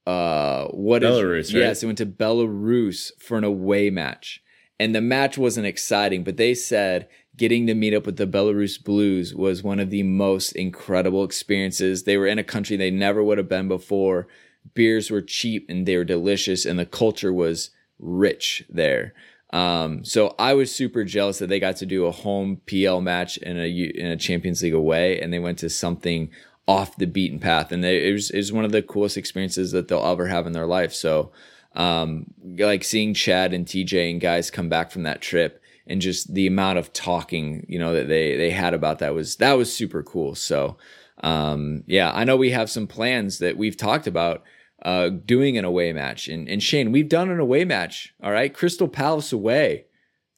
uh 0.07 0.67
what 0.69 1.03
is- 1.03 1.11
Belarus, 1.11 1.55
right? 1.55 1.61
yes 1.61 1.81
they 1.81 1.87
went 1.87 1.99
to 1.99 2.07
belarus 2.07 3.13
for 3.19 3.39
an 3.39 3.45
away 3.45 3.89
match. 3.91 4.43
And 4.81 4.95
the 4.95 5.01
match 5.01 5.39
wasn't 5.39 5.67
exciting 5.67 6.25
but 6.25 6.37
they 6.37 6.55
said 6.55 7.09
getting 7.37 7.67
to 7.69 7.75
meet 7.75 7.95
up 7.95 8.05
with 8.05 8.17
the 8.17 8.27
belarus 8.27 8.83
blues 8.83 9.35
was 9.35 9.63
one 9.63 9.79
of 9.79 9.91
the 9.91 10.03
most 10.03 10.53
incredible 10.53 11.23
experiences. 11.25 12.03
They 12.03 12.17
were 12.17 12.27
in 12.27 12.39
a 12.39 12.45
country 12.45 12.77
they 12.77 12.91
never 12.91 13.23
would 13.23 13.39
have 13.39 13.49
been 13.49 13.69
before. 13.69 14.27
Beers 14.75 15.11
were 15.11 15.23
cheap 15.23 15.67
and 15.69 15.87
they 15.87 15.97
were 15.97 16.05
delicious 16.05 16.67
and 16.67 16.79
the 16.79 16.87
culture 16.87 17.33
was 17.33 17.71
rich 18.01 18.65
there. 18.69 19.15
Um, 19.53 20.05
so 20.05 20.35
I 20.39 20.55
was 20.55 20.75
super 20.75 21.05
jealous 21.05 21.39
that 21.39 21.49
they 21.49 21.61
got 21.61 21.77
to 21.77 21.87
do 21.87 22.07
a 22.07 22.11
home 22.11 22.61
PL 22.67 23.03
match 23.03 23.37
in 23.37 23.59
a 23.59 23.69
in 23.69 24.07
a 24.07 24.17
Champions 24.17 24.63
League 24.63 24.73
away, 24.73 25.21
and 25.21 25.31
they 25.31 25.39
went 25.39 25.59
to 25.59 25.69
something 25.69 26.31
off 26.67 26.97
the 26.97 27.07
beaten 27.07 27.39
path, 27.39 27.73
and 27.73 27.83
they, 27.83 28.09
it 28.09 28.13
was 28.13 28.31
it 28.31 28.39
was 28.39 28.53
one 28.53 28.65
of 28.65 28.73
the 28.73 28.83
coolest 28.83 29.17
experiences 29.17 29.73
that 29.73 29.89
they'll 29.89 30.05
ever 30.05 30.27
have 30.27 30.47
in 30.47 30.53
their 30.53 30.67
life. 30.67 30.93
So, 30.93 31.33
um, 31.75 32.27
like 32.59 32.85
seeing 32.85 33.15
Chad 33.15 33.53
and 33.53 33.67
TJ 33.67 34.11
and 34.11 34.21
guys 34.21 34.51
come 34.51 34.69
back 34.69 34.91
from 34.91 35.03
that 35.03 35.21
trip, 35.21 35.61
and 35.87 36.01
just 36.01 36.33
the 36.35 36.47
amount 36.47 36.79
of 36.79 36.93
talking 36.93 37.67
you 37.69 37.79
know 37.79 37.93
that 37.95 38.09
they 38.09 38.37
they 38.37 38.51
had 38.51 38.75
about 38.75 39.01
that 39.01 39.15
was 39.15 39.37
that 39.37 39.55
was 39.55 39.75
super 39.75 40.03
cool. 40.03 40.35
So, 40.35 40.77
um, 41.23 41.85
yeah, 41.87 42.13
I 42.15 42.25
know 42.25 42.37
we 42.37 42.51
have 42.51 42.71
some 42.71 42.87
plans 42.87 43.39
that 43.39 43.57
we've 43.57 43.77
talked 43.77 44.07
about 44.07 44.43
uh, 44.85 45.09
doing 45.09 45.57
an 45.57 45.65
away 45.65 45.93
match. 45.93 46.29
And, 46.29 46.49
and 46.49 46.63
Shane, 46.63 46.93
we've 46.93 47.09
done 47.09 47.31
an 47.31 47.39
away 47.39 47.65
match. 47.65 48.15
All 48.23 48.33
right. 48.33 48.53
Crystal 48.53 48.89
Palace 48.89 49.33
away. 49.33 49.87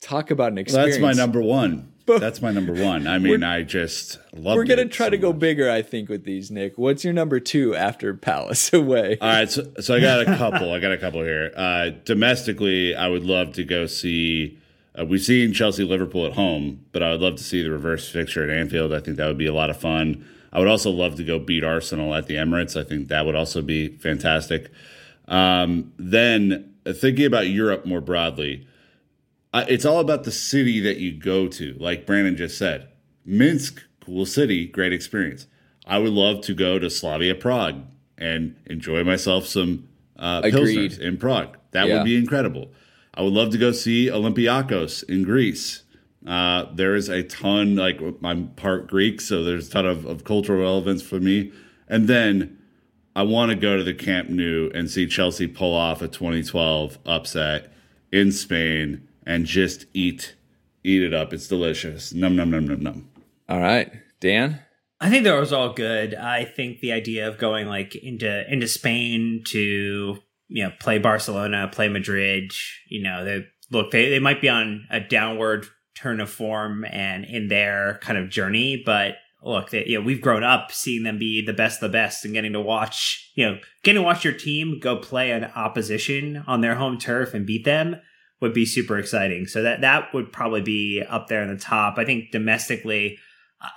Talk 0.00 0.30
about 0.30 0.52
an 0.52 0.58
experience. 0.58 0.96
That's 0.96 1.02
my 1.02 1.12
number 1.12 1.40
one. 1.40 1.93
That's 2.06 2.42
my 2.42 2.50
number 2.50 2.72
one. 2.72 3.06
I 3.06 3.18
mean, 3.18 3.42
I 3.42 3.62
just 3.62 4.18
love. 4.34 4.56
We're 4.56 4.64
going 4.64 4.78
to 4.78 4.88
try 4.88 5.08
to 5.08 5.16
go 5.16 5.32
bigger, 5.32 5.70
I 5.70 5.82
think, 5.82 6.08
with 6.08 6.24
these, 6.24 6.50
Nick. 6.50 6.76
What's 6.76 7.04
your 7.04 7.14
number 7.14 7.40
two 7.40 7.74
after 7.74 8.14
Palace 8.14 8.72
away? 8.72 9.18
All 9.20 9.28
right, 9.28 9.50
so, 9.50 9.66
so 9.80 9.94
I 9.94 10.00
got 10.00 10.20
a 10.20 10.24
couple. 10.36 10.72
I 10.72 10.80
got 10.80 10.92
a 10.92 10.98
couple 10.98 11.22
here. 11.22 11.52
Uh, 11.56 11.90
domestically, 12.04 12.94
I 12.94 13.08
would 13.08 13.24
love 13.24 13.52
to 13.54 13.64
go 13.64 13.86
see. 13.86 14.58
Uh, 14.98 15.04
we've 15.04 15.22
seen 15.22 15.52
Chelsea 15.52 15.84
Liverpool 15.84 16.26
at 16.26 16.34
home, 16.34 16.84
but 16.92 17.02
I 17.02 17.10
would 17.10 17.20
love 17.20 17.36
to 17.36 17.42
see 17.44 17.62
the 17.62 17.70
reverse 17.70 18.08
fixture 18.08 18.48
at 18.48 18.56
Anfield. 18.56 18.92
I 18.92 19.00
think 19.00 19.16
that 19.16 19.26
would 19.26 19.38
be 19.38 19.46
a 19.46 19.54
lot 19.54 19.70
of 19.70 19.76
fun. 19.78 20.26
I 20.52 20.58
would 20.58 20.68
also 20.68 20.90
love 20.90 21.16
to 21.16 21.24
go 21.24 21.38
beat 21.38 21.64
Arsenal 21.64 22.14
at 22.14 22.26
the 22.26 22.36
Emirates. 22.36 22.78
I 22.78 22.84
think 22.84 23.08
that 23.08 23.26
would 23.26 23.34
also 23.34 23.60
be 23.60 23.88
fantastic. 23.88 24.70
Um, 25.26 25.92
then 25.98 26.74
uh, 26.86 26.92
thinking 26.92 27.26
about 27.26 27.48
Europe 27.48 27.86
more 27.86 28.00
broadly, 28.00 28.66
uh, 29.54 29.64
it's 29.68 29.84
all 29.84 30.00
about 30.00 30.24
the 30.24 30.32
city 30.32 30.80
that 30.80 30.98
you 30.98 31.12
go 31.12 31.46
to. 31.48 31.74
Like 31.78 32.04
Brandon 32.06 32.36
just 32.36 32.58
said, 32.58 32.88
Minsk, 33.24 33.80
cool 34.04 34.26
city, 34.26 34.66
great 34.66 34.92
experience. 34.92 35.46
I 35.86 35.98
would 35.98 36.12
love 36.12 36.40
to 36.42 36.54
go 36.54 36.78
to 36.78 36.90
Slavia 36.90 37.34
Prague 37.34 37.82
and 38.18 38.56
enjoy 38.66 39.04
myself 39.04 39.46
some 39.46 39.88
uh, 40.18 40.42
pilsners 40.42 40.98
in 40.98 41.16
Prague. 41.18 41.56
That 41.70 41.86
Yeah. 41.86 41.98
would 41.98 42.04
be 42.04 42.16
incredible. 42.16 42.72
I 43.14 43.22
would 43.22 43.32
love 43.32 43.50
to 43.50 43.58
go 43.58 43.70
see 43.72 44.08
Olympiakos 44.08 45.04
in 45.08 45.22
Greece. 45.22 45.82
Uh, 46.26 46.66
there 46.74 46.96
is 46.96 47.08
a 47.08 47.22
ton, 47.22 47.76
like 47.76 48.00
I'm 48.24 48.48
part 48.56 48.88
Greek, 48.88 49.20
so 49.20 49.44
there's 49.44 49.68
a 49.68 49.70
ton 49.70 49.86
of, 49.86 50.04
of 50.04 50.24
cultural 50.24 50.60
relevance 50.60 51.02
for 51.02 51.20
me. 51.20 51.52
And 51.88 52.08
then 52.08 52.58
I 53.14 53.22
want 53.22 53.50
to 53.50 53.56
go 53.56 53.76
to 53.76 53.84
the 53.84 53.94
Camp 53.94 54.30
Nou 54.30 54.70
and 54.74 54.90
see 54.90 55.06
Chelsea 55.06 55.46
pull 55.46 55.74
off 55.74 56.02
a 56.02 56.08
2012 56.08 56.98
upset 57.06 57.72
in 58.10 58.32
Spain 58.32 59.06
and 59.26 59.46
just 59.46 59.86
eat 59.94 60.34
eat 60.82 61.02
it 61.02 61.14
up. 61.14 61.32
It's 61.32 61.48
delicious. 61.48 62.12
Num 62.12 62.36
num 62.36 62.50
num 62.50 62.66
num 62.66 62.82
num. 62.82 63.08
All 63.48 63.60
right. 63.60 63.92
Dan? 64.20 64.60
I 65.00 65.10
think 65.10 65.24
that 65.24 65.38
was 65.38 65.52
all 65.52 65.72
good. 65.72 66.14
I 66.14 66.44
think 66.44 66.80
the 66.80 66.92
idea 66.92 67.28
of 67.28 67.38
going 67.38 67.66
like 67.66 67.94
into 67.94 68.50
into 68.50 68.68
Spain 68.68 69.42
to 69.48 70.18
you 70.48 70.64
know 70.64 70.72
play 70.80 70.98
Barcelona, 70.98 71.68
play 71.70 71.88
Madrid, 71.88 72.52
you 72.88 73.02
know, 73.02 73.24
they 73.24 73.46
look 73.70 73.90
they, 73.90 74.08
they 74.08 74.18
might 74.18 74.40
be 74.40 74.48
on 74.48 74.86
a 74.90 75.00
downward 75.00 75.66
turn 75.94 76.20
of 76.20 76.30
form 76.30 76.84
and 76.84 77.24
in 77.24 77.48
their 77.48 77.98
kind 78.02 78.18
of 78.18 78.30
journey, 78.30 78.82
but 78.84 79.16
look, 79.42 79.70
they, 79.70 79.84
you 79.86 79.98
know, 79.98 80.04
we've 80.04 80.20
grown 80.20 80.42
up 80.42 80.72
seeing 80.72 81.04
them 81.04 81.18
be 81.18 81.44
the 81.44 81.52
best 81.52 81.82
of 81.82 81.92
the 81.92 81.96
best 81.96 82.24
and 82.24 82.34
getting 82.34 82.52
to 82.54 82.60
watch, 82.60 83.30
you 83.34 83.46
know, 83.46 83.58
getting 83.82 84.00
to 84.00 84.04
watch 84.04 84.24
your 84.24 84.32
team 84.32 84.80
go 84.80 84.96
play 84.96 85.30
an 85.30 85.44
opposition 85.54 86.42
on 86.46 86.62
their 86.62 86.74
home 86.76 86.98
turf 86.98 87.34
and 87.34 87.46
beat 87.46 87.64
them 87.64 88.00
would 88.44 88.52
be 88.54 88.66
super 88.66 88.98
exciting. 88.98 89.46
So 89.46 89.62
that 89.62 89.80
that 89.80 90.12
would 90.12 90.30
probably 90.30 90.60
be 90.60 91.02
up 91.08 91.28
there 91.28 91.42
in 91.42 91.48
the 91.48 91.58
top. 91.58 91.94
I 91.96 92.04
think 92.04 92.30
domestically, 92.30 93.18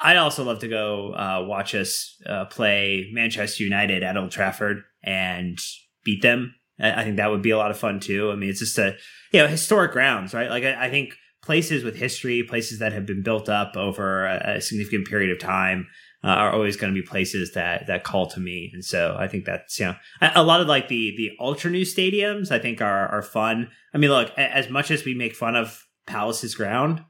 I'd 0.04 0.18
also 0.18 0.44
love 0.44 0.60
to 0.60 0.68
go 0.68 1.14
uh, 1.14 1.46
watch 1.48 1.74
us 1.74 2.16
uh, 2.28 2.46
play 2.46 3.10
Manchester 3.14 3.64
United 3.64 4.04
at 4.04 4.18
Old 4.18 4.30
Trafford 4.30 4.84
and 5.02 5.58
beat 6.04 6.22
them. 6.22 6.54
I 6.80 7.06
think 7.06 7.16
that 7.16 7.32
would 7.32 7.42
be 7.42 7.52
a 7.52 7.58
lot 7.58 7.72
of 7.72 7.78
fun 7.78 8.02
too. 8.02 8.30
I 8.30 8.36
mean, 8.36 8.50
it's 8.50 8.60
just 8.60 8.78
a 8.78 8.98
you 9.32 9.42
know 9.42 9.48
historic 9.48 9.94
grounds, 9.94 10.34
right? 10.34 10.50
Like 10.50 10.66
I, 10.66 10.88
I 10.88 10.90
think 10.90 11.14
places 11.42 11.86
with 11.86 11.96
history, 11.96 12.44
places 12.44 12.80
that 12.80 12.92
have 12.92 13.06
been 13.06 13.24
built 13.24 13.48
up 13.48 13.78
over 13.78 14.26
a, 14.26 14.58
a 14.58 14.62
significant 14.62 15.08
period 15.08 15.32
of 15.32 15.40
time. 15.40 15.88
Uh, 16.24 16.30
are 16.30 16.52
always 16.52 16.76
going 16.76 16.92
to 16.92 17.00
be 17.00 17.06
places 17.06 17.54
that 17.54 17.86
that 17.88 18.04
call 18.04 18.26
to 18.26 18.40
me, 18.40 18.72
and 18.74 18.84
so 18.84 19.16
I 19.20 19.28
think 19.28 19.46
that's 19.46 19.80
you 19.80 19.86
know 19.86 19.96
a, 20.20 20.44
lot 20.44 20.62
of 20.62 20.68
like 20.68 20.88
the 20.88 21.14
the 21.16 21.32
ultra 21.40 21.70
new 21.70 21.84
stadiums. 21.84 22.52
I 22.52 22.58
think 22.58 22.82
are 22.82 23.08
are 23.10 23.22
fun. 23.22 23.70
I 23.94 24.00
mean, 24.00 24.10
look, 24.10 24.32
as 24.36 24.70
much 24.70 24.90
as 24.90 25.06
we 25.06 25.14
make 25.14 25.36
fun 25.36 25.56
of 25.56 25.86
Palace's 26.08 26.56
ground, 26.56 27.04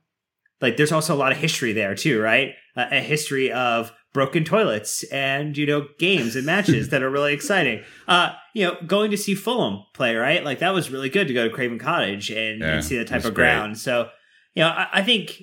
like 0.60 0.76
there's 0.76 0.92
also 0.92 1.16
a 1.16 1.18
lot 1.18 1.32
of 1.32 1.38
history 1.38 1.72
there 1.72 1.96
too, 1.96 2.22
right? 2.22 2.54
a 2.78 3.02
history 3.02 3.52
of 3.52 3.92
broken 4.14 4.44
toilets 4.44 5.04
and 5.12 5.58
you 5.58 5.66
know 5.66 5.88
games 6.00 6.36
and 6.36 6.46
matches 6.46 6.90
that 6.90 7.04
are 7.04 7.10
really 7.10 7.34
exciting. 7.34 7.84
Uh, 8.08 8.32
you 8.54 8.64
know, 8.64 8.78
going 8.88 9.12
to 9.12 9.18
see 9.18 9.36
Fulham 9.36 9.84
play, 9.94 10.16
right? 10.16 10.42
Like 10.42 10.60
that 10.60 10.74
was 10.74 10.90
really 10.90 11.10
good 11.10 11.28
to 11.28 11.34
go 11.34 11.46
to 11.46 11.54
Craven 11.54 11.78
Cottage 11.78 12.30
and, 12.30 12.62
yeah, 12.62 12.76
and 12.76 12.86
see 12.86 12.98
that 12.98 13.10
type 13.10 13.26
of 13.26 13.34
ground. 13.34 13.78
So, 13.78 14.08
you 14.56 14.64
know, 14.64 14.70
I, 14.70 14.88
I, 14.94 15.04
think 15.04 15.42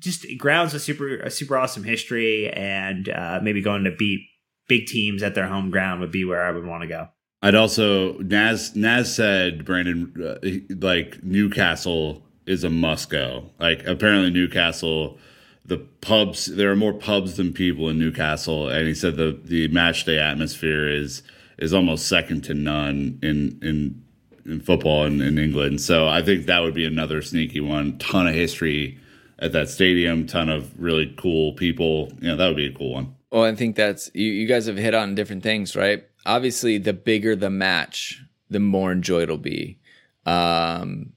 just 0.00 0.26
grounds 0.38 0.74
a 0.74 0.80
super 0.80 1.20
a 1.20 1.30
super 1.30 1.56
awesome 1.56 1.84
history, 1.84 2.50
and 2.50 3.08
uh, 3.08 3.40
maybe 3.42 3.62
going 3.62 3.84
to 3.84 3.90
beat 3.90 4.26
big 4.68 4.86
teams 4.86 5.22
at 5.22 5.34
their 5.34 5.46
home 5.46 5.70
ground 5.70 6.00
would 6.00 6.12
be 6.12 6.24
where 6.24 6.44
I 6.44 6.50
would 6.50 6.66
want 6.66 6.82
to 6.82 6.88
go. 6.88 7.08
I'd 7.42 7.54
also 7.54 8.18
Naz 8.18 8.74
Naz 8.74 9.14
said 9.14 9.64
Brandon 9.64 10.12
uh, 10.22 10.76
like 10.84 11.22
Newcastle 11.22 12.22
is 12.46 12.64
a 12.64 12.70
must 12.70 13.10
go. 13.10 13.50
Like 13.58 13.86
apparently 13.86 14.30
Newcastle 14.30 15.18
the 15.64 15.78
pubs 15.78 16.46
there 16.46 16.70
are 16.70 16.76
more 16.76 16.92
pubs 16.92 17.36
than 17.36 17.52
people 17.52 17.88
in 17.88 17.98
Newcastle 17.98 18.68
and 18.68 18.86
he 18.86 18.94
said 18.94 19.16
the 19.16 19.38
the 19.44 19.68
match 19.68 20.04
day 20.04 20.18
atmosphere 20.18 20.88
is 20.88 21.22
is 21.58 21.72
almost 21.72 22.08
second 22.08 22.42
to 22.44 22.54
none 22.54 23.18
in 23.22 23.58
in 23.62 24.02
in 24.46 24.60
football 24.60 25.04
in, 25.04 25.20
in 25.20 25.38
England. 25.38 25.80
So 25.80 26.08
I 26.08 26.22
think 26.22 26.46
that 26.46 26.60
would 26.60 26.74
be 26.74 26.86
another 26.86 27.22
sneaky 27.22 27.60
one. 27.60 27.98
Ton 27.98 28.26
of 28.26 28.34
history 28.34 28.98
at 29.40 29.52
that 29.52 29.68
stadium, 29.68 30.26
ton 30.26 30.48
of 30.48 30.78
really 30.80 31.14
cool 31.16 31.54
people. 31.54 32.12
Know, 32.20 32.36
that 32.36 32.46
would 32.46 32.56
be 32.56 32.66
a 32.66 32.72
cool 32.72 32.92
one. 32.92 33.14
Well, 33.30 33.44
I 33.44 33.54
think 33.54 33.76
that's 33.76 34.10
you, 34.14 34.26
you 34.26 34.46
guys 34.46 34.66
have 34.66 34.76
hit 34.76 34.94
on 34.94 35.14
different 35.14 35.42
things, 35.42 35.74
right? 35.74 36.04
Obviously, 36.26 36.78
the 36.78 36.92
bigger 36.92 37.34
the 37.34 37.50
match, 37.50 38.22
the 38.48 38.60
more 38.60 38.92
enjoy 38.92 39.22
it'll 39.22 39.38
be. 39.38 39.78
Um, 40.26 41.12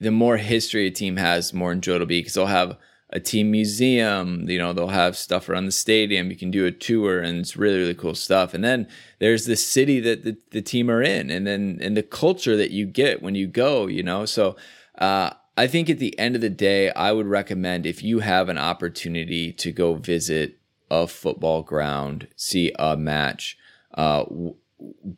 the 0.00 0.10
more 0.10 0.36
history 0.36 0.86
a 0.86 0.90
team 0.90 1.16
has, 1.16 1.52
more 1.52 1.72
enjoy 1.72 1.96
it'll 1.96 2.06
be 2.06 2.20
because 2.20 2.34
they'll 2.34 2.46
have 2.46 2.76
a 3.10 3.20
team 3.20 3.50
museum. 3.50 4.48
You 4.48 4.58
know, 4.58 4.72
they'll 4.72 4.88
have 4.88 5.16
stuff 5.16 5.48
around 5.48 5.66
the 5.66 5.72
stadium. 5.72 6.30
You 6.30 6.36
can 6.36 6.50
do 6.50 6.64
a 6.64 6.72
tour, 6.72 7.20
and 7.20 7.38
it's 7.38 7.56
really 7.56 7.78
really 7.78 7.94
cool 7.94 8.14
stuff. 8.14 8.54
And 8.54 8.64
then 8.64 8.88
there's 9.18 9.44
the 9.44 9.56
city 9.56 10.00
that 10.00 10.24
the, 10.24 10.38
the 10.50 10.62
team 10.62 10.90
are 10.90 11.02
in, 11.02 11.30
and 11.30 11.46
then 11.46 11.78
and 11.82 11.96
the 11.96 12.02
culture 12.02 12.56
that 12.56 12.70
you 12.70 12.86
get 12.86 13.20
when 13.20 13.34
you 13.34 13.46
go. 13.46 13.86
You 13.86 14.02
know, 14.02 14.24
so 14.24 14.56
uh, 14.98 15.30
I 15.56 15.66
think 15.66 15.90
at 15.90 15.98
the 15.98 16.18
end 16.18 16.34
of 16.34 16.40
the 16.40 16.50
day, 16.50 16.90
I 16.90 17.12
would 17.12 17.26
recommend 17.26 17.84
if 17.84 18.02
you 18.02 18.20
have 18.20 18.48
an 18.48 18.58
opportunity 18.58 19.52
to 19.52 19.70
go 19.70 19.94
visit 19.94 20.58
a 20.90 21.06
football 21.06 21.62
ground, 21.62 22.28
see 22.36 22.72
a 22.78 22.96
match, 22.96 23.58
uh, 23.94 24.24
w- 24.24 24.54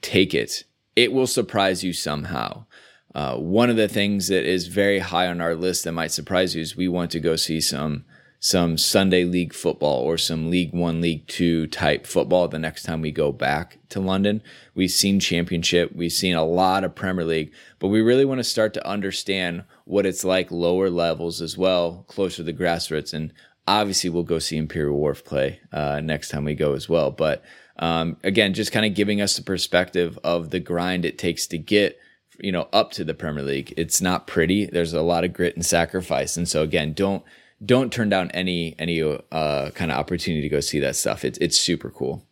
take 0.00 0.34
it. 0.34 0.64
It 0.96 1.12
will 1.12 1.26
surprise 1.26 1.84
you 1.84 1.92
somehow. 1.92 2.66
Uh, 3.14 3.36
one 3.36 3.70
of 3.70 3.76
the 3.76 3.88
things 3.88 4.26
that 4.28 4.44
is 4.44 4.66
very 4.66 4.98
high 4.98 5.28
on 5.28 5.40
our 5.40 5.54
list 5.54 5.84
that 5.84 5.92
might 5.92 6.10
surprise 6.10 6.54
you 6.56 6.62
is 6.62 6.76
we 6.76 6.88
want 6.88 7.12
to 7.12 7.20
go 7.20 7.36
see 7.36 7.60
some 7.60 8.04
some 8.44 8.76
Sunday 8.76 9.24
league 9.24 9.54
football 9.54 10.02
or 10.02 10.18
some 10.18 10.50
League 10.50 10.74
One, 10.74 11.00
League 11.00 11.26
Two 11.26 11.66
type 11.66 12.06
football 12.06 12.46
the 12.46 12.58
next 12.58 12.82
time 12.82 13.00
we 13.00 13.10
go 13.10 13.32
back 13.32 13.78
to 13.88 14.00
London. 14.00 14.42
We've 14.74 14.90
seen 14.90 15.18
Championship, 15.18 15.96
we've 15.96 16.12
seen 16.12 16.34
a 16.34 16.44
lot 16.44 16.84
of 16.84 16.94
Premier 16.94 17.24
League, 17.24 17.54
but 17.78 17.88
we 17.88 18.02
really 18.02 18.26
want 18.26 18.40
to 18.40 18.44
start 18.44 18.74
to 18.74 18.86
understand 18.86 19.64
what 19.86 20.04
it's 20.04 20.24
like 20.24 20.50
lower 20.50 20.90
levels 20.90 21.40
as 21.40 21.56
well, 21.56 22.04
closer 22.06 22.36
to 22.36 22.42
the 22.42 22.52
grassroots. 22.52 23.14
And 23.14 23.32
obviously, 23.66 24.10
we'll 24.10 24.24
go 24.24 24.38
see 24.38 24.58
Imperial 24.58 24.98
Wharf 24.98 25.24
play 25.24 25.60
uh, 25.72 26.00
next 26.00 26.28
time 26.28 26.44
we 26.44 26.54
go 26.54 26.74
as 26.74 26.86
well. 26.86 27.10
But 27.10 27.42
um, 27.78 28.18
again, 28.22 28.52
just 28.52 28.72
kind 28.72 28.84
of 28.84 28.92
giving 28.92 29.22
us 29.22 29.36
the 29.36 29.42
perspective 29.42 30.18
of 30.22 30.50
the 30.50 30.60
grind 30.60 31.06
it 31.06 31.16
takes 31.16 31.46
to 31.46 31.56
get 31.56 31.98
you 32.40 32.52
know 32.52 32.68
up 32.74 32.92
to 32.92 33.04
the 33.04 33.14
Premier 33.14 33.42
League. 33.42 33.72
It's 33.78 34.02
not 34.02 34.26
pretty. 34.26 34.66
There's 34.66 34.92
a 34.92 35.00
lot 35.00 35.24
of 35.24 35.32
grit 35.32 35.56
and 35.56 35.64
sacrifice, 35.64 36.36
and 36.36 36.46
so 36.46 36.62
again, 36.62 36.92
don't 36.92 37.24
don't 37.64 37.92
turn 37.92 38.08
down 38.08 38.30
any 38.30 38.74
any 38.78 39.02
uh, 39.02 39.70
kind 39.70 39.90
of 39.90 39.98
opportunity 39.98 40.42
to 40.42 40.48
go 40.48 40.60
see 40.60 40.78
that 40.80 40.96
stuff. 40.96 41.24
It's 41.24 41.38
it's 41.38 41.58
super 41.58 41.90
cool. 41.90 42.26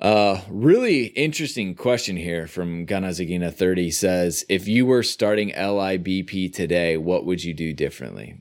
Uh, 0.00 0.40
really 0.48 1.06
interesting 1.08 1.74
question 1.74 2.16
here 2.16 2.46
from 2.46 2.86
Ganazagina 2.86 3.52
30 3.52 3.90
says, 3.90 4.46
if 4.48 4.66
you 4.66 4.86
were 4.86 5.02
starting 5.02 5.50
LIBP 5.50 6.54
today, 6.54 6.96
what 6.96 7.26
would 7.26 7.44
you 7.44 7.52
do 7.52 7.74
differently? 7.74 8.40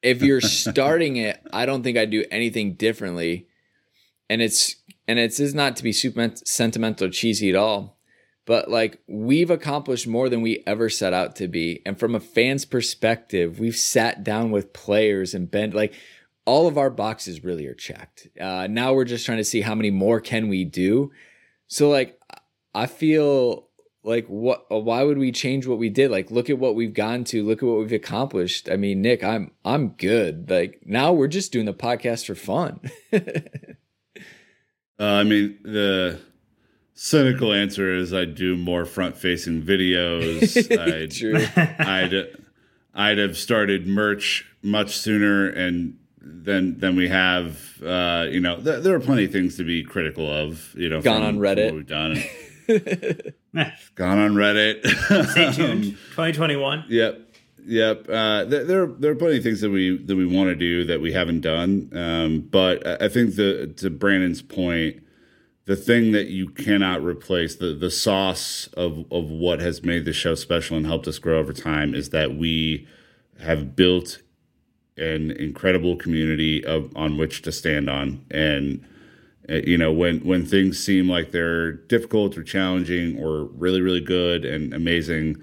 If 0.00 0.22
you're 0.22 0.40
starting 0.40 1.16
it, 1.16 1.38
I 1.52 1.66
don't 1.66 1.82
think 1.82 1.98
I'd 1.98 2.10
do 2.10 2.24
anything 2.30 2.74
differently. 2.74 3.46
And 4.30 4.40
it's, 4.40 4.76
and 5.06 5.18
it's, 5.18 5.38
it's 5.38 5.52
not 5.52 5.76
to 5.76 5.82
be 5.82 5.92
super 5.92 6.30
sentimental 6.46 7.10
cheesy 7.10 7.50
at 7.50 7.56
all 7.56 7.97
but 8.48 8.70
like 8.70 9.02
we've 9.06 9.50
accomplished 9.50 10.06
more 10.06 10.30
than 10.30 10.40
we 10.40 10.62
ever 10.66 10.88
set 10.88 11.12
out 11.12 11.36
to 11.36 11.46
be. 11.46 11.82
And 11.84 12.00
from 12.00 12.14
a 12.14 12.20
fan's 12.20 12.64
perspective, 12.64 13.60
we've 13.60 13.76
sat 13.76 14.24
down 14.24 14.50
with 14.50 14.72
players 14.72 15.34
and 15.34 15.50
been 15.50 15.72
like 15.72 15.92
all 16.46 16.66
of 16.66 16.78
our 16.78 16.88
boxes 16.88 17.44
really 17.44 17.66
are 17.66 17.74
checked. 17.74 18.26
Uh, 18.40 18.66
now 18.66 18.94
we're 18.94 19.04
just 19.04 19.26
trying 19.26 19.36
to 19.36 19.44
see 19.44 19.60
how 19.60 19.74
many 19.74 19.90
more 19.90 20.18
can 20.18 20.48
we 20.48 20.64
do. 20.64 21.12
So 21.66 21.90
like 21.90 22.18
I 22.74 22.86
feel 22.86 23.68
like 24.02 24.26
what 24.28 24.64
why 24.70 25.02
would 25.02 25.18
we 25.18 25.30
change 25.30 25.66
what 25.66 25.76
we 25.76 25.90
did 25.90 26.10
like 26.10 26.30
look 26.30 26.48
at 26.48 26.58
what 26.58 26.74
we've 26.74 26.94
gone 26.94 27.24
to 27.24 27.44
look 27.44 27.62
at 27.62 27.66
what 27.68 27.78
we've 27.78 27.92
accomplished 27.92 28.70
i 28.70 28.76
mean 28.76 29.02
nick 29.02 29.24
i'm 29.24 29.50
i'm 29.64 29.88
good 29.88 30.48
like 30.48 30.80
now 30.86 31.12
we're 31.12 31.26
just 31.26 31.52
doing 31.52 31.66
the 31.66 31.74
podcast 31.74 32.24
for 32.24 32.36
fun 32.36 32.80
uh, 33.12 33.18
i 35.00 35.24
mean 35.24 35.58
the 35.64 36.18
cynical 36.98 37.52
answer 37.52 37.94
is 37.94 38.12
I'd 38.12 38.34
do 38.34 38.56
more 38.56 38.84
front 38.84 39.16
facing 39.16 39.62
videos. 39.62 40.56
I'd, 41.80 42.14
I'd, 42.14 42.36
I'd 42.92 43.18
have 43.18 43.38
started 43.38 43.86
merch 43.86 44.44
much 44.62 44.98
sooner 44.98 45.48
and 45.48 45.96
than 46.20 46.78
than 46.80 46.96
we 46.96 47.08
have. 47.08 47.80
Uh, 47.82 48.26
you 48.28 48.40
know, 48.40 48.56
th- 48.60 48.82
there 48.82 48.94
are 48.94 49.00
plenty 49.00 49.24
of 49.24 49.32
things 49.32 49.56
to 49.56 49.64
be 49.64 49.84
critical 49.84 50.28
of. 50.28 50.74
You 50.74 50.88
know, 50.88 51.00
gone 51.00 51.22
on 51.22 51.38
Reddit. 51.38 51.72
we've 51.72 51.86
done. 51.86 52.16
gone 53.94 54.18
on 54.18 54.34
Reddit. 54.34 54.84
Stay 55.30 55.52
tuned. 55.54 55.84
2021. 55.84 56.84
Yep. 56.88 57.20
Yep. 57.64 58.08
Uh, 58.08 58.44
there, 58.44 58.64
there, 58.64 58.86
there 58.86 59.12
are 59.12 59.16
plenty 59.16 59.36
of 59.38 59.42
things 59.44 59.60
that 59.60 59.70
we 59.70 59.96
that 59.98 60.16
we 60.16 60.26
want 60.26 60.48
to 60.48 60.56
do 60.56 60.84
that 60.84 61.00
we 61.00 61.12
haven't 61.12 61.42
done. 61.42 61.90
Um, 61.94 62.40
but 62.40 62.84
I 63.00 63.08
think 63.08 63.36
the 63.36 63.68
to 63.76 63.88
Brandon's 63.88 64.42
point, 64.42 65.02
the 65.68 65.76
thing 65.76 66.12
that 66.12 66.28
you 66.28 66.48
cannot 66.48 67.04
replace 67.04 67.56
the 67.56 67.74
the 67.74 67.90
sauce 67.90 68.68
of 68.74 69.04
of 69.12 69.28
what 69.28 69.60
has 69.60 69.84
made 69.84 70.06
the 70.06 70.14
show 70.14 70.34
special 70.34 70.78
and 70.78 70.86
helped 70.86 71.06
us 71.06 71.18
grow 71.18 71.38
over 71.38 71.52
time 71.52 71.94
is 71.94 72.08
that 72.08 72.34
we 72.34 72.88
have 73.38 73.76
built 73.76 74.22
an 74.96 75.30
incredible 75.30 75.94
community 75.94 76.64
of 76.64 76.90
on 76.96 77.18
which 77.18 77.42
to 77.42 77.52
stand 77.52 77.90
on. 77.90 78.24
And 78.30 78.82
uh, 79.50 79.56
you 79.56 79.76
know 79.76 79.92
when 79.92 80.20
when 80.20 80.46
things 80.46 80.82
seem 80.82 81.06
like 81.06 81.32
they're 81.32 81.72
difficult 81.72 82.38
or 82.38 82.42
challenging 82.42 83.18
or 83.22 83.44
really 83.44 83.82
really 83.82 84.00
good 84.00 84.46
and 84.46 84.72
amazing 84.72 85.36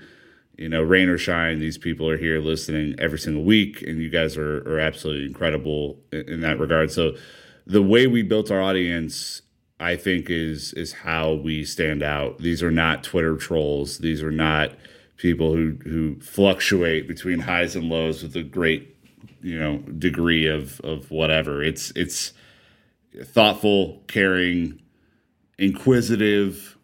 you 0.58 0.70
know 0.70 0.82
rain 0.82 1.08
or 1.08 1.20
shine 1.20 1.60
these 1.60 1.78
people 1.78 2.10
are 2.10 2.18
here 2.18 2.40
listening 2.40 2.96
every 2.98 3.20
single 3.20 3.44
week 3.44 3.84
and 3.84 4.00
you 4.00 4.10
guys 4.10 4.38
are 4.38 4.68
are 4.68 4.80
absolutely 4.80 5.28
incredible 5.28 6.00
in, 6.12 6.28
in 6.30 6.42
that 6.42 6.60
regard. 6.60 6.92
So 6.92 7.16
the 7.68 7.84
way 7.84 8.08
we 8.08 8.24
built 8.24 8.50
our 8.50 8.62
audience 8.62 9.44
I 9.80 9.96
think 9.96 10.30
is 10.30 10.74
is 10.74 10.94
how 10.94 11.34
we 11.34 11.66
stand 11.66 12.02
out. 12.02 12.40
These 12.40 12.64
are 12.64 12.72
not 12.72 13.04
Twitter 13.04 13.36
trolls. 13.38 14.00
These 14.00 14.24
are 14.24 14.32
not 14.32 14.72
people 15.18 15.54
who 15.54 15.78
who 15.84 16.20
fluctuate 16.20 17.08
between 17.08 17.40
highs 17.40 17.76
and 17.76 17.90
lows 17.90 18.24
with 18.24 18.36
a 18.36 18.44
great 18.44 18.96
you 19.42 19.60
know 19.60 19.78
degree 19.80 20.48
of 20.48 20.80
of 20.82 21.12
whatever. 21.12 21.64
It's 21.64 21.92
it's 21.96 22.34
thoughtful, 23.24 24.04
caring, 24.08 24.82
inquisitive, 25.58 26.78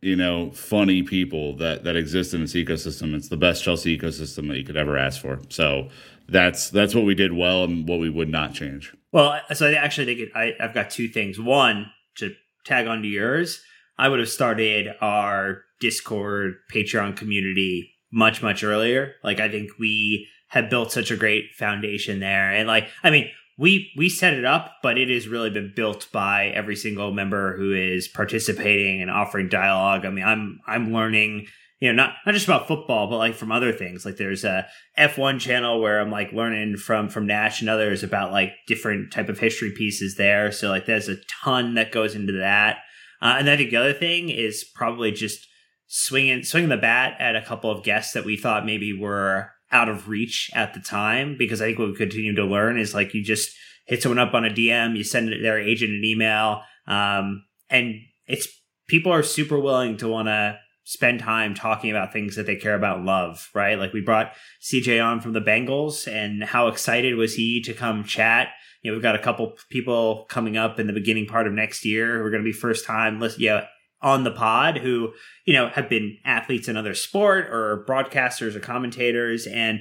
you 0.00 0.16
know, 0.16 0.50
funny 0.52 1.02
people 1.02 1.56
that 1.56 1.84
that 1.84 1.96
exist 1.96 2.34
in 2.34 2.42
this 2.42 2.54
ecosystem. 2.54 3.14
It's 3.14 3.28
the 3.28 3.36
best 3.36 3.64
Chelsea 3.64 3.98
ecosystem 3.98 4.48
that 4.48 4.56
you 4.56 4.64
could 4.64 4.76
ever 4.76 4.96
ask 4.96 5.20
for. 5.20 5.40
So 5.48 5.88
that's 6.28 6.70
that's 6.70 6.94
what 6.94 7.04
we 7.04 7.14
did 7.14 7.32
well 7.32 7.64
and 7.64 7.88
what 7.88 7.98
we 7.98 8.10
would 8.10 8.28
not 8.28 8.54
change. 8.54 8.94
Well, 9.12 9.40
so 9.54 9.66
I 9.66 9.74
actually 9.74 10.14
think 10.14 10.36
I, 10.36 10.54
I've 10.60 10.74
got 10.74 10.90
two 10.90 11.08
things. 11.08 11.40
One, 11.40 11.90
to 12.18 12.34
tag 12.64 12.86
onto 12.86 13.08
yours, 13.08 13.62
I 13.98 14.08
would 14.08 14.20
have 14.20 14.28
started 14.28 14.88
our 15.00 15.62
Discord, 15.80 16.54
Patreon 16.72 17.16
community 17.16 17.92
much, 18.12 18.42
much 18.42 18.62
earlier. 18.64 19.14
Like, 19.22 19.40
I 19.40 19.48
think 19.48 19.70
we 19.78 20.28
have 20.48 20.70
built 20.70 20.92
such 20.92 21.10
a 21.10 21.16
great 21.16 21.54
foundation 21.54 22.20
there. 22.20 22.52
And 22.52 22.66
like, 22.66 22.88
I 23.02 23.10
mean, 23.10 23.30
we 23.58 23.92
we 23.96 24.08
set 24.08 24.34
it 24.34 24.44
up, 24.44 24.76
but 24.82 24.98
it 24.98 25.10
has 25.10 25.26
really 25.28 25.50
been 25.50 25.72
built 25.74 26.06
by 26.12 26.46
every 26.46 26.76
single 26.76 27.12
member 27.12 27.56
who 27.56 27.74
is 27.74 28.06
participating 28.06 29.02
and 29.02 29.10
offering 29.10 29.48
dialogue. 29.48 30.06
I 30.06 30.10
mean, 30.10 30.24
I'm 30.24 30.60
I'm 30.66 30.92
learning, 30.92 31.46
you 31.80 31.88
know, 31.88 31.94
not 31.94 32.14
not 32.26 32.32
just 32.32 32.46
about 32.46 32.66
football, 32.66 33.08
but 33.08 33.18
like 33.18 33.34
from 33.34 33.52
other 33.52 33.72
things. 33.72 34.04
Like 34.04 34.16
there's 34.16 34.44
a 34.44 34.66
F1 34.98 35.38
channel 35.40 35.80
where 35.80 36.00
I'm 36.00 36.10
like 36.10 36.32
learning 36.32 36.76
from 36.76 37.08
from 37.08 37.26
Nash 37.26 37.60
and 37.60 37.70
others 37.70 38.02
about 38.02 38.32
like 38.32 38.52
different 38.66 39.12
type 39.12 39.28
of 39.28 39.38
history 39.38 39.72
pieces 39.76 40.16
there. 40.16 40.50
So 40.50 40.68
like 40.68 40.86
there's 40.86 41.08
a 41.08 41.18
ton 41.42 41.74
that 41.74 41.92
goes 41.92 42.14
into 42.14 42.32
that. 42.32 42.78
Uh, 43.22 43.36
and 43.38 43.48
I 43.48 43.56
think 43.56 43.70
the 43.70 43.76
other 43.76 43.92
thing 43.92 44.28
is 44.28 44.64
probably 44.74 45.12
just 45.12 45.46
swinging 45.86 46.42
swinging 46.42 46.70
the 46.70 46.76
bat 46.76 47.16
at 47.20 47.36
a 47.36 47.42
couple 47.42 47.70
of 47.70 47.84
guests 47.84 48.12
that 48.12 48.24
we 48.24 48.36
thought 48.36 48.66
maybe 48.66 48.92
were 48.92 49.50
out 49.70 49.88
of 49.88 50.08
reach 50.08 50.50
at 50.54 50.74
the 50.74 50.80
time 50.80 51.36
because 51.38 51.60
I 51.60 51.66
think 51.66 51.78
what 51.78 51.88
we 51.88 51.96
continue 51.96 52.34
to 52.34 52.44
learn 52.44 52.78
is 52.78 52.94
like 52.94 53.14
you 53.14 53.22
just 53.22 53.50
hit 53.86 54.02
someone 54.02 54.18
up 54.18 54.34
on 54.34 54.44
a 54.44 54.50
DM, 54.50 54.96
you 54.96 55.04
send 55.04 55.28
their 55.28 55.58
agent 55.58 55.92
an 55.92 56.04
email, 56.04 56.62
um, 56.86 57.44
and 57.70 57.94
it's 58.26 58.48
people 58.88 59.12
are 59.12 59.22
super 59.22 59.58
willing 59.58 59.96
to 59.98 60.08
want 60.08 60.28
to 60.28 60.58
spend 60.88 61.20
time 61.20 61.54
talking 61.54 61.90
about 61.90 62.14
things 62.14 62.34
that 62.34 62.46
they 62.46 62.56
care 62.56 62.74
about 62.74 63.04
love, 63.04 63.50
right? 63.52 63.78
Like 63.78 63.92
we 63.92 64.00
brought 64.00 64.32
CJ 64.62 65.04
on 65.04 65.20
from 65.20 65.34
the 65.34 65.40
Bengals, 65.40 66.10
and 66.10 66.42
how 66.42 66.68
excited 66.68 67.14
was 67.14 67.34
he 67.34 67.60
to 67.64 67.74
come 67.74 68.04
chat? 68.04 68.48
You 68.80 68.90
know, 68.90 68.96
we've 68.96 69.02
got 69.02 69.14
a 69.14 69.18
couple 69.18 69.58
people 69.68 70.24
coming 70.30 70.56
up 70.56 70.80
in 70.80 70.86
the 70.86 70.94
beginning 70.94 71.26
part 71.26 71.46
of 71.46 71.52
next 71.52 71.84
year. 71.84 72.22
We're 72.22 72.30
going 72.30 72.42
to 72.42 72.48
be 72.48 72.54
first 72.54 72.86
time, 72.86 73.22
yeah, 73.36 73.66
on 74.00 74.24
the 74.24 74.30
pod 74.30 74.78
who, 74.78 75.12
you 75.44 75.52
know, 75.52 75.68
have 75.68 75.90
been 75.90 76.16
athletes 76.24 76.68
in 76.68 76.76
other 76.78 76.94
sport 76.94 77.50
or 77.50 77.84
broadcasters 77.86 78.56
or 78.56 78.60
commentators 78.60 79.46
and 79.46 79.80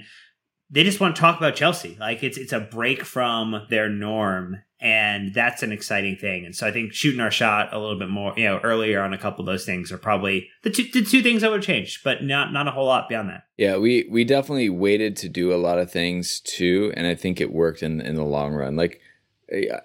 they 0.70 0.84
just 0.84 1.00
want 1.00 1.16
to 1.16 1.22
talk 1.22 1.38
about 1.38 1.56
Chelsea. 1.56 1.96
Like 1.98 2.22
it's 2.24 2.38
it's 2.38 2.52
a 2.52 2.60
break 2.60 3.04
from 3.04 3.66
their 3.70 3.88
norm 3.88 4.58
and 4.80 5.34
that's 5.34 5.64
an 5.64 5.72
exciting 5.72 6.16
thing. 6.16 6.46
And 6.46 6.56
so 6.56 6.68
I 6.68 6.72
think 6.72 6.94
shooting 6.94 7.20
our 7.20 7.32
shot 7.32 7.74
a 7.74 7.80
little 7.80 7.98
bit 7.98 8.10
more, 8.10 8.34
you 8.38 8.46
know, 8.46 8.60
earlier 8.60 9.02
on 9.02 9.14
a 9.14 9.18
couple 9.18 9.42
of 9.42 9.48
those 9.48 9.66
things 9.66 9.92
are 9.92 9.98
probably 9.98 10.50
the 10.64 10.70
two 10.70 10.84
the 10.92 11.04
two 11.04 11.24
things 11.24 11.44
I 11.44 11.50
would 11.50 11.64
change, 11.64 12.04
but 12.04 12.24
not 12.24 12.54
not 12.54 12.68
a 12.68 12.72
whole 12.72 12.86
lot 12.86 13.10
beyond 13.10 13.30
that. 13.30 13.44
Yeah, 13.58 13.78
we 13.78 14.08
we 14.10 14.24
definitely 14.24 14.70
waited 14.70 15.16
to 15.18 15.30
do 15.30 15.54
a 15.54 15.58
lot 15.58 15.80
of 15.80 15.92
things 15.92 16.40
too, 16.40 16.94
and 16.96 17.08
I 17.08 17.16
think 17.16 17.42
it 17.42 17.52
worked 17.52 17.82
in 17.82 18.02
in 18.02 18.16
the 18.16 18.24
long 18.24 18.54
run. 18.54 18.76
Like 18.76 19.02
eh, 19.52 19.80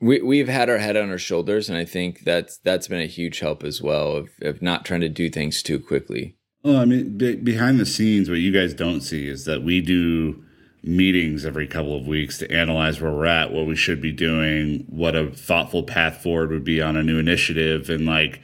we 0.00 0.22
we've 0.22 0.48
had 0.48 0.70
our 0.70 0.78
head 0.78 0.96
on 0.96 1.10
our 1.10 1.18
shoulders, 1.18 1.68
and 1.68 1.76
I 1.76 1.84
think 1.84 2.20
that's 2.20 2.56
that's 2.58 2.88
been 2.88 3.00
a 3.00 3.06
huge 3.06 3.40
help 3.40 3.62
as 3.62 3.82
well 3.82 4.16
of, 4.16 4.30
of 4.40 4.62
not 4.62 4.84
trying 4.84 5.02
to 5.02 5.08
do 5.08 5.28
things 5.28 5.62
too 5.62 5.78
quickly. 5.78 6.36
Well, 6.62 6.76
I 6.76 6.84
mean, 6.84 7.16
be, 7.16 7.36
behind 7.36 7.78
the 7.78 7.86
scenes, 7.86 8.28
what 8.28 8.38
you 8.38 8.52
guys 8.52 8.74
don't 8.74 9.00
see 9.00 9.28
is 9.28 9.44
that 9.44 9.62
we 9.62 9.80
do 9.80 10.44
meetings 10.82 11.44
every 11.44 11.66
couple 11.66 11.96
of 11.96 12.06
weeks 12.06 12.38
to 12.38 12.50
analyze 12.50 13.00
where 13.00 13.12
we're 13.12 13.26
at, 13.26 13.52
what 13.52 13.66
we 13.66 13.76
should 13.76 14.00
be 14.00 14.12
doing, 14.12 14.84
what 14.88 15.14
a 15.14 15.30
thoughtful 15.30 15.82
path 15.82 16.22
forward 16.22 16.50
would 16.50 16.64
be 16.64 16.80
on 16.80 16.96
a 16.96 17.02
new 17.02 17.18
initiative, 17.18 17.90
and 17.90 18.06
like 18.06 18.40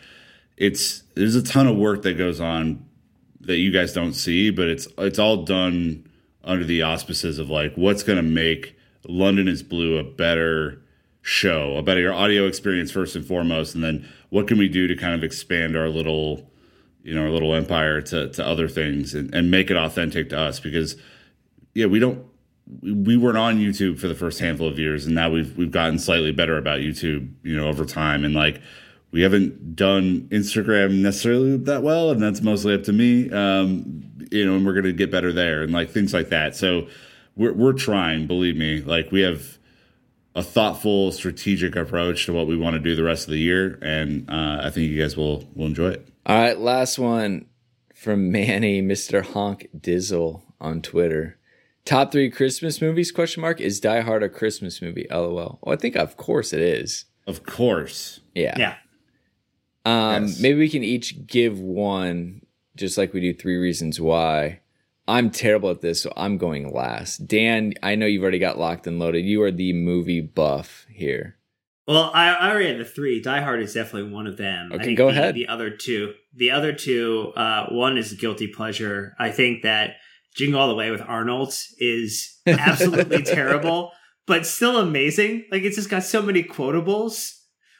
it's 0.56 1.02
there's 1.14 1.34
a 1.34 1.42
ton 1.42 1.66
of 1.66 1.76
work 1.76 2.02
that 2.02 2.14
goes 2.14 2.40
on 2.40 2.84
that 3.40 3.58
you 3.58 3.70
guys 3.70 3.92
don't 3.92 4.14
see, 4.14 4.50
but 4.50 4.66
it's 4.68 4.88
it's 4.98 5.18
all 5.18 5.44
done 5.44 6.06
under 6.44 6.64
the 6.64 6.82
auspices 6.82 7.38
of 7.38 7.50
like 7.50 7.74
what's 7.74 8.02
going 8.02 8.16
to 8.16 8.22
make 8.22 8.76
London 9.08 9.48
is 9.48 9.62
Blue 9.62 9.98
a 9.98 10.04
better 10.04 10.82
show, 11.22 11.76
a 11.76 11.82
better 11.82 12.12
audio 12.12 12.46
experience 12.46 12.90
first 12.90 13.16
and 13.16 13.24
foremost, 13.24 13.74
and 13.74 13.82
then 13.82 14.08
what 14.30 14.46
can 14.46 14.58
we 14.58 14.68
do 14.68 14.86
to 14.86 14.96
kind 14.96 15.14
of 15.14 15.24
expand 15.24 15.76
our 15.76 15.88
little, 15.88 16.50
you 17.02 17.14
know, 17.14 17.22
our 17.22 17.30
little 17.30 17.54
empire 17.54 18.00
to, 18.00 18.28
to 18.30 18.46
other 18.46 18.68
things 18.68 19.14
and, 19.14 19.34
and 19.34 19.50
make 19.50 19.70
it 19.70 19.76
authentic 19.76 20.28
to 20.30 20.38
us? 20.38 20.60
Because 20.60 20.96
yeah, 21.76 21.84
we 21.84 21.98
don't 21.98 22.24
we 22.82 23.18
weren't 23.18 23.36
on 23.36 23.58
YouTube 23.58 24.00
for 24.00 24.08
the 24.08 24.14
first 24.14 24.40
handful 24.40 24.66
of 24.66 24.78
years, 24.78 25.04
and 25.04 25.14
now 25.14 25.30
we've 25.30 25.56
we've 25.58 25.70
gotten 25.70 25.98
slightly 25.98 26.32
better 26.32 26.56
about 26.56 26.80
YouTube, 26.80 27.30
you 27.42 27.54
know, 27.54 27.68
over 27.68 27.84
time, 27.84 28.24
and 28.24 28.34
like 28.34 28.62
we 29.10 29.20
haven't 29.20 29.76
done 29.76 30.22
Instagram 30.30 31.02
necessarily 31.02 31.58
that 31.58 31.82
well, 31.82 32.10
and 32.10 32.22
that's 32.22 32.40
mostly 32.40 32.74
up 32.74 32.82
to 32.84 32.94
me, 32.94 33.30
um, 33.30 34.02
you 34.32 34.46
know, 34.46 34.56
and 34.56 34.64
we're 34.64 34.72
gonna 34.72 34.92
get 34.92 35.10
better 35.10 35.34
there, 35.34 35.62
and 35.62 35.72
like 35.72 35.90
things 35.90 36.14
like 36.14 36.30
that. 36.30 36.56
So 36.56 36.88
we're 37.36 37.52
we're 37.52 37.74
trying, 37.74 38.26
believe 38.26 38.56
me, 38.56 38.80
like 38.80 39.12
we 39.12 39.20
have 39.20 39.58
a 40.34 40.42
thoughtful, 40.42 41.12
strategic 41.12 41.76
approach 41.76 42.24
to 42.24 42.32
what 42.32 42.46
we 42.46 42.56
want 42.56 42.72
to 42.72 42.80
do 42.80 42.96
the 42.96 43.04
rest 43.04 43.26
of 43.26 43.32
the 43.32 43.38
year, 43.38 43.78
and 43.82 44.30
uh, 44.30 44.60
I 44.62 44.70
think 44.70 44.90
you 44.90 45.00
guys 45.00 45.14
will 45.14 45.44
will 45.54 45.66
enjoy 45.66 45.90
it. 45.90 46.08
All 46.24 46.38
right, 46.38 46.58
last 46.58 46.98
one 46.98 47.46
from 47.94 48.32
Manny, 48.32 48.80
Mister 48.80 49.20
Honk 49.20 49.68
Dizzle 49.78 50.40
on 50.58 50.80
Twitter. 50.80 51.38
Top 51.86 52.10
three 52.10 52.30
Christmas 52.30 52.82
movies? 52.82 53.12
Question 53.12 53.40
mark. 53.40 53.60
Is 53.60 53.78
Die 53.80 54.00
Hard 54.00 54.24
a 54.24 54.28
Christmas 54.28 54.82
movie? 54.82 55.06
LOL. 55.10 55.60
Well, 55.62 55.72
I 55.72 55.76
think 55.76 55.96
of 55.96 56.16
course 56.16 56.52
it 56.52 56.60
is. 56.60 57.06
Of 57.26 57.46
course. 57.46 58.20
Yeah. 58.34 58.54
Yeah. 58.58 58.74
Um, 59.84 60.24
Yes. 60.24 60.40
Maybe 60.40 60.58
we 60.58 60.68
can 60.68 60.82
each 60.82 61.26
give 61.26 61.60
one, 61.60 62.42
just 62.76 62.98
like 62.98 63.14
we 63.14 63.20
do 63.20 63.32
three 63.32 63.56
reasons 63.56 64.00
why. 64.00 64.60
I'm 65.08 65.30
terrible 65.30 65.70
at 65.70 65.80
this, 65.80 66.02
so 66.02 66.12
I'm 66.16 66.36
going 66.36 66.72
last. 66.74 67.28
Dan, 67.28 67.74
I 67.84 67.94
know 67.94 68.06
you've 68.06 68.22
already 68.22 68.40
got 68.40 68.58
locked 68.58 68.88
and 68.88 68.98
loaded. 68.98 69.24
You 69.24 69.40
are 69.42 69.52
the 69.52 69.72
movie 69.72 70.20
buff 70.20 70.86
here. 70.90 71.36
Well, 71.86 72.10
I, 72.12 72.30
I 72.30 72.50
already 72.50 72.66
had 72.68 72.80
the 72.80 72.84
three. 72.84 73.22
Die 73.22 73.40
Hard 73.40 73.62
is 73.62 73.74
definitely 73.74 74.10
one 74.10 74.26
of 74.26 74.36
them. 74.36 74.72
Okay, 74.72 74.82
I 74.82 74.84
think 74.84 74.98
go 74.98 75.06
the, 75.06 75.12
ahead. 75.12 75.36
The 75.36 75.46
other 75.46 75.70
two, 75.70 76.14
the 76.34 76.50
other 76.50 76.72
two, 76.72 77.32
uh, 77.36 77.66
one 77.70 77.96
is 77.96 78.12
guilty 78.14 78.48
pleasure. 78.48 79.14
I 79.20 79.30
think 79.30 79.62
that 79.62 79.98
Jingle 80.36 80.60
All 80.60 80.68
the 80.68 80.74
Way 80.74 80.90
with 80.90 81.00
Arnold 81.00 81.54
is 81.78 82.38
absolutely 82.46 83.22
terrible, 83.24 83.92
but 84.26 84.46
still 84.46 84.78
amazing. 84.78 85.46
Like 85.50 85.62
it's 85.62 85.76
just 85.76 85.90
got 85.90 86.02
so 86.02 86.22
many 86.22 86.42
quotables. 86.42 87.32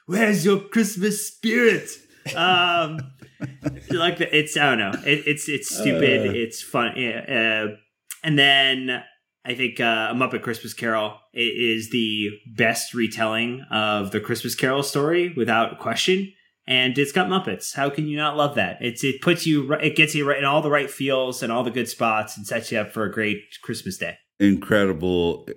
Where's 0.06 0.44
your 0.44 0.60
Christmas 0.60 1.26
spirit? 1.26 1.90
Um, 2.34 2.98
like 3.90 4.18
the, 4.18 4.28
it's 4.36 4.56
I 4.56 4.74
don't 4.74 4.78
know. 4.78 5.00
It, 5.04 5.24
it's 5.26 5.48
it's 5.48 5.74
stupid. 5.74 6.30
Uh. 6.30 6.32
it's 6.32 6.62
fun. 6.62 6.98
Uh, 6.98 7.76
and 8.24 8.38
then 8.38 9.02
I 9.44 9.54
think 9.54 9.78
uh, 9.78 10.08
A 10.10 10.14
Muppet 10.14 10.42
Christmas 10.42 10.74
Carol 10.74 11.18
is 11.32 11.90
the 11.90 12.30
best 12.56 12.94
retelling 12.94 13.64
of 13.70 14.10
the 14.10 14.20
Christmas 14.20 14.54
Carol 14.54 14.82
story 14.82 15.32
without 15.36 15.78
question. 15.78 16.32
And 16.68 16.98
it's 16.98 17.12
got 17.12 17.28
Muppets. 17.28 17.74
How 17.76 17.90
can 17.90 18.08
you 18.08 18.16
not 18.16 18.36
love 18.36 18.56
that? 18.56 18.78
It's 18.80 19.04
it 19.04 19.20
puts 19.22 19.46
you 19.46 19.72
it 19.74 19.94
gets 19.96 20.14
you 20.14 20.28
right 20.28 20.38
in 20.38 20.44
all 20.44 20.62
the 20.62 20.70
right 20.70 20.90
feels 20.90 21.42
and 21.42 21.52
all 21.52 21.62
the 21.62 21.70
good 21.70 21.88
spots 21.88 22.36
and 22.36 22.46
sets 22.46 22.72
you 22.72 22.78
up 22.78 22.90
for 22.92 23.04
a 23.04 23.12
great 23.12 23.38
Christmas 23.62 23.96
day. 23.98 24.18
incredible 24.40 25.48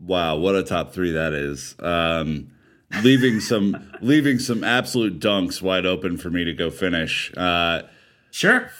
wow 0.00 0.36
what 0.36 0.54
a 0.54 0.62
top 0.62 0.92
three 0.92 1.10
that 1.12 1.32
is 1.34 1.74
um 1.80 2.50
leaving 3.02 3.40
some 3.40 3.76
leaving 4.00 4.38
some 4.38 4.62
absolute 4.64 5.18
dunks 5.18 5.60
wide 5.60 5.84
open 5.84 6.16
for 6.16 6.30
me 6.30 6.44
to 6.44 6.52
go 6.54 6.70
finish 6.70 7.32
uh 7.36 7.82
Sure. 8.30 8.70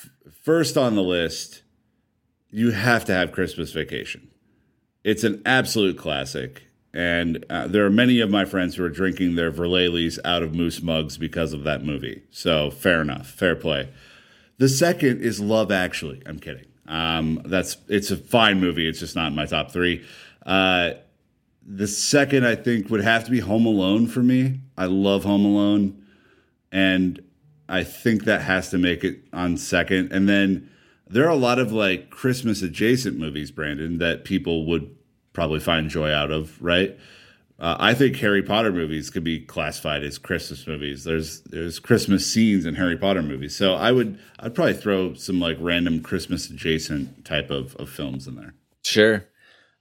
first 0.43 0.78
on 0.78 0.95
the 0.95 1.03
list 1.03 1.62
you 2.51 2.70
have 2.70 3.05
to 3.05 3.12
have 3.12 3.33
christmas 3.33 3.72
vacation 3.72 4.28
it's 5.05 5.24
an 5.24 5.43
absolute 5.45 5.99
classic 5.99 6.62
and 6.95 7.45
uh, 7.49 7.66
there 7.66 7.86
are 7.86 7.90
many 7.90 8.20
of 8.20 8.30
my 8.30 8.45
friends 8.45 8.76
who 8.76 8.84
are 8.84 8.90
drinking 8.90 9.34
their 9.34 9.51
Verlales 9.51 10.18
out 10.24 10.43
of 10.43 10.55
moose 10.55 10.82
mugs 10.82 11.16
because 11.16 11.53
of 11.53 11.64
that 11.64 11.84
movie 11.84 12.22
so 12.30 12.70
fair 12.70 13.01
enough 13.01 13.28
fair 13.28 13.57
play 13.57 13.88
the 14.62 14.68
second 14.68 15.22
is 15.22 15.40
Love 15.40 15.72
Actually. 15.72 16.22
I'm 16.24 16.38
kidding. 16.38 16.66
Um, 16.86 17.43
that's 17.45 17.78
it's 17.88 18.12
a 18.12 18.16
fine 18.16 18.61
movie. 18.61 18.86
It's 18.86 19.01
just 19.01 19.16
not 19.16 19.28
in 19.28 19.34
my 19.34 19.45
top 19.45 19.72
three. 19.72 20.05
Uh, 20.47 20.93
the 21.66 21.88
second 21.88 22.47
I 22.47 22.55
think 22.55 22.88
would 22.88 23.03
have 23.03 23.24
to 23.24 23.30
be 23.32 23.40
Home 23.40 23.66
Alone 23.66 24.07
for 24.07 24.22
me. 24.22 24.61
I 24.78 24.86
love 24.86 25.24
Home 25.24 25.45
Alone, 25.45 26.01
and 26.70 27.20
I 27.68 27.82
think 27.82 28.22
that 28.24 28.43
has 28.43 28.70
to 28.70 28.78
make 28.78 29.03
it 29.03 29.24
on 29.32 29.57
second. 29.57 30.12
And 30.12 30.28
then 30.28 30.70
there 31.09 31.24
are 31.24 31.30
a 31.30 31.34
lot 31.34 31.59
of 31.59 31.72
like 31.72 32.11
Christmas 32.11 32.62
adjacent 32.62 33.18
movies, 33.18 33.51
Brandon, 33.51 33.99
that 33.99 34.24
people 34.24 34.64
would 34.66 34.95
probably 35.33 35.61
find 35.61 35.89
joy 35.91 36.11
out 36.11 36.30
of, 36.30 36.61
right? 36.62 36.99
Uh, 37.59 37.76
I 37.78 37.95
think 37.95 38.16
Harry 38.16 38.43
Potter 38.43 38.72
movies 38.72 39.09
could 39.09 39.22
be 39.22 39.39
classified 39.41 40.03
as 40.03 40.18
Christmas 40.18 40.66
movies. 40.66 41.05
There's 41.05 41.43
there's 41.43 41.78
Christmas 41.78 42.26
scenes 42.26 42.66
in 42.66 42.74
Harry 42.74 42.97
Potter 42.97 43.22
movies, 43.22 43.55
so 43.55 43.74
I 43.74 43.93
would 43.93 44.18
I'd 44.41 44.55
probably 44.55 44.74
throw 44.74 45.14
some 45.14 45.39
like 45.39 45.57
random 45.61 46.01
Christmas 46.03 46.51
adjacent 46.51 47.24
type 47.24 47.51
of, 47.51 47.76
of 47.76 47.89
films 47.89 48.26
in 48.26 48.35
there. 48.35 48.55
Sure. 48.85 49.24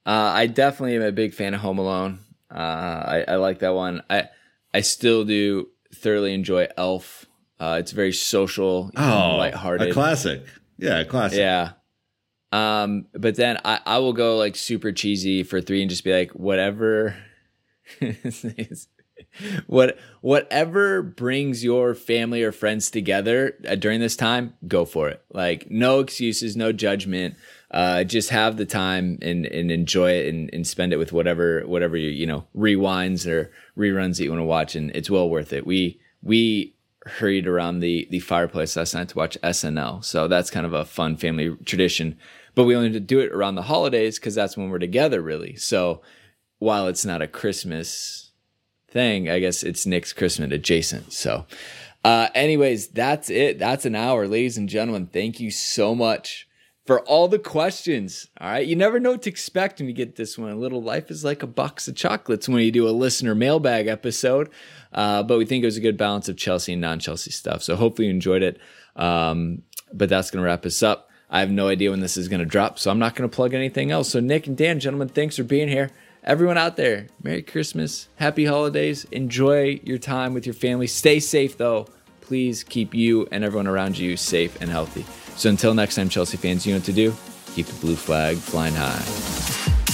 Uh, 0.05 0.31
I 0.35 0.45
definitely 0.47 0.95
am 0.95 1.01
a 1.01 1.11
big 1.11 1.33
fan 1.33 1.53
of 1.55 1.61
Home 1.61 1.79
Alone. 1.79 2.19
Uh, 2.53 2.57
I, 2.57 3.25
I 3.27 3.35
like 3.37 3.59
that 3.59 3.73
one. 3.73 4.03
I 4.09 4.29
I 4.73 4.81
still 4.81 5.25
do 5.25 5.69
thoroughly 5.95 6.33
enjoy 6.35 6.67
Elf. 6.77 7.25
Uh, 7.59 7.77
it's 7.79 7.91
very 7.91 8.11
social, 8.13 8.91
Oh, 8.95 9.35
lighthearted. 9.37 9.89
a 9.89 9.93
classic, 9.93 10.43
yeah, 10.77 10.99
a 10.99 11.05
classic. 11.05 11.37
Yeah. 11.39 11.71
Um, 12.51 13.07
but 13.13 13.35
then 13.35 13.59
I, 13.63 13.79
I 13.85 13.97
will 13.99 14.13
go 14.13 14.37
like 14.37 14.55
super 14.55 14.91
cheesy 14.91 15.43
for 15.43 15.61
three 15.61 15.81
and 15.81 15.89
just 15.89 16.03
be 16.03 16.13
like, 16.13 16.31
whatever. 16.31 17.15
what 19.67 19.97
whatever 20.21 21.01
brings 21.01 21.63
your 21.63 21.93
family 21.93 22.43
or 22.43 22.51
friends 22.51 22.91
together 22.91 23.55
uh, 23.67 23.75
during 23.75 23.99
this 23.99 24.15
time, 24.15 24.53
go 24.67 24.85
for 24.85 25.09
it. 25.09 25.23
Like 25.31 25.69
no 25.69 25.99
excuses, 25.99 26.55
no 26.55 26.71
judgment. 26.71 27.35
Uh, 27.69 28.03
just 28.03 28.29
have 28.31 28.57
the 28.57 28.65
time 28.65 29.17
and, 29.21 29.45
and 29.45 29.71
enjoy 29.71 30.11
it 30.11 30.33
and, 30.33 30.49
and 30.51 30.67
spend 30.67 30.91
it 30.91 30.97
with 30.97 31.13
whatever 31.13 31.61
whatever 31.65 31.95
you 31.95 32.09
you 32.09 32.27
know 32.27 32.45
rewinds 32.55 33.25
or 33.25 33.51
reruns 33.77 34.17
that 34.17 34.25
you 34.25 34.29
want 34.29 34.41
to 34.41 34.45
watch, 34.45 34.75
and 34.75 34.91
it's 34.91 35.09
well 35.09 35.29
worth 35.29 35.53
it. 35.53 35.65
We 35.65 35.99
we 36.21 36.75
hurried 37.05 37.47
around 37.47 37.79
the 37.79 38.07
the 38.11 38.19
fireplace 38.19 38.75
last 38.75 38.93
night 38.93 39.09
to 39.09 39.17
watch 39.17 39.37
SNL, 39.41 40.03
so 40.03 40.27
that's 40.27 40.51
kind 40.51 40.65
of 40.65 40.73
a 40.73 40.85
fun 40.85 41.15
family 41.15 41.55
tradition. 41.65 42.17
But 42.53 42.65
we 42.65 42.75
only 42.75 42.99
do 42.99 43.19
it 43.19 43.31
around 43.31 43.55
the 43.55 43.63
holidays 43.63 44.19
because 44.19 44.35
that's 44.35 44.57
when 44.57 44.69
we're 44.69 44.79
together, 44.79 45.21
really. 45.21 45.55
So 45.55 46.01
while 46.59 46.87
it's 46.87 47.05
not 47.05 47.21
a 47.21 47.27
Christmas 47.27 48.31
thing, 48.89 49.29
I 49.29 49.39
guess 49.39 49.63
it's 49.63 49.85
Nick's 49.85 50.13
Christmas 50.13 50.51
adjacent. 50.51 51.13
So, 51.13 51.45
uh, 52.03 52.27
anyways, 52.35 52.89
that's 52.89 53.29
it. 53.29 53.57
That's 53.57 53.85
an 53.85 53.95
hour, 53.95 54.27
ladies 54.27 54.57
and 54.57 54.67
gentlemen. 54.67 55.07
Thank 55.07 55.39
you 55.39 55.49
so 55.49 55.95
much 55.95 56.47
for 56.85 57.01
all 57.01 57.27
the 57.27 57.39
questions. 57.39 58.27
All 58.39 58.49
right. 58.49 58.65
You 58.65 58.75
never 58.75 58.99
know 58.99 59.11
what 59.11 59.21
to 59.23 59.29
expect 59.29 59.79
when 59.79 59.87
you 59.87 59.93
get 59.93 60.15
this 60.15 60.37
one. 60.37 60.51
A 60.51 60.55
little 60.55 60.81
life 60.81 61.11
is 61.11 61.23
like 61.23 61.43
a 61.43 61.47
box 61.47 61.87
of 61.87 61.95
chocolates 61.95 62.49
when 62.49 62.63
you 62.63 62.71
do 62.71 62.87
a 62.87 62.91
listener 62.91 63.35
mailbag 63.35 63.87
episode. 63.87 64.49
Uh, 64.91 65.23
but 65.23 65.37
we 65.37 65.45
think 65.45 65.63
it 65.63 65.67
was 65.67 65.77
a 65.77 65.81
good 65.81 65.97
balance 65.97 66.27
of 66.27 66.37
Chelsea 66.37 66.73
and 66.73 66.81
non 66.81 66.99
Chelsea 66.99 67.31
stuff. 67.31 67.63
So 67.63 67.75
hopefully 67.75 68.07
you 68.07 68.13
enjoyed 68.13 68.43
it. 68.43 68.59
Um, 68.95 69.61
but 69.93 70.09
that's 70.09 70.31
going 70.31 70.41
to 70.41 70.45
wrap 70.45 70.65
us 70.65 70.81
up. 70.81 71.09
I 71.31 71.39
have 71.39 71.49
no 71.49 71.69
idea 71.69 71.91
when 71.91 72.01
this 72.01 72.17
is 72.17 72.27
going 72.27 72.41
to 72.41 72.45
drop, 72.45 72.77
so 72.77 72.91
I'm 72.91 72.99
not 72.99 73.15
going 73.15 73.27
to 73.29 73.33
plug 73.33 73.53
anything 73.53 73.89
else. 73.89 74.09
So, 74.09 74.19
Nick 74.19 74.47
and 74.47 74.57
Dan, 74.57 74.81
gentlemen, 74.81 75.07
thanks 75.07 75.37
for 75.37 75.43
being 75.43 75.69
here. 75.69 75.89
Everyone 76.25 76.57
out 76.57 76.75
there, 76.75 77.07
Merry 77.23 77.41
Christmas, 77.41 78.09
Happy 78.17 78.45
Holidays. 78.45 79.05
Enjoy 79.05 79.79
your 79.83 79.97
time 79.97 80.33
with 80.33 80.45
your 80.45 80.53
family. 80.53 80.87
Stay 80.87 81.21
safe, 81.21 81.57
though. 81.57 81.87
Please 82.19 82.65
keep 82.65 82.93
you 82.93 83.27
and 83.31 83.45
everyone 83.45 83.67
around 83.67 83.97
you 83.97 84.17
safe 84.17 84.61
and 84.61 84.69
healthy. 84.69 85.05
So, 85.37 85.49
until 85.49 85.73
next 85.73 85.95
time, 85.95 86.09
Chelsea 86.09 86.35
fans, 86.35 86.67
you 86.67 86.73
know 86.73 86.79
what 86.79 86.85
to 86.85 86.93
do. 86.93 87.15
Keep 87.55 87.67
the 87.67 87.79
blue 87.79 87.95
flag 87.95 88.35
flying 88.35 88.75
high. 88.75 89.90